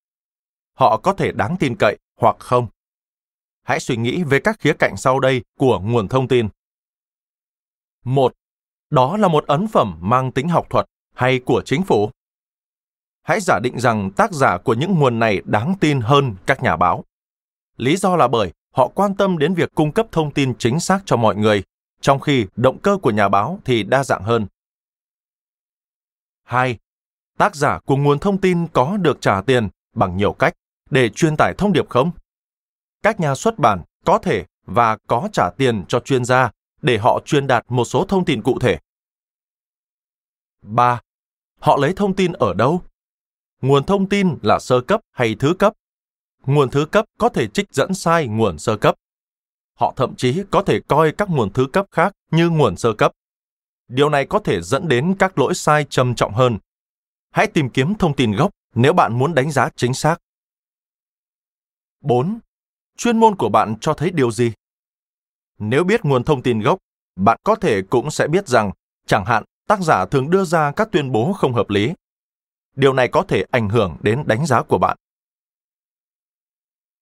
Họ 0.74 0.96
có 0.96 1.12
thể 1.12 1.32
đáng 1.32 1.56
tin 1.60 1.76
cậy 1.76 1.98
hoặc 2.20 2.36
không? 2.38 2.66
Hãy 3.62 3.80
suy 3.80 3.96
nghĩ 3.96 4.22
về 4.22 4.40
các 4.40 4.60
khía 4.60 4.72
cạnh 4.72 4.96
sau 4.96 5.20
đây 5.20 5.42
của 5.58 5.80
nguồn 5.80 6.08
thông 6.08 6.28
tin. 6.28 6.48
Một, 8.04 8.32
đó 8.90 9.16
là 9.16 9.28
một 9.28 9.46
ấn 9.46 9.68
phẩm 9.68 9.98
mang 10.00 10.32
tính 10.32 10.48
học 10.48 10.66
thuật 10.70 10.86
hay 11.14 11.38
của 11.38 11.62
chính 11.64 11.82
phủ 11.82 12.10
hãy 13.30 13.40
giả 13.40 13.58
định 13.58 13.80
rằng 13.80 14.10
tác 14.10 14.32
giả 14.32 14.58
của 14.58 14.74
những 14.74 14.98
nguồn 14.98 15.18
này 15.18 15.42
đáng 15.44 15.74
tin 15.80 16.00
hơn 16.00 16.34
các 16.46 16.62
nhà 16.62 16.76
báo. 16.76 17.04
Lý 17.76 17.96
do 17.96 18.16
là 18.16 18.28
bởi 18.28 18.52
họ 18.74 18.88
quan 18.88 19.14
tâm 19.14 19.38
đến 19.38 19.54
việc 19.54 19.74
cung 19.74 19.92
cấp 19.92 20.06
thông 20.12 20.30
tin 20.30 20.54
chính 20.58 20.80
xác 20.80 21.02
cho 21.04 21.16
mọi 21.16 21.36
người, 21.36 21.62
trong 22.00 22.20
khi 22.20 22.46
động 22.56 22.78
cơ 22.78 22.98
của 23.02 23.10
nhà 23.10 23.28
báo 23.28 23.60
thì 23.64 23.82
đa 23.82 24.04
dạng 24.04 24.22
hơn. 24.22 24.46
2. 26.42 26.78
Tác 27.38 27.56
giả 27.56 27.78
của 27.84 27.96
nguồn 27.96 28.18
thông 28.18 28.40
tin 28.40 28.66
có 28.66 28.96
được 28.96 29.20
trả 29.20 29.40
tiền 29.40 29.68
bằng 29.94 30.16
nhiều 30.16 30.32
cách 30.32 30.52
để 30.90 31.08
truyền 31.08 31.36
tải 31.36 31.54
thông 31.58 31.72
điệp 31.72 31.88
không? 31.88 32.10
Các 33.02 33.20
nhà 33.20 33.34
xuất 33.34 33.58
bản 33.58 33.82
có 34.04 34.18
thể 34.18 34.44
và 34.66 34.98
có 35.06 35.28
trả 35.32 35.50
tiền 35.56 35.84
cho 35.88 36.00
chuyên 36.00 36.24
gia 36.24 36.50
để 36.82 36.98
họ 36.98 37.20
truyền 37.24 37.46
đạt 37.46 37.64
một 37.68 37.84
số 37.84 38.04
thông 38.08 38.24
tin 38.24 38.42
cụ 38.42 38.58
thể. 38.58 38.78
3. 40.62 41.00
Họ 41.58 41.76
lấy 41.76 41.92
thông 41.96 42.14
tin 42.14 42.32
ở 42.32 42.54
đâu? 42.54 42.82
Nguồn 43.60 43.84
thông 43.84 44.08
tin 44.08 44.38
là 44.42 44.58
sơ 44.58 44.80
cấp 44.80 45.00
hay 45.12 45.36
thứ 45.38 45.54
cấp. 45.58 45.72
Nguồn 46.46 46.70
thứ 46.70 46.86
cấp 46.86 47.04
có 47.18 47.28
thể 47.28 47.46
trích 47.46 47.74
dẫn 47.74 47.94
sai 47.94 48.26
nguồn 48.26 48.58
sơ 48.58 48.76
cấp. 48.76 48.94
Họ 49.74 49.92
thậm 49.96 50.14
chí 50.16 50.42
có 50.50 50.62
thể 50.62 50.80
coi 50.88 51.12
các 51.12 51.30
nguồn 51.30 51.52
thứ 51.52 51.66
cấp 51.72 51.86
khác 51.90 52.12
như 52.30 52.50
nguồn 52.50 52.76
sơ 52.76 52.92
cấp. 52.92 53.12
Điều 53.88 54.08
này 54.08 54.26
có 54.26 54.38
thể 54.38 54.62
dẫn 54.62 54.88
đến 54.88 55.14
các 55.18 55.38
lỗi 55.38 55.54
sai 55.54 55.86
trầm 55.90 56.14
trọng 56.14 56.34
hơn. 56.34 56.58
Hãy 57.30 57.46
tìm 57.46 57.70
kiếm 57.70 57.94
thông 57.94 58.16
tin 58.16 58.32
gốc 58.32 58.50
nếu 58.74 58.92
bạn 58.92 59.18
muốn 59.18 59.34
đánh 59.34 59.50
giá 59.50 59.68
chính 59.76 59.94
xác. 59.94 60.16
4. 62.00 62.38
Chuyên 62.96 63.18
môn 63.18 63.36
của 63.36 63.48
bạn 63.48 63.74
cho 63.80 63.94
thấy 63.94 64.10
điều 64.10 64.30
gì? 64.30 64.52
Nếu 65.58 65.84
biết 65.84 66.04
nguồn 66.04 66.24
thông 66.24 66.42
tin 66.42 66.60
gốc, 66.60 66.78
bạn 67.16 67.38
có 67.44 67.54
thể 67.54 67.82
cũng 67.82 68.10
sẽ 68.10 68.26
biết 68.28 68.48
rằng, 68.48 68.72
chẳng 69.06 69.24
hạn, 69.24 69.44
tác 69.68 69.80
giả 69.80 70.06
thường 70.06 70.30
đưa 70.30 70.44
ra 70.44 70.72
các 70.72 70.88
tuyên 70.92 71.12
bố 71.12 71.32
không 71.32 71.54
hợp 71.54 71.70
lý 71.70 71.94
điều 72.76 72.92
này 72.92 73.08
có 73.08 73.22
thể 73.22 73.44
ảnh 73.50 73.68
hưởng 73.68 73.96
đến 74.00 74.22
đánh 74.26 74.46
giá 74.46 74.62
của 74.62 74.78
bạn. 74.78 74.96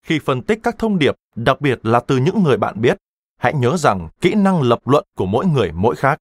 Khi 0.02 0.18
phân 0.18 0.42
tích 0.42 0.60
các 0.62 0.78
thông 0.78 0.98
điệp, 0.98 1.14
đặc 1.34 1.60
biệt 1.60 1.78
là 1.82 2.00
từ 2.00 2.16
những 2.16 2.42
người 2.42 2.56
bạn 2.56 2.80
biết, 2.80 2.98
hãy 3.36 3.54
nhớ 3.54 3.76
rằng 3.76 4.08
kỹ 4.20 4.34
năng 4.34 4.62
lập 4.62 4.78
luận 4.84 5.04
của 5.16 5.26
mỗi 5.26 5.46
người 5.46 5.72
mỗi 5.72 5.96
khác. 5.96 6.18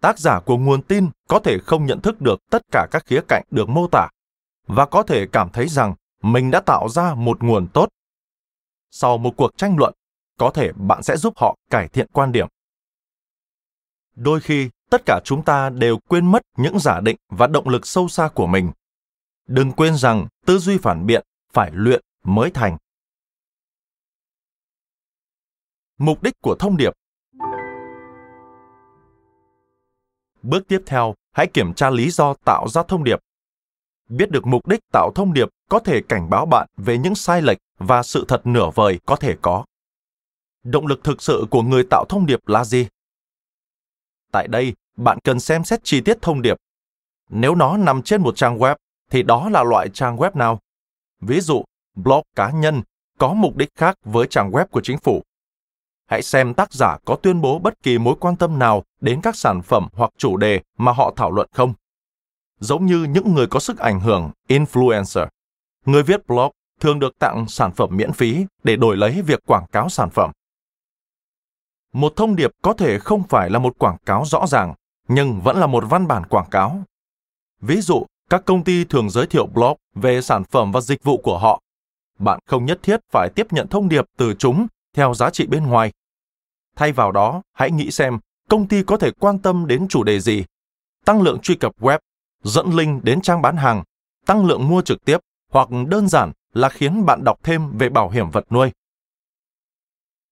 Tác 0.00 0.18
giả 0.18 0.40
của 0.40 0.58
nguồn 0.58 0.82
tin 0.82 1.10
có 1.28 1.38
thể 1.38 1.58
không 1.58 1.86
nhận 1.86 2.00
thức 2.00 2.20
được 2.20 2.40
tất 2.50 2.62
cả 2.72 2.86
các 2.90 3.06
khía 3.06 3.20
cạnh 3.28 3.44
được 3.50 3.68
mô 3.68 3.88
tả 3.88 4.08
và 4.66 4.86
có 4.86 5.02
thể 5.02 5.26
cảm 5.32 5.50
thấy 5.50 5.68
rằng 5.68 5.94
mình 6.22 6.50
đã 6.50 6.60
tạo 6.60 6.88
ra 6.88 7.14
một 7.14 7.42
nguồn 7.42 7.68
tốt. 7.68 7.88
Sau 8.90 9.18
một 9.18 9.34
cuộc 9.36 9.56
tranh 9.56 9.76
luận, 9.78 9.94
có 10.38 10.50
thể 10.50 10.72
bạn 10.72 11.02
sẽ 11.02 11.16
giúp 11.16 11.34
họ 11.36 11.56
cải 11.70 11.88
thiện 11.88 12.06
quan 12.12 12.32
điểm. 12.32 12.48
Đôi 14.14 14.40
khi 14.40 14.70
tất 14.94 15.02
cả 15.06 15.20
chúng 15.24 15.42
ta 15.44 15.70
đều 15.70 15.98
quên 15.98 16.32
mất 16.32 16.42
những 16.56 16.78
giả 16.78 17.00
định 17.00 17.16
và 17.28 17.46
động 17.46 17.68
lực 17.68 17.86
sâu 17.86 18.08
xa 18.08 18.28
của 18.34 18.46
mình. 18.46 18.72
Đừng 19.46 19.72
quên 19.72 19.96
rằng 19.96 20.26
tư 20.46 20.58
duy 20.58 20.78
phản 20.78 21.06
biện 21.06 21.26
phải 21.52 21.70
luyện 21.74 22.00
mới 22.24 22.50
thành. 22.50 22.76
Mục 25.98 26.22
đích 26.22 26.34
của 26.40 26.56
thông 26.58 26.76
điệp. 26.76 26.92
Bước 30.42 30.68
tiếp 30.68 30.82
theo, 30.86 31.14
hãy 31.32 31.46
kiểm 31.46 31.74
tra 31.74 31.90
lý 31.90 32.10
do 32.10 32.34
tạo 32.44 32.68
ra 32.68 32.82
thông 32.82 33.04
điệp. 33.04 33.18
Biết 34.08 34.30
được 34.30 34.46
mục 34.46 34.68
đích 34.68 34.80
tạo 34.92 35.12
thông 35.14 35.32
điệp 35.32 35.48
có 35.68 35.78
thể 35.78 36.00
cảnh 36.08 36.30
báo 36.30 36.46
bạn 36.46 36.68
về 36.76 36.98
những 36.98 37.14
sai 37.14 37.42
lệch 37.42 37.58
và 37.78 38.02
sự 38.02 38.24
thật 38.28 38.46
nửa 38.46 38.70
vời 38.74 39.00
có 39.06 39.16
thể 39.16 39.36
có. 39.42 39.64
Động 40.62 40.86
lực 40.86 41.04
thực 41.04 41.22
sự 41.22 41.44
của 41.50 41.62
người 41.62 41.84
tạo 41.90 42.04
thông 42.08 42.26
điệp 42.26 42.48
là 42.48 42.64
gì? 42.64 42.88
Tại 44.32 44.48
đây 44.48 44.74
bạn 44.96 45.18
cần 45.24 45.40
xem 45.40 45.64
xét 45.64 45.80
chi 45.84 46.00
tiết 46.00 46.22
thông 46.22 46.42
điệp. 46.42 46.56
Nếu 47.30 47.54
nó 47.54 47.76
nằm 47.76 48.02
trên 48.02 48.22
một 48.22 48.36
trang 48.36 48.58
web, 48.58 48.76
thì 49.10 49.22
đó 49.22 49.48
là 49.48 49.62
loại 49.62 49.88
trang 49.88 50.16
web 50.16 50.30
nào? 50.34 50.60
Ví 51.20 51.40
dụ, 51.40 51.64
blog 51.94 52.22
cá 52.36 52.50
nhân 52.50 52.82
có 53.18 53.34
mục 53.34 53.56
đích 53.56 53.68
khác 53.74 53.98
với 54.04 54.26
trang 54.26 54.50
web 54.50 54.66
của 54.66 54.80
chính 54.80 54.98
phủ. 54.98 55.22
Hãy 56.06 56.22
xem 56.22 56.54
tác 56.54 56.72
giả 56.72 56.98
có 57.04 57.16
tuyên 57.22 57.40
bố 57.40 57.58
bất 57.58 57.82
kỳ 57.82 57.98
mối 57.98 58.14
quan 58.20 58.36
tâm 58.36 58.58
nào 58.58 58.84
đến 59.00 59.20
các 59.22 59.36
sản 59.36 59.62
phẩm 59.62 59.88
hoặc 59.92 60.10
chủ 60.16 60.36
đề 60.36 60.60
mà 60.78 60.92
họ 60.92 61.12
thảo 61.16 61.30
luận 61.30 61.48
không. 61.52 61.74
Giống 62.60 62.86
như 62.86 63.04
những 63.04 63.34
người 63.34 63.46
có 63.46 63.60
sức 63.60 63.78
ảnh 63.78 64.00
hưởng, 64.00 64.30
influencer, 64.48 65.26
người 65.86 66.02
viết 66.02 66.26
blog 66.26 66.50
thường 66.80 66.98
được 66.98 67.18
tặng 67.18 67.48
sản 67.48 67.72
phẩm 67.72 67.96
miễn 67.96 68.12
phí 68.12 68.46
để 68.62 68.76
đổi 68.76 68.96
lấy 68.96 69.22
việc 69.22 69.40
quảng 69.46 69.66
cáo 69.72 69.88
sản 69.88 70.10
phẩm. 70.10 70.30
Một 71.92 72.12
thông 72.16 72.36
điệp 72.36 72.50
có 72.62 72.72
thể 72.72 72.98
không 72.98 73.22
phải 73.22 73.50
là 73.50 73.58
một 73.58 73.78
quảng 73.78 73.96
cáo 74.06 74.24
rõ 74.26 74.46
ràng, 74.46 74.74
nhưng 75.08 75.40
vẫn 75.40 75.56
là 75.56 75.66
một 75.66 75.84
văn 75.88 76.06
bản 76.06 76.26
quảng 76.26 76.50
cáo. 76.50 76.82
Ví 77.60 77.80
dụ, 77.80 78.06
các 78.30 78.44
công 78.44 78.64
ty 78.64 78.84
thường 78.84 79.10
giới 79.10 79.26
thiệu 79.26 79.46
blog 79.46 79.76
về 79.94 80.22
sản 80.22 80.44
phẩm 80.44 80.72
và 80.72 80.80
dịch 80.80 81.04
vụ 81.04 81.16
của 81.16 81.38
họ. 81.38 81.60
Bạn 82.18 82.38
không 82.46 82.64
nhất 82.64 82.80
thiết 82.82 83.00
phải 83.12 83.28
tiếp 83.34 83.46
nhận 83.52 83.68
thông 83.68 83.88
điệp 83.88 84.04
từ 84.16 84.34
chúng 84.34 84.66
theo 84.94 85.14
giá 85.14 85.30
trị 85.30 85.46
bên 85.46 85.66
ngoài. 85.66 85.92
Thay 86.76 86.92
vào 86.92 87.12
đó, 87.12 87.42
hãy 87.52 87.70
nghĩ 87.70 87.90
xem 87.90 88.18
công 88.48 88.68
ty 88.68 88.82
có 88.82 88.96
thể 88.96 89.10
quan 89.10 89.38
tâm 89.38 89.66
đến 89.66 89.88
chủ 89.88 90.02
đề 90.02 90.20
gì. 90.20 90.44
Tăng 91.04 91.22
lượng 91.22 91.38
truy 91.40 91.54
cập 91.54 91.80
web, 91.80 91.98
dẫn 92.42 92.70
link 92.70 93.04
đến 93.04 93.20
trang 93.20 93.42
bán 93.42 93.56
hàng, 93.56 93.82
tăng 94.26 94.46
lượng 94.46 94.68
mua 94.68 94.82
trực 94.82 95.04
tiếp 95.04 95.18
hoặc 95.50 95.68
đơn 95.88 96.08
giản 96.08 96.32
là 96.52 96.68
khiến 96.68 97.06
bạn 97.06 97.24
đọc 97.24 97.38
thêm 97.42 97.78
về 97.78 97.88
bảo 97.88 98.10
hiểm 98.10 98.30
vật 98.30 98.52
nuôi. 98.52 98.70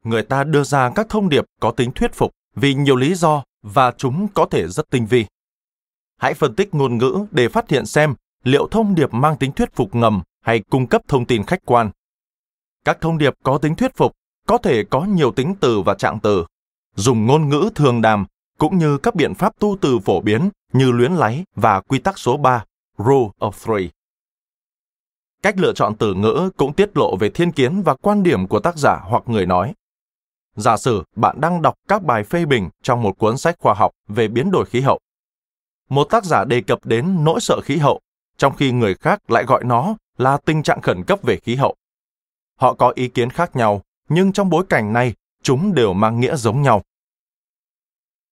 Người 0.04 0.22
ta 0.22 0.44
đưa 0.44 0.64
ra 0.64 0.92
các 0.94 1.06
thông 1.08 1.28
điệp 1.28 1.44
có 1.60 1.70
tính 1.70 1.92
thuyết 1.92 2.14
phục 2.14 2.32
vì 2.54 2.74
nhiều 2.74 2.96
lý 2.96 3.14
do 3.14 3.42
và 3.62 3.92
chúng 3.98 4.28
có 4.28 4.46
thể 4.46 4.68
rất 4.68 4.90
tinh 4.90 5.06
vi. 5.06 5.26
Hãy 6.18 6.34
phân 6.34 6.54
tích 6.54 6.74
ngôn 6.74 6.98
ngữ 6.98 7.26
để 7.30 7.48
phát 7.48 7.70
hiện 7.70 7.86
xem 7.86 8.14
liệu 8.44 8.68
thông 8.70 8.94
điệp 8.94 9.14
mang 9.14 9.36
tính 9.36 9.52
thuyết 9.52 9.74
phục 9.74 9.94
ngầm 9.94 10.22
hay 10.40 10.60
cung 10.70 10.86
cấp 10.86 11.02
thông 11.08 11.26
tin 11.26 11.44
khách 11.44 11.60
quan. 11.64 11.90
Các 12.84 13.00
thông 13.00 13.18
điệp 13.18 13.34
có 13.42 13.58
tính 13.58 13.74
thuyết 13.74 13.96
phục 13.96 14.12
có 14.48 14.58
thể 14.58 14.84
có 14.84 15.04
nhiều 15.04 15.32
tính 15.32 15.54
từ 15.60 15.80
và 15.80 15.94
trạng 15.94 16.18
từ, 16.20 16.44
dùng 16.94 17.26
ngôn 17.26 17.48
ngữ 17.48 17.70
thường 17.74 18.02
đàm 18.02 18.26
cũng 18.58 18.78
như 18.78 18.98
các 18.98 19.14
biện 19.14 19.34
pháp 19.34 19.58
tu 19.58 19.76
từ 19.80 19.98
phổ 19.98 20.20
biến 20.20 20.50
như 20.72 20.90
luyến 20.90 21.12
láy 21.12 21.44
và 21.56 21.80
quy 21.80 21.98
tắc 21.98 22.18
số 22.18 22.36
3, 22.36 22.64
Rule 22.98 23.28
of 23.38 23.50
Three. 23.50 23.88
Cách 25.42 25.58
lựa 25.58 25.72
chọn 25.72 25.96
từ 25.96 26.14
ngữ 26.14 26.50
cũng 26.56 26.72
tiết 26.72 26.96
lộ 26.96 27.16
về 27.16 27.30
thiên 27.30 27.52
kiến 27.52 27.82
và 27.82 27.94
quan 27.94 28.22
điểm 28.22 28.46
của 28.46 28.60
tác 28.60 28.76
giả 28.76 29.00
hoặc 29.04 29.22
người 29.26 29.46
nói. 29.46 29.74
Giả 30.56 30.76
sử 30.76 31.02
bạn 31.16 31.40
đang 31.40 31.62
đọc 31.62 31.74
các 31.88 32.02
bài 32.02 32.24
phê 32.24 32.44
bình 32.46 32.68
trong 32.82 33.02
một 33.02 33.18
cuốn 33.18 33.38
sách 33.38 33.56
khoa 33.58 33.74
học 33.74 33.92
về 34.08 34.28
biến 34.28 34.50
đổi 34.50 34.64
khí 34.64 34.80
hậu. 34.80 34.98
Một 35.88 36.04
tác 36.04 36.24
giả 36.24 36.44
đề 36.44 36.60
cập 36.60 36.86
đến 36.86 37.24
nỗi 37.24 37.40
sợ 37.40 37.60
khí 37.64 37.76
hậu, 37.76 38.00
trong 38.36 38.56
khi 38.56 38.72
người 38.72 38.94
khác 38.94 39.30
lại 39.30 39.44
gọi 39.44 39.64
nó 39.64 39.94
là 40.18 40.36
tình 40.36 40.62
trạng 40.62 40.80
khẩn 40.80 41.04
cấp 41.04 41.18
về 41.22 41.36
khí 41.36 41.54
hậu. 41.54 41.74
Họ 42.58 42.74
có 42.74 42.92
ý 42.94 43.08
kiến 43.08 43.30
khác 43.30 43.56
nhau, 43.56 43.82
nhưng 44.08 44.32
trong 44.32 44.50
bối 44.50 44.64
cảnh 44.68 44.92
này, 44.92 45.14
chúng 45.42 45.74
đều 45.74 45.92
mang 45.92 46.20
nghĩa 46.20 46.36
giống 46.36 46.62
nhau. 46.62 46.82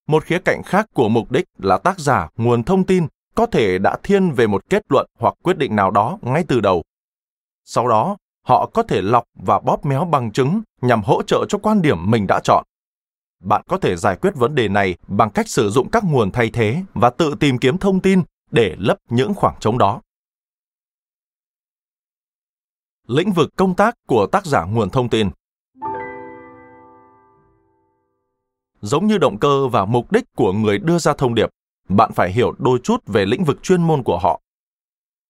Một 0.07 0.23
khía 0.23 0.39
cạnh 0.45 0.61
khác 0.65 0.85
của 0.93 1.09
mục 1.09 1.31
đích 1.31 1.45
là 1.57 1.77
tác 1.77 1.99
giả 1.99 2.29
nguồn 2.35 2.63
thông 2.63 2.83
tin 2.83 3.07
có 3.35 3.45
thể 3.45 3.77
đã 3.77 3.97
thiên 4.03 4.31
về 4.31 4.47
một 4.47 4.69
kết 4.69 4.83
luận 4.89 5.07
hoặc 5.19 5.33
quyết 5.43 5.57
định 5.57 5.75
nào 5.75 5.91
đó 5.91 6.17
ngay 6.21 6.43
từ 6.47 6.59
đầu. 6.59 6.83
Sau 7.65 7.87
đó, 7.87 8.17
họ 8.43 8.69
có 8.73 8.83
thể 8.83 9.01
lọc 9.01 9.23
và 9.35 9.59
bóp 9.59 9.85
méo 9.85 10.05
bằng 10.05 10.31
chứng 10.31 10.61
nhằm 10.81 11.01
hỗ 11.03 11.23
trợ 11.23 11.45
cho 11.49 11.57
quan 11.57 11.81
điểm 11.81 12.11
mình 12.11 12.27
đã 12.27 12.39
chọn. 12.43 12.63
Bạn 13.43 13.61
có 13.67 13.77
thể 13.77 13.95
giải 13.95 14.15
quyết 14.21 14.35
vấn 14.35 14.55
đề 14.55 14.67
này 14.67 14.97
bằng 15.07 15.29
cách 15.29 15.47
sử 15.47 15.69
dụng 15.69 15.89
các 15.91 16.03
nguồn 16.03 16.31
thay 16.31 16.49
thế 16.49 16.83
và 16.93 17.09
tự 17.09 17.35
tìm 17.39 17.57
kiếm 17.57 17.77
thông 17.77 17.99
tin 17.99 18.21
để 18.51 18.75
lấp 18.79 18.97
những 19.09 19.33
khoảng 19.33 19.55
trống 19.59 19.77
đó. 19.77 20.01
Lĩnh 23.07 23.31
vực 23.31 23.49
công 23.55 23.75
tác 23.75 23.95
của 24.07 24.27
tác 24.31 24.45
giả 24.45 24.65
nguồn 24.65 24.89
thông 24.89 25.09
tin 25.09 25.29
Giống 28.81 29.07
như 29.07 29.17
động 29.17 29.37
cơ 29.39 29.67
và 29.67 29.85
mục 29.85 30.11
đích 30.11 30.23
của 30.35 30.53
người 30.53 30.79
đưa 30.79 30.97
ra 30.97 31.13
thông 31.13 31.35
điệp, 31.35 31.49
bạn 31.89 32.11
phải 32.11 32.31
hiểu 32.31 32.53
đôi 32.57 32.79
chút 32.83 33.03
về 33.07 33.25
lĩnh 33.25 33.43
vực 33.43 33.63
chuyên 33.63 33.81
môn 33.81 34.03
của 34.03 34.17
họ. 34.17 34.41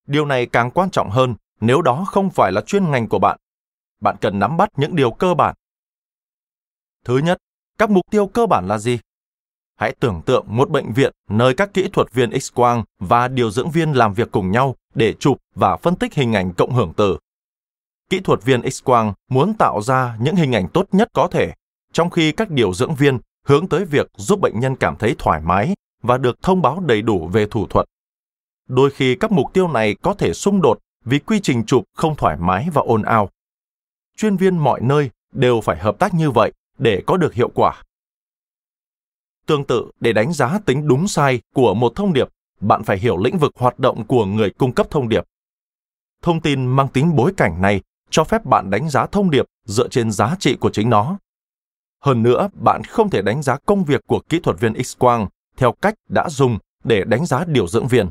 Điều 0.08 0.26
này 0.26 0.46
càng 0.46 0.72
quan 0.72 0.90
trọng 0.90 1.10
hơn 1.10 1.36
nếu 1.62 1.82
đó 1.82 2.06
không 2.08 2.30
phải 2.30 2.52
là 2.52 2.62
chuyên 2.62 2.92
ngành 2.92 3.08
của 3.08 3.20
bạn. 3.20 3.38
Bạn 4.02 4.16
cần 4.22 4.40
nắm 4.40 4.58
bắt 4.58 4.70
những 4.78 4.96
điều 4.96 5.12
cơ 5.12 5.34
bản. 5.34 5.56
Thứ 7.06 7.18
nhất, 7.18 7.38
các 7.78 7.90
mục 7.90 8.06
tiêu 8.12 8.28
cơ 8.28 8.46
bản 8.46 8.68
là 8.68 8.78
gì? 8.78 9.00
Hãy 9.76 9.96
tưởng 10.00 10.22
tượng 10.26 10.46
một 10.48 10.70
bệnh 10.70 10.94
viện 10.94 11.14
nơi 11.30 11.54
các 11.54 11.74
kỹ 11.74 11.90
thuật 11.94 12.14
viên 12.14 12.30
X-quang 12.30 12.84
và 13.00 13.28
điều 13.28 13.52
dưỡng 13.52 13.72
viên 13.72 13.92
làm 13.92 14.14
việc 14.14 14.32
cùng 14.32 14.52
nhau 14.52 14.76
để 14.94 15.14
chụp 15.14 15.38
và 15.56 15.78
phân 15.78 15.96
tích 15.96 16.14
hình 16.14 16.34
ảnh 16.34 16.54
cộng 16.54 16.74
hưởng 16.74 16.94
từ. 16.98 17.18
Kỹ 18.10 18.20
thuật 18.20 18.44
viên 18.44 18.62
X-quang 18.62 19.14
muốn 19.30 19.54
tạo 19.60 19.82
ra 19.82 20.18
những 20.20 20.36
hình 20.36 20.56
ảnh 20.56 20.68
tốt 20.74 20.86
nhất 20.92 21.10
có 21.14 21.28
thể, 21.28 21.54
trong 21.94 22.10
khi 22.10 22.32
các 22.32 22.50
điều 22.50 22.74
dưỡng 22.74 22.96
viên 22.96 23.20
hướng 23.46 23.68
tới 23.68 23.86
việc 23.86 24.08
giúp 24.16 24.40
bệnh 24.40 24.60
nhân 24.60 24.76
cảm 24.76 24.96
thấy 24.96 25.16
thoải 25.20 25.42
mái 25.42 25.76
và 26.04 26.18
được 26.18 26.42
thông 26.42 26.62
báo 26.62 26.80
đầy 26.80 27.02
đủ 27.02 27.28
về 27.28 27.46
thủ 27.46 27.68
thuật. 27.68 27.86
Đôi 28.68 28.92
khi 28.92 29.16
các 29.16 29.32
mục 29.32 29.54
tiêu 29.54 29.68
này 29.68 29.96
có 30.02 30.14
thể 30.14 30.34
xung 30.34 30.62
đột 30.62 30.80
vì 31.06 31.20
quy 31.20 31.40
trình 31.40 31.66
chụp 31.66 31.84
không 31.94 32.16
thoải 32.16 32.38
mái 32.38 32.68
và 32.74 32.82
ồn 32.82 33.02
ào. 33.02 33.30
Chuyên 34.18 34.38
viên 34.38 34.58
mọi 34.58 34.82
nơi 34.82 35.10
đều 35.32 35.62
phải 35.62 35.78
hợp 35.78 36.00
tác 36.00 36.14
như 36.14 36.32
vậy 36.32 36.52
để 36.78 37.04
có 37.08 37.18
được 37.18 37.34
hiệu 37.34 37.50
quả. 37.56 37.84
Tương 39.46 39.66
tự, 39.66 39.92
để 40.00 40.14
đánh 40.14 40.34
giá 40.34 40.60
tính 40.66 40.88
đúng 40.88 41.08
sai 41.08 41.42
của 41.54 41.74
một 41.74 41.94
thông 41.96 42.14
điệp, 42.14 42.28
bạn 42.60 42.84
phải 42.84 42.98
hiểu 42.98 43.18
lĩnh 43.18 43.38
vực 43.38 43.52
hoạt 43.56 43.80
động 43.80 44.06
của 44.08 44.26
người 44.26 44.50
cung 44.50 44.74
cấp 44.74 44.88
thông 44.90 45.10
điệp. 45.10 45.24
Thông 46.22 46.42
tin 46.42 46.66
mang 46.66 46.88
tính 46.88 47.16
bối 47.16 47.34
cảnh 47.38 47.62
này 47.62 47.82
cho 48.10 48.24
phép 48.24 48.46
bạn 48.46 48.70
đánh 48.70 48.90
giá 48.90 49.06
thông 49.06 49.30
điệp 49.30 49.46
dựa 49.66 49.88
trên 49.88 50.12
giá 50.12 50.36
trị 50.40 50.56
của 50.56 50.70
chính 50.70 50.90
nó. 50.90 51.18
Hơn 52.00 52.24
nữa, 52.24 52.50
bạn 52.54 52.84
không 52.84 53.10
thể 53.10 53.22
đánh 53.22 53.42
giá 53.42 53.58
công 53.66 53.84
việc 53.84 54.02
của 54.08 54.22
kỹ 54.30 54.40
thuật 54.40 54.60
viên 54.60 54.74
X-quang 54.74 55.28
theo 55.58 55.72
cách 55.72 55.94
đã 56.10 56.30
dùng 56.30 56.60
để 56.84 57.04
đánh 57.04 57.26
giá 57.26 57.46
điều 57.48 57.68
dưỡng 57.68 57.88
viên. 57.88 58.10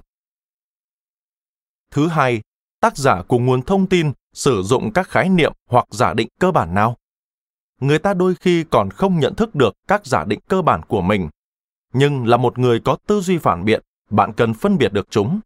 Thứ 1.91 2.09
hai, 2.09 2.41
tác 2.81 2.97
giả 2.97 3.22
của 3.22 3.39
nguồn 3.39 3.62
thông 3.62 3.87
tin 3.87 4.12
sử 4.33 4.62
dụng 4.62 4.93
các 4.93 5.09
khái 5.09 5.28
niệm 5.28 5.53
hoặc 5.66 5.87
giả 5.91 6.14
định 6.14 6.28
cơ 6.41 6.53
bản 6.53 6.74
nào? 6.74 6.97
Người 7.81 7.99
ta 7.99 8.14
đôi 8.14 8.35
khi 8.35 8.64
còn 8.70 8.91
không 8.91 9.20
nhận 9.20 9.35
thức 9.35 9.55
được 9.55 9.74
các 9.89 10.07
giả 10.07 10.24
định 10.24 10.41
cơ 10.49 10.62
bản 10.62 10.83
của 10.89 11.01
mình, 11.03 11.28
nhưng 11.93 12.26
là 12.26 12.37
một 12.37 12.59
người 12.59 12.81
có 12.81 12.97
tư 13.07 13.20
duy 13.20 13.39
phản 13.39 13.64
biện, 13.64 13.83
bạn 14.11 14.33
cần 14.33 14.55
phân 14.55 14.78
biệt 14.78 14.93
được 14.93 15.07
chúng. 15.11 15.41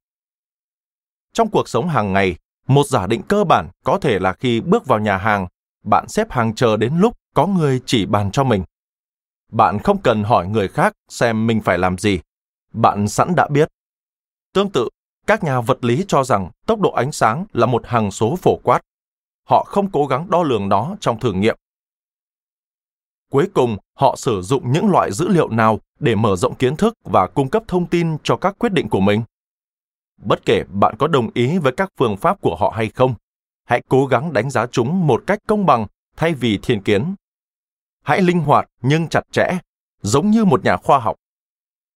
Trong 1.33 1.51
cuộc 1.51 1.69
sống 1.69 1.89
hàng 1.89 2.13
ngày, 2.13 2.37
một 2.67 2.87
giả 2.87 3.07
định 3.07 3.23
cơ 3.29 3.45
bản 3.45 3.69
có 3.85 3.99
thể 3.99 4.19
là 4.19 4.33
khi 4.33 4.61
bước 4.61 4.87
vào 4.87 4.99
nhà 4.99 5.17
hàng, 5.17 5.47
bạn 5.85 6.09
xếp 6.09 6.31
hàng 6.31 6.55
chờ 6.55 6.77
đến 6.77 6.99
lúc 6.99 7.17
có 7.35 7.47
người 7.47 7.81
chỉ 7.87 8.07
bàn 8.07 8.31
cho 8.31 8.45
mình. 8.45 8.65
Bạn 9.53 9.79
không 9.79 10.03
cần 10.03 10.23
hỏi 10.23 10.49
người 10.49 10.69
khác 10.69 10.93
xem 11.09 11.47
mình 11.47 11.61
phải 11.61 11.79
làm 11.79 11.99
gì. 11.99 12.21
Bạn 12.73 13.09
sẵn 13.09 13.35
đã 13.37 13.49
biết. 13.49 13.69
Tương 14.53 14.71
tự, 14.71 14.89
các 15.27 15.45
nhà 15.45 15.61
vật 15.61 15.85
lý 15.85 16.05
cho 16.09 16.25
rằng 16.25 16.51
tốc 16.67 16.81
độ 16.81 16.91
ánh 16.91 17.13
sáng 17.13 17.45
là 17.53 17.67
một 17.67 17.87
hằng 17.87 18.11
số 18.11 18.37
phổ 18.37 18.57
quát. 18.63 18.81
Họ 19.49 19.65
không 19.65 19.91
cố 19.91 20.07
gắng 20.07 20.31
đo 20.31 20.43
lường 20.43 20.69
nó 20.69 20.97
trong 21.01 21.21
thử 21.21 21.33
nghiệm. 21.33 21.57
Cuối 23.31 23.49
cùng, 23.55 23.77
họ 23.97 24.17
sử 24.17 24.43
dụng 24.43 24.73
những 24.73 24.91
loại 24.91 25.13
dữ 25.13 25.29
liệu 25.29 25.49
nào 25.49 25.81
để 26.01 26.15
mở 26.15 26.37
rộng 26.37 26.55
kiến 26.55 26.77
thức 26.77 26.95
và 27.05 27.27
cung 27.27 27.51
cấp 27.51 27.63
thông 27.69 27.87
tin 27.87 28.17
cho 28.23 28.37
các 28.37 28.59
quyết 28.59 28.73
định 28.73 28.89
của 28.89 29.01
mình? 29.01 29.23
Bất 30.23 30.45
kể 30.45 30.63
bạn 30.69 30.95
có 30.99 31.07
đồng 31.07 31.31
ý 31.35 31.59
với 31.59 31.73
các 31.73 31.89
phương 31.99 32.17
pháp 32.17 32.41
của 32.41 32.57
họ 32.57 32.73
hay 32.77 32.89
không, 32.89 33.15
hãy 33.65 33.83
cố 33.89 34.07
gắng 34.07 34.33
đánh 34.33 34.51
giá 34.51 34.67
chúng 34.67 35.07
một 35.07 35.23
cách 35.27 35.39
công 35.47 35.67
bằng 35.67 35.87
thay 36.17 36.35
vì 36.35 36.59
thiên 36.63 36.83
kiến. 36.83 37.15
Hãy 38.03 38.23
linh 38.23 38.41
hoạt 38.41 38.69
nhưng 38.83 39.09
chặt 39.09 39.23
chẽ, 39.33 39.59
giống 40.03 40.31
như 40.31 40.45
một 40.45 40.65
nhà 40.65 40.77
khoa 40.77 40.99
học 40.99 41.17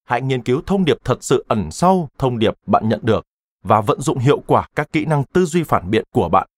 hãy 0.09 0.22
nghiên 0.22 0.42
cứu 0.42 0.62
thông 0.66 0.84
điệp 0.84 0.96
thật 1.04 1.18
sự 1.20 1.44
ẩn 1.48 1.70
sau 1.70 2.09
thông 2.18 2.38
điệp 2.38 2.54
bạn 2.66 2.88
nhận 2.88 3.00
được 3.02 3.26
và 3.62 3.80
vận 3.80 4.00
dụng 4.00 4.18
hiệu 4.18 4.40
quả 4.46 4.68
các 4.74 4.92
kỹ 4.92 5.04
năng 5.04 5.24
tư 5.24 5.44
duy 5.44 5.62
phản 5.62 5.90
biện 5.90 6.04
của 6.12 6.28
bạn. 6.28 6.48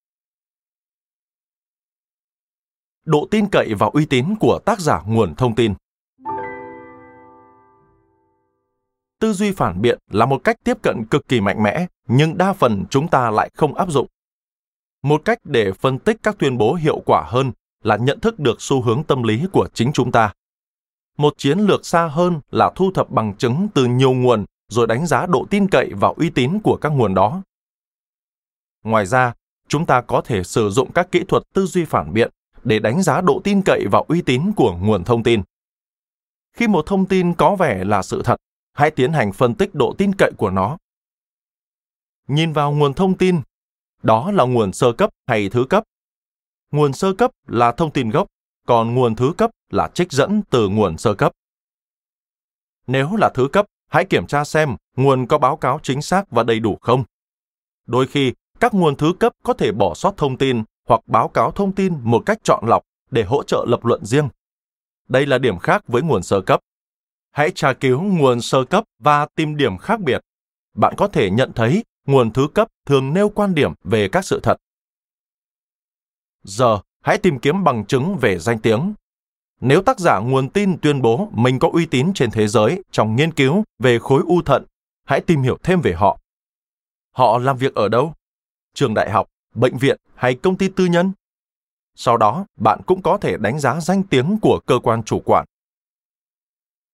Độ 3.05 3.27
tin 3.31 3.45
cậy 3.51 3.73
và 3.79 3.87
uy 3.93 4.05
tín 4.05 4.35
của 4.39 4.59
tác 4.65 4.79
giả 4.79 5.01
nguồn 5.05 5.35
thông 5.35 5.55
tin. 5.55 5.73
Tư 9.19 9.33
duy 9.33 9.51
phản 9.51 9.81
biện 9.81 9.99
là 10.11 10.25
một 10.25 10.43
cách 10.43 10.55
tiếp 10.63 10.77
cận 10.81 11.05
cực 11.05 11.27
kỳ 11.27 11.41
mạnh 11.41 11.63
mẽ, 11.63 11.85
nhưng 12.07 12.37
đa 12.37 12.53
phần 12.53 12.85
chúng 12.89 13.07
ta 13.07 13.31
lại 13.31 13.49
không 13.53 13.75
áp 13.75 13.91
dụng. 13.91 14.07
Một 15.03 15.21
cách 15.25 15.37
để 15.43 15.71
phân 15.71 15.99
tích 15.99 16.17
các 16.23 16.35
tuyên 16.39 16.57
bố 16.57 16.73
hiệu 16.73 16.99
quả 17.05 17.23
hơn 17.27 17.51
là 17.83 17.97
nhận 17.97 18.19
thức 18.19 18.39
được 18.39 18.61
xu 18.61 18.81
hướng 18.81 19.03
tâm 19.03 19.23
lý 19.23 19.45
của 19.51 19.67
chính 19.73 19.93
chúng 19.93 20.11
ta 20.11 20.33
một 21.17 21.33
chiến 21.37 21.59
lược 21.59 21.85
xa 21.85 22.07
hơn 22.07 22.39
là 22.51 22.71
thu 22.75 22.91
thập 22.91 23.09
bằng 23.09 23.35
chứng 23.37 23.67
từ 23.73 23.85
nhiều 23.85 24.13
nguồn 24.13 24.45
rồi 24.67 24.87
đánh 24.87 25.05
giá 25.07 25.25
độ 25.25 25.45
tin 25.49 25.67
cậy 25.67 25.89
và 25.93 26.07
uy 26.17 26.29
tín 26.29 26.59
của 26.63 26.77
các 26.81 26.89
nguồn 26.89 27.13
đó. 27.13 27.41
Ngoài 28.83 29.05
ra, 29.05 29.33
chúng 29.67 29.85
ta 29.85 30.01
có 30.01 30.21
thể 30.21 30.43
sử 30.43 30.69
dụng 30.69 30.91
các 30.91 31.11
kỹ 31.11 31.23
thuật 31.27 31.43
tư 31.53 31.65
duy 31.65 31.85
phản 31.85 32.13
biện 32.13 32.31
để 32.63 32.79
đánh 32.79 33.03
giá 33.03 33.21
độ 33.21 33.41
tin 33.43 33.61
cậy 33.61 33.85
và 33.91 34.01
uy 34.07 34.21
tín 34.21 34.51
của 34.55 34.77
nguồn 34.81 35.03
thông 35.03 35.23
tin. 35.23 35.41
Khi 36.53 36.67
một 36.67 36.85
thông 36.85 37.05
tin 37.05 37.33
có 37.33 37.55
vẻ 37.55 37.83
là 37.83 38.01
sự 38.01 38.21
thật, 38.23 38.35
hãy 38.73 38.91
tiến 38.91 39.13
hành 39.13 39.31
phân 39.31 39.55
tích 39.55 39.75
độ 39.75 39.95
tin 39.97 40.15
cậy 40.17 40.31
của 40.37 40.49
nó. 40.49 40.77
Nhìn 42.27 42.53
vào 42.53 42.71
nguồn 42.71 42.93
thông 42.93 43.17
tin, 43.17 43.41
đó 44.03 44.31
là 44.31 44.43
nguồn 44.43 44.73
sơ 44.73 44.93
cấp 44.93 45.09
hay 45.27 45.49
thứ 45.49 45.65
cấp. 45.69 45.83
Nguồn 46.71 46.93
sơ 46.93 47.13
cấp 47.13 47.31
là 47.47 47.71
thông 47.71 47.91
tin 47.91 48.09
gốc 48.09 48.27
còn 48.67 48.95
nguồn 48.95 49.15
thứ 49.15 49.33
cấp 49.37 49.51
là 49.73 49.89
trích 49.93 50.11
dẫn 50.11 50.41
từ 50.49 50.69
nguồn 50.69 50.97
sơ 50.97 51.13
cấp. 51.13 51.31
Nếu 52.87 53.15
là 53.15 53.29
thứ 53.33 53.47
cấp, 53.53 53.65
hãy 53.87 54.05
kiểm 54.05 54.27
tra 54.27 54.43
xem 54.43 54.75
nguồn 54.95 55.27
có 55.27 55.37
báo 55.37 55.57
cáo 55.57 55.79
chính 55.83 56.01
xác 56.01 56.31
và 56.31 56.43
đầy 56.43 56.59
đủ 56.59 56.77
không. 56.81 57.03
Đôi 57.85 58.07
khi, 58.07 58.33
các 58.59 58.73
nguồn 58.73 58.95
thứ 58.95 59.13
cấp 59.19 59.33
có 59.43 59.53
thể 59.53 59.71
bỏ 59.71 59.93
sót 59.93 60.17
thông 60.17 60.37
tin 60.37 60.63
hoặc 60.87 61.01
báo 61.07 61.27
cáo 61.27 61.51
thông 61.51 61.71
tin 61.71 61.97
một 62.03 62.23
cách 62.25 62.37
chọn 62.43 62.63
lọc 62.67 62.83
để 63.11 63.23
hỗ 63.23 63.43
trợ 63.43 63.65
lập 63.67 63.85
luận 63.85 64.05
riêng. 64.05 64.29
Đây 65.07 65.25
là 65.25 65.37
điểm 65.37 65.59
khác 65.59 65.83
với 65.87 66.01
nguồn 66.01 66.23
sơ 66.23 66.41
cấp. 66.41 66.59
Hãy 67.31 67.51
tra 67.55 67.73
cứu 67.73 68.01
nguồn 68.01 68.41
sơ 68.41 68.65
cấp 68.65 68.83
và 68.99 69.27
tìm 69.35 69.57
điểm 69.57 69.77
khác 69.77 69.99
biệt. 69.99 70.21
Bạn 70.73 70.93
có 70.97 71.07
thể 71.07 71.29
nhận 71.29 71.51
thấy 71.53 71.83
nguồn 72.07 72.31
thứ 72.33 72.47
cấp 72.53 72.67
thường 72.85 73.13
nêu 73.13 73.29
quan 73.29 73.55
điểm 73.55 73.73
về 73.83 74.09
các 74.11 74.25
sự 74.25 74.39
thật. 74.43 74.57
Giờ, 76.43 76.79
hãy 77.01 77.17
tìm 77.17 77.39
kiếm 77.39 77.63
bằng 77.63 77.85
chứng 77.85 78.17
về 78.21 78.39
danh 78.39 78.59
tiếng. 78.59 78.93
Nếu 79.61 79.81
tác 79.81 79.99
giả 79.99 80.19
nguồn 80.19 80.49
tin 80.49 80.77
tuyên 80.81 81.01
bố 81.01 81.29
mình 81.31 81.59
có 81.59 81.69
uy 81.73 81.85
tín 81.85 82.13
trên 82.13 82.31
thế 82.31 82.47
giới 82.47 82.83
trong 82.91 83.15
nghiên 83.15 83.33
cứu 83.33 83.63
về 83.79 83.99
khối 83.99 84.21
u 84.25 84.41
thận, 84.41 84.65
hãy 85.05 85.21
tìm 85.21 85.41
hiểu 85.41 85.57
thêm 85.63 85.81
về 85.81 85.93
họ. 85.93 86.19
Họ 87.11 87.37
làm 87.37 87.57
việc 87.57 87.75
ở 87.75 87.89
đâu? 87.89 88.13
Trường 88.73 88.93
đại 88.93 89.11
học, 89.11 89.27
bệnh 89.55 89.77
viện 89.77 89.97
hay 90.15 90.35
công 90.35 90.57
ty 90.57 90.69
tư 90.69 90.85
nhân? 90.85 91.11
Sau 91.95 92.17
đó, 92.17 92.45
bạn 92.55 92.81
cũng 92.85 93.01
có 93.01 93.17
thể 93.17 93.37
đánh 93.37 93.59
giá 93.59 93.79
danh 93.79 94.03
tiếng 94.03 94.37
của 94.41 94.59
cơ 94.65 94.79
quan 94.83 95.03
chủ 95.03 95.19
quản. 95.25 95.45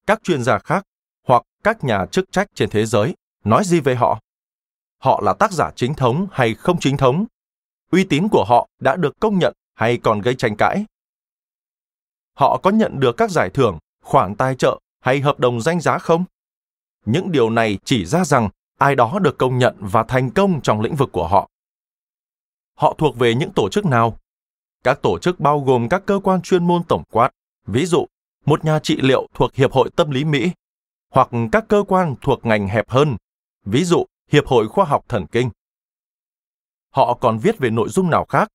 Các 0.08 0.24
chuyên 0.24 0.44
gia 0.44 0.60
khác 0.60 0.84
hoặc 1.28 1.44
các 1.64 1.84
nhà 1.84 2.06
chức 2.12 2.32
trách 2.32 2.48
trên 2.56 2.70
thế 2.70 2.86
giới 2.86 3.16
nói 3.44 3.64
gì 3.66 3.80
về 3.80 3.96
họ? 3.96 4.20
Họ 4.98 5.22
là 5.24 5.34
tác 5.34 5.52
giả 5.52 5.72
chính 5.76 5.94
thống 5.94 6.28
hay 6.32 6.54
không 6.54 6.80
chính 6.80 6.98
thống? 6.98 7.26
Uy 7.92 8.04
tín 8.04 8.28
của 8.32 8.46
họ 8.48 8.68
đã 8.80 8.96
được 8.96 9.20
công 9.20 9.40
nhận 9.40 9.54
hay 9.76 9.98
còn 9.98 10.22
gây 10.22 10.36
tranh 10.36 10.56
cãi 10.58 10.86
họ 12.38 12.58
có 12.58 12.70
nhận 12.70 13.00
được 13.00 13.18
các 13.18 13.32
giải 13.32 13.50
thưởng, 13.50 13.78
khoản 14.04 14.36
tài 14.36 14.56
trợ 14.56 14.80
hay 15.00 15.20
hợp 15.20 15.40
đồng 15.40 15.62
danh 15.62 15.80
giá 15.80 15.98
không? 15.98 16.26
Những 17.06 17.32
điều 17.32 17.50
này 17.50 17.80
chỉ 17.84 18.06
ra 18.06 18.26
rằng 18.26 18.50
ai 18.80 18.96
đó 18.96 19.20
được 19.20 19.38
công 19.38 19.58
nhận 19.58 19.76
và 19.80 20.04
thành 20.04 20.32
công 20.32 20.62
trong 20.62 20.82
lĩnh 20.82 20.96
vực 20.96 21.10
của 21.12 21.28
họ. 21.28 21.50
Họ 22.76 22.96
thuộc 22.98 23.18
về 23.18 23.36
những 23.36 23.52
tổ 23.56 23.70
chức 23.70 23.86
nào? 23.86 24.18
Các 24.84 25.02
tổ 25.02 25.20
chức 25.20 25.40
bao 25.40 25.60
gồm 25.60 25.90
các 25.90 26.04
cơ 26.06 26.20
quan 26.24 26.42
chuyên 26.42 26.68
môn 26.68 26.84
tổng 26.84 27.04
quát, 27.12 27.30
ví 27.68 27.86
dụ, 27.86 28.06
một 28.46 28.66
nhà 28.66 28.80
trị 28.80 28.98
liệu 29.02 29.28
thuộc 29.34 29.54
Hiệp 29.54 29.72
hội 29.72 29.90
Tâm 29.96 30.12
lý 30.12 30.24
Mỹ, 30.24 30.52
hoặc 31.10 31.30
các 31.52 31.66
cơ 31.68 31.84
quan 31.88 32.16
thuộc 32.22 32.46
ngành 32.46 32.68
hẹp 32.68 32.90
hơn, 32.90 33.18
ví 33.66 33.84
dụ 33.84 34.06
Hiệp 34.32 34.48
hội 34.48 34.68
Khoa 34.68 34.86
học 34.86 35.06
Thần 35.10 35.26
kinh. 35.28 35.50
Họ 36.92 37.14
còn 37.14 37.38
viết 37.38 37.58
về 37.58 37.70
nội 37.70 37.90
dung 37.90 38.10
nào 38.10 38.26
khác? 38.26 38.48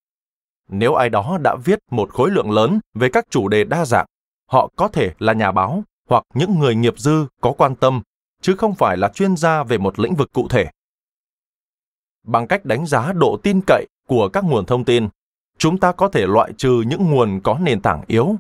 Nếu 0.75 0.95
ai 0.95 1.09
đó 1.09 1.39
đã 1.45 1.57
viết 1.64 1.79
một 1.91 2.11
khối 2.11 2.31
lượng 2.31 2.51
lớn 2.51 2.81
về 2.95 3.09
các 3.09 3.27
chủ 3.31 3.49
đề 3.49 3.64
đa 3.64 3.85
dạng, 3.85 4.07
họ 4.51 4.70
có 4.77 4.89
thể 4.89 5.12
là 5.18 5.33
nhà 5.33 5.53
báo 5.53 5.83
hoặc 6.09 6.25
những 6.35 6.59
người 6.59 6.75
nghiệp 6.75 6.99
dư 6.99 7.27
có 7.41 7.53
quan 7.53 7.77
tâm, 7.77 8.03
chứ 8.43 8.57
không 8.57 8.75
phải 8.75 8.97
là 8.97 9.09
chuyên 9.09 9.37
gia 9.37 9.62
về 9.62 9.79
một 9.79 9.99
lĩnh 9.99 10.14
vực 10.14 10.33
cụ 10.33 10.49
thể. 10.49 10.70
Bằng 12.27 12.47
cách 12.47 12.64
đánh 12.64 12.87
giá 12.87 13.12
độ 13.12 13.37
tin 13.43 13.61
cậy 13.66 13.87
của 14.07 14.29
các 14.29 14.45
nguồn 14.45 14.66
thông 14.66 14.85
tin, 14.85 15.09
chúng 15.59 15.79
ta 15.79 15.93
có 15.93 16.09
thể 16.09 16.27
loại 16.27 16.53
trừ 16.57 16.83
những 16.87 17.11
nguồn 17.11 17.41
có 17.41 17.59
nền 17.59 17.81
tảng 17.81 18.03
yếu. 18.07 18.35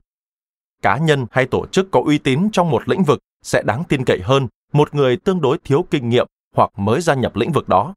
Cá 0.82 0.98
nhân 0.98 1.26
hay 1.30 1.46
tổ 1.46 1.66
chức 1.66 1.90
có 1.90 2.02
uy 2.04 2.18
tín 2.18 2.48
trong 2.52 2.70
một 2.70 2.88
lĩnh 2.88 3.02
vực 3.02 3.18
sẽ 3.42 3.62
đáng 3.62 3.84
tin 3.88 4.04
cậy 4.04 4.20
hơn 4.24 4.48
một 4.72 4.94
người 4.94 5.16
tương 5.16 5.40
đối 5.40 5.58
thiếu 5.58 5.84
kinh 5.90 6.08
nghiệm 6.08 6.26
hoặc 6.54 6.70
mới 6.76 7.00
gia 7.00 7.14
nhập 7.14 7.36
lĩnh 7.36 7.52
vực 7.52 7.68
đó. 7.68 7.94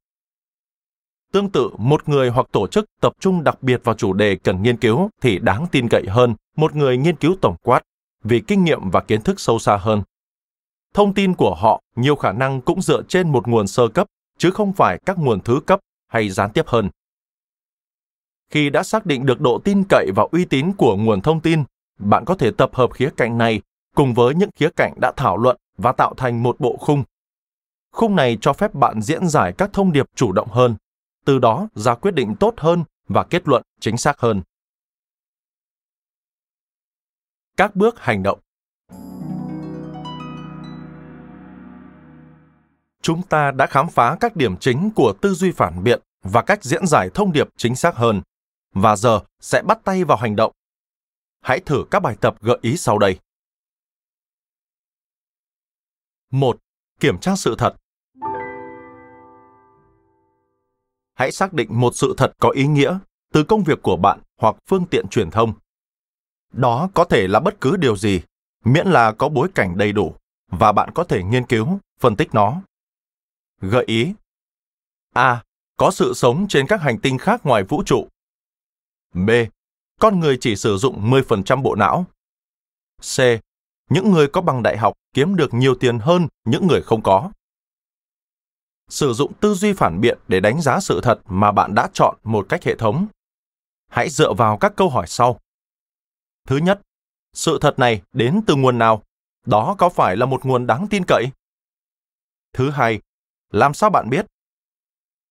Tương 1.36 1.50
tự, 1.50 1.70
một 1.78 2.10
người 2.10 2.30
hoặc 2.30 2.48
tổ 2.52 2.68
chức 2.68 2.86
tập 3.02 3.14
trung 3.20 3.44
đặc 3.44 3.64
biệt 3.64 3.82
vào 3.84 3.96
chủ 3.96 4.14
đề 4.14 4.36
cần 4.36 4.64
nghiên 4.64 4.78
cứu 4.78 5.10
thì 5.22 5.40
đáng 5.40 5.66
tin 5.72 5.88
cậy 5.90 6.04
hơn 6.10 6.36
một 6.58 6.76
người 6.76 6.98
nghiên 6.98 7.16
cứu 7.16 7.36
tổng 7.42 7.56
quát 7.64 7.82
vì 8.24 8.42
kinh 8.48 8.64
nghiệm 8.64 8.90
và 8.90 9.02
kiến 9.02 9.22
thức 9.22 9.40
sâu 9.40 9.60
xa 9.60 9.78
hơn. 9.78 10.02
Thông 10.94 11.14
tin 11.14 11.34
của 11.34 11.56
họ 11.56 11.82
nhiều 11.96 12.16
khả 12.16 12.32
năng 12.32 12.62
cũng 12.62 12.82
dựa 12.82 13.02
trên 13.08 13.32
một 13.32 13.48
nguồn 13.48 13.68
sơ 13.68 13.88
cấp 13.88 14.08
chứ 14.38 14.52
không 14.52 14.74
phải 14.74 15.00
các 15.06 15.18
nguồn 15.18 15.40
thứ 15.42 15.60
cấp 15.66 15.80
hay 16.08 16.30
gián 16.30 16.52
tiếp 16.52 16.68
hơn. 16.68 16.90
Khi 18.52 18.70
đã 18.70 18.84
xác 18.84 19.06
định 19.06 19.26
được 19.26 19.42
độ 19.42 19.60
tin 19.64 19.84
cậy 19.90 20.12
và 20.16 20.24
uy 20.32 20.46
tín 20.46 20.72
của 20.78 20.96
nguồn 20.96 21.22
thông 21.22 21.40
tin, 21.40 21.64
bạn 22.00 22.26
có 22.26 22.36
thể 22.36 22.52
tập 22.52 22.70
hợp 22.74 22.94
khía 22.94 23.10
cạnh 23.18 23.38
này 23.38 23.62
cùng 23.96 24.14
với 24.14 24.36
những 24.36 24.50
khía 24.56 24.70
cạnh 24.76 24.94
đã 24.98 25.12
thảo 25.16 25.38
luận 25.38 25.58
và 25.78 25.92
tạo 25.92 26.14
thành 26.18 26.44
một 26.44 26.60
bộ 26.60 26.78
khung. 26.78 27.04
Khung 27.92 28.16
này 28.16 28.38
cho 28.42 28.54
phép 28.54 28.74
bạn 28.74 29.02
diễn 29.02 29.28
giải 29.28 29.54
các 29.58 29.70
thông 29.74 29.92
điệp 29.92 30.06
chủ 30.16 30.32
động 30.32 30.48
hơn, 30.52 30.76
từ 31.26 31.40
đó, 31.40 31.68
ra 31.76 31.96
quyết 31.96 32.12
định 32.12 32.36
tốt 32.40 32.54
hơn 32.58 32.84
và 33.08 33.24
kết 33.30 33.48
luận 33.48 33.64
chính 33.80 33.98
xác 33.98 34.20
hơn. 34.20 34.42
Các 37.58 37.76
bước 37.76 38.00
hành 38.00 38.24
động 38.24 38.40
Chúng 43.02 43.22
ta 43.24 43.52
đã 43.52 43.68
khám 43.68 43.90
phá 43.90 44.18
các 44.20 44.36
điểm 44.36 44.58
chính 44.58 44.90
của 44.96 45.14
tư 45.22 45.34
duy 45.34 45.52
phản 45.52 45.84
biện 45.84 46.02
và 46.24 46.42
cách 46.42 46.64
diễn 46.64 46.88
giải 46.88 47.10
thông 47.14 47.32
điệp 47.32 47.48
chính 47.58 47.76
xác 47.76 47.96
hơn. 47.96 48.22
Và 48.74 48.96
giờ 48.96 49.20
sẽ 49.40 49.62
bắt 49.62 49.80
tay 49.84 50.04
vào 50.04 50.18
hành 50.18 50.36
động. 50.36 50.52
Hãy 51.42 51.60
thử 51.60 51.86
các 51.92 52.00
bài 52.00 52.16
tập 52.22 52.36
gợi 52.42 52.58
ý 52.62 52.78
sau 52.78 53.00
đây. 53.00 53.20
1. 56.32 56.58
Kiểm 57.00 57.20
tra 57.20 57.36
sự 57.36 57.56
thật. 57.58 57.76
Hãy 61.16 61.32
xác 61.32 61.54
định 61.54 61.68
một 61.72 61.96
sự 61.96 62.14
thật 62.18 62.32
có 62.40 62.50
ý 62.50 62.68
nghĩa 62.68 62.98
từ 63.34 63.44
công 63.44 63.64
việc 63.64 63.82
của 63.82 63.98
bạn 63.98 64.20
hoặc 64.38 64.56
phương 64.70 64.86
tiện 64.86 65.08
truyền 65.08 65.32
thông. 65.32 65.54
Đó 66.52 66.90
có 66.94 67.06
thể 67.06 67.28
là 67.28 67.40
bất 67.40 67.62
cứ 67.62 67.78
điều 67.78 67.98
gì, 67.98 68.22
miễn 68.64 68.88
là 68.88 69.12
có 69.12 69.30
bối 69.30 69.48
cảnh 69.56 69.78
đầy 69.78 69.92
đủ 69.92 70.16
và 70.52 70.72
bạn 70.72 70.90
có 70.92 71.04
thể 71.04 71.24
nghiên 71.24 71.46
cứu, 71.46 71.80
phân 72.00 72.16
tích 72.16 72.34
nó. 72.34 72.62
Gợi 73.62 73.84
ý 73.88 74.14
A. 75.14 75.44
Có 75.78 75.92
sự 75.92 76.14
sống 76.14 76.48
trên 76.50 76.68
các 76.68 76.82
hành 76.82 77.00
tinh 77.00 77.18
khác 77.18 77.46
ngoài 77.46 77.64
vũ 77.64 77.84
trụ. 77.86 78.08
B. 79.14 79.30
Con 80.00 80.20
người 80.20 80.38
chỉ 80.42 80.56
sử 80.56 80.78
dụng 80.78 81.12
10% 81.12 81.62
bộ 81.62 81.76
não. 81.76 82.06
C. 83.02 83.20
Những 83.90 84.12
người 84.12 84.28
có 84.28 84.42
bằng 84.42 84.64
đại 84.64 84.78
học 84.78 84.94
kiếm 85.14 85.36
được 85.36 85.54
nhiều 85.54 85.76
tiền 85.76 86.00
hơn 86.00 86.28
những 86.46 86.68
người 86.68 86.82
không 86.82 87.02
có. 87.02 87.32
Sử 88.90 89.14
dụng 89.14 89.34
tư 89.34 89.54
duy 89.54 89.74
phản 89.74 90.02
biện 90.02 90.20
để 90.28 90.40
đánh 90.40 90.62
giá 90.62 90.80
sự 90.80 91.00
thật 91.04 91.20
mà 91.26 91.52
bạn 91.52 91.76
đã 91.76 91.90
chọn 91.94 92.18
một 92.24 92.46
cách 92.50 92.64
hệ 92.64 92.76
thống. 92.76 93.08
Hãy 93.88 94.10
dựa 94.10 94.34
vào 94.34 94.58
các 94.58 94.74
câu 94.76 94.90
hỏi 94.90 95.08
sau. 95.08 95.40
Thứ 96.48 96.58
nhất, 96.58 96.82
sự 97.34 97.58
thật 97.62 97.80
này 97.80 98.02
đến 98.14 98.42
từ 98.48 98.56
nguồn 98.56 98.78
nào? 98.78 99.04
Đó 99.46 99.76
có 99.78 99.90
phải 99.90 100.18
là 100.18 100.26
một 100.26 100.46
nguồn 100.46 100.68
đáng 100.68 100.88
tin 100.90 101.04
cậy? 101.08 101.26
Thứ 102.54 102.70
hai, 102.70 103.02
làm 103.52 103.74
sao 103.74 103.90
bạn 103.90 104.10
biết? 104.10 104.26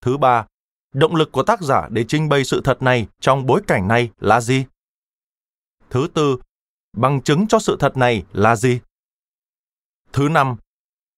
Thứ 0.01 0.17
ba, 0.17 0.47
động 0.93 1.15
lực 1.15 1.33
của 1.33 1.43
tác 1.43 1.61
giả 1.61 1.89
để 1.91 2.05
trình 2.09 2.29
bày 2.29 2.45
sự 2.45 2.61
thật 2.65 2.83
này 2.83 3.07
trong 3.21 3.47
bối 3.47 3.63
cảnh 3.67 3.89
này 3.89 4.11
là 4.21 4.41
gì? 4.41 4.65
Thứ 5.91 6.09
tư, 6.15 6.39
bằng 6.93 7.23
chứng 7.23 7.47
cho 7.47 7.59
sự 7.59 7.77
thật 7.81 7.97
này 7.97 8.25
là 8.33 8.57
gì? 8.57 8.81
Thứ 10.13 10.29
năm, 10.29 10.57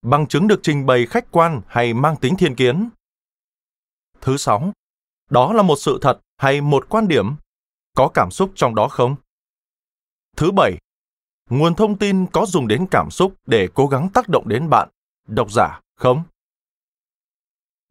bằng 0.07 0.27
chứng 0.27 0.49
được 0.49 0.61
trình 0.63 0.87
bày 0.87 1.07
khách 1.07 1.31
quan 1.31 1.61
hay 1.67 1.95
mang 1.95 2.17
tính 2.17 2.37
thiên 2.37 2.55
kiến? 2.55 2.89
Thứ 4.21 4.37
sáu, 4.37 4.73
đó 5.31 5.53
là 5.53 5.63
một 5.63 5.77
sự 5.77 5.99
thật 6.03 6.21
hay 6.37 6.61
một 6.61 6.87
quan 6.89 7.09
điểm? 7.09 7.35
Có 7.97 8.09
cảm 8.15 8.31
xúc 8.31 8.53
trong 8.55 8.75
đó 8.75 8.89
không? 8.89 9.17
Thứ 10.37 10.51
bảy, 10.51 10.79
nguồn 11.51 11.75
thông 11.75 11.99
tin 11.99 12.27
có 12.27 12.47
dùng 12.47 12.69
đến 12.69 12.87
cảm 12.91 13.11
xúc 13.11 13.35
để 13.47 13.69
cố 13.75 13.87
gắng 13.87 14.09
tác 14.15 14.29
động 14.29 14.49
đến 14.49 14.71
bạn, 14.71 14.89
độc 15.27 15.53
giả, 15.53 15.81
không? 15.97 16.23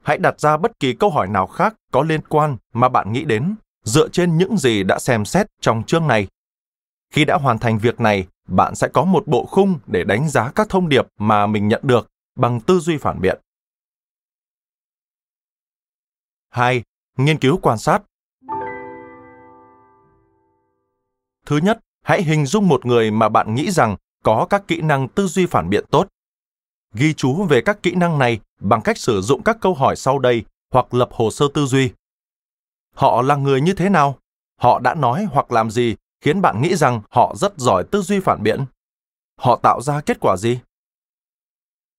Hãy 0.04 0.18
đặt 0.18 0.40
ra 0.40 0.58
bất 0.58 0.80
kỳ 0.80 0.94
câu 0.94 1.10
hỏi 1.10 1.28
nào 1.28 1.48
khác 1.48 1.76
có 1.92 2.02
liên 2.02 2.22
quan 2.30 2.58
mà 2.74 2.90
bạn 2.90 3.14
nghĩ 3.14 3.24
đến, 3.26 3.56
dựa 3.84 4.08
trên 4.10 4.38
những 4.38 4.58
gì 4.58 4.84
đã 4.84 5.00
xem 5.00 5.26
xét 5.26 5.48
trong 5.62 5.84
chương 5.84 6.08
này. 6.08 6.28
Khi 7.14 7.26
đã 7.26 7.38
hoàn 7.38 7.60
thành 7.60 7.78
việc 7.78 8.00
này, 8.00 8.28
bạn 8.48 8.76
sẽ 8.76 8.88
có 8.94 9.06
một 9.06 9.28
bộ 9.28 9.46
khung 9.46 9.80
để 9.88 10.04
đánh 10.04 10.30
giá 10.30 10.52
các 10.56 10.70
thông 10.70 10.90
điệp 10.90 11.08
mà 11.20 11.48
mình 11.48 11.68
nhận 11.68 11.82
được 11.84 12.08
bằng 12.36 12.60
tư 12.62 12.80
duy 12.80 12.98
phản 12.98 13.22
biện. 13.22 13.40
2. 16.50 16.84
Nghiên 17.18 17.40
cứu 17.40 17.58
quan 17.62 17.78
sát. 17.78 18.04
Thứ 21.46 21.58
nhất, 21.58 21.80
hãy 22.04 22.24
hình 22.24 22.46
dung 22.46 22.68
một 22.68 22.86
người 22.86 23.12
mà 23.12 23.30
bạn 23.30 23.56
nghĩ 23.56 23.72
rằng 23.72 23.96
có 24.24 24.48
các 24.50 24.64
kỹ 24.68 24.82
năng 24.82 25.08
tư 25.08 25.28
duy 25.28 25.46
phản 25.46 25.70
biện 25.70 25.86
tốt. 25.92 26.08
Ghi 26.94 27.14
chú 27.14 27.44
về 27.44 27.62
các 27.62 27.84
kỹ 27.84 27.96
năng 27.96 28.20
này 28.20 28.40
bằng 28.60 28.82
cách 28.82 28.98
sử 28.98 29.22
dụng 29.22 29.44
các 29.44 29.58
câu 29.62 29.74
hỏi 29.74 29.96
sau 29.96 30.20
đây 30.20 30.46
hoặc 30.72 30.94
lập 30.94 31.10
hồ 31.12 31.32
sơ 31.32 31.48
tư 31.54 31.66
duy. 31.66 31.92
Họ 32.96 33.22
là 33.22 33.36
người 33.36 33.62
như 33.62 33.74
thế 33.74 33.90
nào? 33.90 34.20
Họ 34.60 34.80
đã 34.80 34.96
nói 34.96 35.28
hoặc 35.32 35.52
làm 35.52 35.72
gì 35.72 35.96
khiến 36.22 36.42
bạn 36.42 36.62
nghĩ 36.62 36.76
rằng 36.76 37.02
họ 37.10 37.36
rất 37.36 37.54
giỏi 37.58 37.84
tư 37.92 38.02
duy 38.02 38.20
phản 38.20 38.44
biện? 38.44 38.66
Họ 39.40 39.60
tạo 39.64 39.82
ra 39.82 40.02
kết 40.02 40.18
quả 40.20 40.38
gì? 40.38 40.60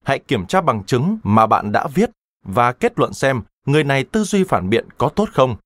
Hãy 0.05 0.19
kiểm 0.19 0.47
tra 0.47 0.61
bằng 0.61 0.85
chứng 0.85 1.19
mà 1.23 1.47
bạn 1.47 1.73
đã 1.73 1.89
viết 1.95 2.11
và 2.45 2.73
kết 2.73 2.99
luận 2.99 3.12
xem 3.12 3.43
người 3.67 3.85
này 3.85 4.05
tư 4.05 4.25
duy 4.25 4.45
phản 4.45 4.71
biện 4.71 4.89
có 4.99 5.09
tốt 5.09 5.29
không. 5.33 5.57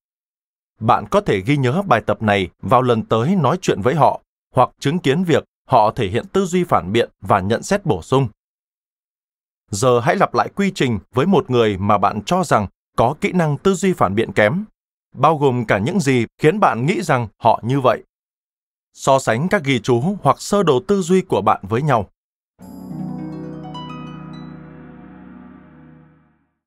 Bạn 0.79 1.05
có 1.11 1.21
thể 1.21 1.41
ghi 1.41 1.57
nhớ 1.57 1.81
bài 1.81 2.01
tập 2.05 2.21
này 2.21 2.49
vào 2.61 2.81
lần 2.81 3.05
tới 3.05 3.35
nói 3.35 3.57
chuyện 3.61 3.81
với 3.81 3.95
họ 3.95 4.21
hoặc 4.55 4.69
chứng 4.79 4.99
kiến 4.99 5.23
việc 5.23 5.43
họ 5.67 5.91
thể 5.91 6.07
hiện 6.07 6.25
tư 6.27 6.45
duy 6.45 6.63
phản 6.63 6.91
biện 6.91 7.09
và 7.21 7.39
nhận 7.39 7.63
xét 7.63 7.85
bổ 7.85 8.01
sung. 8.01 8.27
Giờ 9.71 9.99
hãy 9.99 10.15
lặp 10.15 10.33
lại 10.33 10.49
quy 10.55 10.71
trình 10.75 10.99
với 11.13 11.25
một 11.25 11.49
người 11.49 11.77
mà 11.77 11.97
bạn 11.97 12.21
cho 12.25 12.43
rằng 12.43 12.67
có 12.97 13.15
kỹ 13.21 13.31
năng 13.31 13.57
tư 13.57 13.73
duy 13.73 13.93
phản 13.93 14.15
biện 14.15 14.31
kém, 14.31 14.65
bao 15.15 15.37
gồm 15.37 15.65
cả 15.65 15.77
những 15.77 15.99
gì 15.99 16.25
khiến 16.37 16.59
bạn 16.59 16.85
nghĩ 16.85 17.01
rằng 17.01 17.27
họ 17.37 17.59
như 17.63 17.79
vậy. 17.79 18.03
So 18.93 19.19
sánh 19.19 19.47
các 19.49 19.63
ghi 19.63 19.79
chú 19.79 20.17
hoặc 20.21 20.41
sơ 20.41 20.63
đồ 20.63 20.79
tư 20.87 21.01
duy 21.01 21.21
của 21.21 21.41
bạn 21.41 21.59
với 21.69 21.81
nhau. 21.81 22.09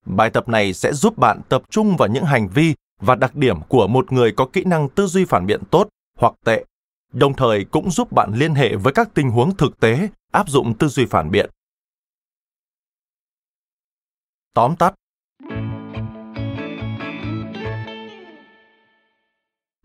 Bài 0.06 0.30
tập 0.30 0.48
này 0.48 0.72
sẽ 0.72 0.92
giúp 0.92 1.18
bạn 1.18 1.40
tập 1.48 1.62
trung 1.70 1.96
vào 1.96 2.08
những 2.08 2.24
hành 2.24 2.48
vi 2.48 2.74
và 3.00 3.14
đặc 3.14 3.34
điểm 3.34 3.60
của 3.68 3.86
một 3.86 4.12
người 4.12 4.32
có 4.32 4.46
kỹ 4.52 4.64
năng 4.64 4.88
tư 4.88 5.06
duy 5.06 5.24
phản 5.24 5.46
biện 5.46 5.62
tốt 5.70 5.88
hoặc 6.18 6.34
tệ, 6.44 6.64
đồng 7.12 7.34
thời 7.34 7.64
cũng 7.64 7.90
giúp 7.90 8.12
bạn 8.12 8.32
liên 8.34 8.54
hệ 8.54 8.76
với 8.76 8.92
các 8.92 9.08
tình 9.14 9.30
huống 9.30 9.56
thực 9.56 9.80
tế 9.80 10.08
áp 10.32 10.48
dụng 10.48 10.78
tư 10.78 10.88
duy 10.88 11.06
phản 11.06 11.30
biện. 11.30 11.50
Tóm 14.54 14.76
tắt 14.76 14.94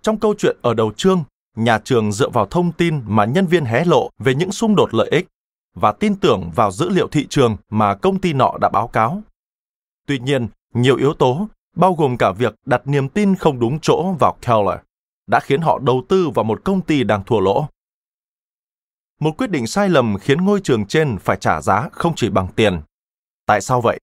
Trong 0.01 0.19
câu 0.19 0.33
chuyện 0.37 0.57
ở 0.61 0.73
đầu 0.73 0.91
chương, 0.97 1.23
nhà 1.63 1.79
trường 1.83 2.11
dựa 2.11 2.29
vào 2.29 2.45
thông 2.45 2.71
tin 2.71 3.01
mà 3.05 3.25
nhân 3.25 3.45
viên 3.45 3.65
hé 3.65 3.85
lộ 3.85 4.09
về 4.19 4.35
những 4.35 4.51
xung 4.51 4.75
đột 4.75 4.93
lợi 4.93 5.09
ích 5.09 5.27
và 5.75 5.91
tin 5.91 6.15
tưởng 6.15 6.51
vào 6.55 6.71
dữ 6.71 6.89
liệu 6.89 7.07
thị 7.07 7.27
trường 7.29 7.57
mà 7.69 7.95
công 7.95 8.19
ty 8.19 8.33
nọ 8.33 8.57
đã 8.61 8.69
báo 8.69 8.87
cáo. 8.87 9.21
Tuy 10.07 10.19
nhiên, 10.19 10.47
nhiều 10.73 10.95
yếu 10.95 11.13
tố, 11.13 11.47
bao 11.75 11.93
gồm 11.93 12.17
cả 12.17 12.31
việc 12.31 12.55
đặt 12.65 12.87
niềm 12.87 13.09
tin 13.09 13.35
không 13.35 13.59
đúng 13.59 13.79
chỗ 13.79 14.15
vào 14.19 14.37
Keller, 14.41 14.79
đã 15.27 15.39
khiến 15.39 15.61
họ 15.61 15.79
đầu 15.79 16.03
tư 16.09 16.29
vào 16.29 16.43
một 16.43 16.61
công 16.63 16.81
ty 16.81 17.03
đang 17.03 17.23
thua 17.23 17.39
lỗ. 17.39 17.67
một 19.19 19.37
quyết 19.37 19.49
định 19.49 19.67
sai 19.67 19.89
lầm 19.89 20.17
khiến 20.17 20.45
ngôi 20.45 20.61
trường 20.63 20.85
trên 20.85 21.17
phải 21.17 21.37
trả 21.37 21.61
giá 21.61 21.89
không 21.91 22.13
chỉ 22.15 22.29
bằng 22.29 22.47
tiền. 22.55 22.81
Tại 23.45 23.61
sao 23.61 23.81
vậy? 23.81 23.99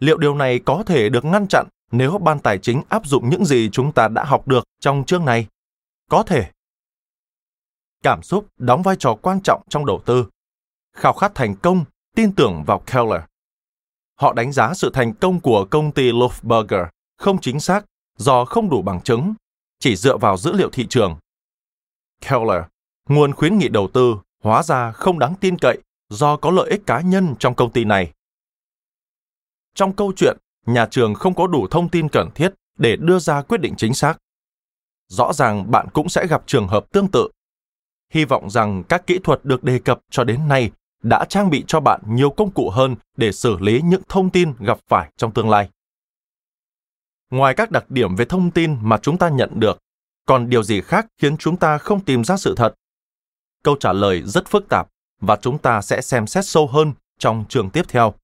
Liệu 0.00 0.18
điều 0.18 0.34
này 0.34 0.58
có 0.58 0.82
thể 0.86 1.08
được 1.08 1.24
ngăn 1.24 1.46
chặn 1.48 1.66
nếu 1.92 2.18
ban 2.18 2.38
tài 2.38 2.58
chính 2.58 2.82
áp 2.88 3.06
dụng 3.06 3.30
những 3.30 3.44
gì 3.44 3.68
chúng 3.72 3.92
ta 3.92 4.08
đã 4.08 4.24
học 4.24 4.48
được 4.48 4.64
trong 4.80 5.04
chương 5.04 5.24
này? 5.24 5.46
Có 6.10 6.22
thể. 6.22 6.50
Cảm 8.06 8.22
xúc 8.22 8.46
đóng 8.58 8.82
vai 8.82 8.96
trò 8.98 9.14
quan 9.22 9.40
trọng 9.40 9.62
trong 9.68 9.86
đầu 9.86 10.00
tư. 10.06 10.26
Khao 10.96 11.12
khát 11.12 11.32
thành 11.34 11.56
công, 11.56 11.84
tin 12.14 12.34
tưởng 12.34 12.64
vào 12.66 12.82
Keller. 12.86 13.22
Họ 14.14 14.32
đánh 14.32 14.52
giá 14.52 14.74
sự 14.74 14.90
thành 14.94 15.14
công 15.14 15.40
của 15.40 15.66
công 15.70 15.92
ty 15.92 16.12
Lofberger 16.12 16.86
không 17.16 17.40
chính 17.40 17.60
xác 17.60 17.84
do 18.16 18.44
không 18.44 18.70
đủ 18.70 18.82
bằng 18.82 19.00
chứng, 19.00 19.34
chỉ 19.78 19.96
dựa 19.96 20.16
vào 20.16 20.36
dữ 20.36 20.52
liệu 20.52 20.70
thị 20.70 20.86
trường. 20.90 21.16
Keller, 22.20 22.62
nguồn 23.08 23.32
khuyến 23.32 23.58
nghị 23.58 23.68
đầu 23.68 23.88
tư 23.92 24.16
hóa 24.42 24.62
ra 24.62 24.92
không 24.92 25.18
đáng 25.18 25.34
tin 25.40 25.58
cậy 25.58 25.78
do 26.08 26.36
có 26.36 26.50
lợi 26.50 26.70
ích 26.70 26.86
cá 26.86 27.00
nhân 27.00 27.34
trong 27.38 27.54
công 27.54 27.72
ty 27.72 27.84
này. 27.84 28.12
Trong 29.74 29.96
câu 29.96 30.12
chuyện, 30.16 30.36
nhà 30.66 30.86
trường 30.90 31.14
không 31.14 31.34
có 31.34 31.46
đủ 31.46 31.66
thông 31.70 31.88
tin 31.88 32.08
cần 32.08 32.28
thiết 32.34 32.54
để 32.78 32.96
đưa 32.96 33.18
ra 33.18 33.42
quyết 33.42 33.60
định 33.60 33.74
chính 33.76 33.94
xác. 33.94 34.18
Rõ 35.08 35.32
ràng 35.32 35.70
bạn 35.70 35.86
cũng 35.92 36.08
sẽ 36.08 36.26
gặp 36.26 36.42
trường 36.46 36.68
hợp 36.68 36.92
tương 36.92 37.08
tự. 37.10 37.28
Hy 38.10 38.24
vọng 38.24 38.50
rằng 38.50 38.82
các 38.88 39.06
kỹ 39.06 39.18
thuật 39.24 39.44
được 39.44 39.64
đề 39.64 39.78
cập 39.78 40.00
cho 40.10 40.24
đến 40.24 40.48
nay 40.48 40.70
đã 41.02 41.24
trang 41.28 41.50
bị 41.50 41.64
cho 41.66 41.80
bạn 41.80 42.00
nhiều 42.06 42.30
công 42.30 42.50
cụ 42.50 42.70
hơn 42.70 42.96
để 43.16 43.32
xử 43.32 43.56
lý 43.58 43.80
những 43.84 44.02
thông 44.08 44.30
tin 44.30 44.52
gặp 44.60 44.78
phải 44.88 45.12
trong 45.16 45.32
tương 45.32 45.50
lai. 45.50 45.70
Ngoài 47.30 47.54
các 47.54 47.70
đặc 47.70 47.90
điểm 47.90 48.16
về 48.16 48.24
thông 48.24 48.50
tin 48.50 48.76
mà 48.82 48.98
chúng 48.98 49.18
ta 49.18 49.28
nhận 49.28 49.60
được, 49.60 49.78
còn 50.26 50.50
điều 50.50 50.62
gì 50.62 50.80
khác 50.80 51.06
khiến 51.18 51.36
chúng 51.36 51.56
ta 51.56 51.78
không 51.78 52.04
tìm 52.04 52.24
ra 52.24 52.36
sự 52.36 52.54
thật? 52.56 52.74
Câu 53.62 53.76
trả 53.80 53.92
lời 53.92 54.22
rất 54.22 54.48
phức 54.48 54.68
tạp 54.68 54.88
và 55.20 55.36
chúng 55.36 55.58
ta 55.58 55.82
sẽ 55.82 56.02
xem 56.02 56.26
xét 56.26 56.46
sâu 56.46 56.66
hơn 56.66 56.92
trong 57.18 57.44
trường 57.48 57.70
tiếp 57.70 57.82
theo. 57.88 58.14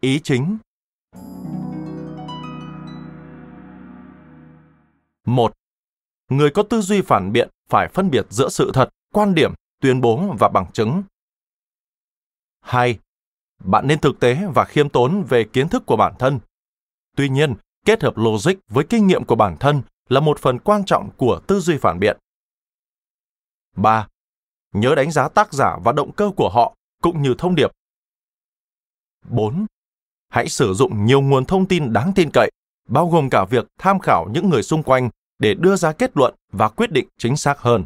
Ý 0.00 0.20
chính 0.24 0.58
một 5.24 5.52
Người 6.28 6.50
có 6.50 6.62
tư 6.62 6.80
duy 6.80 7.02
phản 7.02 7.32
biện 7.32 7.48
phải 7.68 7.88
phân 7.88 8.10
biệt 8.10 8.26
giữa 8.30 8.48
sự 8.48 8.70
thật, 8.74 8.88
quan 9.12 9.34
điểm, 9.34 9.54
tuyên 9.80 10.00
bố 10.00 10.34
và 10.38 10.48
bằng 10.48 10.72
chứng. 10.72 11.02
2. 12.60 12.98
Bạn 13.64 13.86
nên 13.86 13.98
thực 13.98 14.20
tế 14.20 14.38
và 14.54 14.64
khiêm 14.64 14.88
tốn 14.88 15.24
về 15.28 15.44
kiến 15.44 15.68
thức 15.68 15.82
của 15.86 15.96
bản 15.96 16.14
thân. 16.18 16.40
Tuy 17.16 17.28
nhiên, 17.28 17.54
kết 17.84 18.02
hợp 18.02 18.16
logic 18.16 18.52
với 18.68 18.84
kinh 18.88 19.06
nghiệm 19.06 19.24
của 19.24 19.34
bản 19.34 19.56
thân 19.60 19.82
là 20.08 20.20
một 20.20 20.38
phần 20.38 20.58
quan 20.58 20.84
trọng 20.84 21.10
của 21.16 21.40
tư 21.46 21.60
duy 21.60 21.78
phản 21.78 21.98
biện. 21.98 22.16
3. 23.76 24.08
Nhớ 24.72 24.94
đánh 24.94 25.10
giá 25.10 25.28
tác 25.28 25.52
giả 25.52 25.78
và 25.84 25.92
động 25.92 26.12
cơ 26.12 26.30
của 26.36 26.48
họ 26.48 26.74
cũng 27.02 27.22
như 27.22 27.34
thông 27.38 27.54
điệp. 27.54 27.70
4. 29.28 29.66
Hãy 30.28 30.48
sử 30.48 30.74
dụng 30.74 31.04
nhiều 31.04 31.20
nguồn 31.20 31.44
thông 31.44 31.66
tin 31.66 31.92
đáng 31.92 32.12
tin 32.14 32.30
cậy, 32.32 32.50
bao 32.88 33.08
gồm 33.08 33.30
cả 33.30 33.44
việc 33.44 33.66
tham 33.78 33.98
khảo 33.98 34.28
những 34.32 34.50
người 34.50 34.62
xung 34.62 34.82
quanh 34.82 35.10
để 35.42 35.54
đưa 35.54 35.76
ra 35.76 35.92
kết 35.92 36.10
luận 36.14 36.34
và 36.52 36.68
quyết 36.68 36.92
định 36.92 37.06
chính 37.18 37.36
xác 37.36 37.58
hơn. 37.58 37.84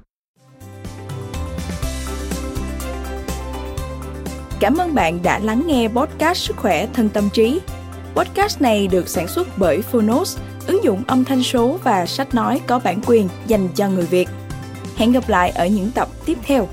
Cảm 4.61 4.77
ơn 4.77 4.95
bạn 4.95 5.23
đã 5.23 5.39
lắng 5.39 5.63
nghe 5.67 5.89
podcast 5.89 6.39
Sức 6.39 6.57
khỏe 6.57 6.87
thân 6.95 7.09
tâm 7.09 7.29
trí. 7.33 7.61
Podcast 8.15 8.61
này 8.61 8.87
được 8.87 9.09
sản 9.09 9.29
xuất 9.29 9.49
bởi 9.57 9.83
Phonos, 9.83 10.39
ứng 10.67 10.85
dụng 10.85 11.03
âm 11.07 11.25
thanh 11.25 11.43
số 11.43 11.79
và 11.85 12.07
sách 12.07 12.35
nói 12.35 12.61
có 12.67 12.81
bản 12.85 13.01
quyền 13.07 13.29
dành 13.47 13.69
cho 13.75 13.89
người 13.89 14.07
Việt. 14.07 14.29
Hẹn 14.97 15.13
gặp 15.13 15.29
lại 15.29 15.51
ở 15.51 15.67
những 15.67 15.91
tập 15.95 16.09
tiếp 16.25 16.39
theo. 16.43 16.69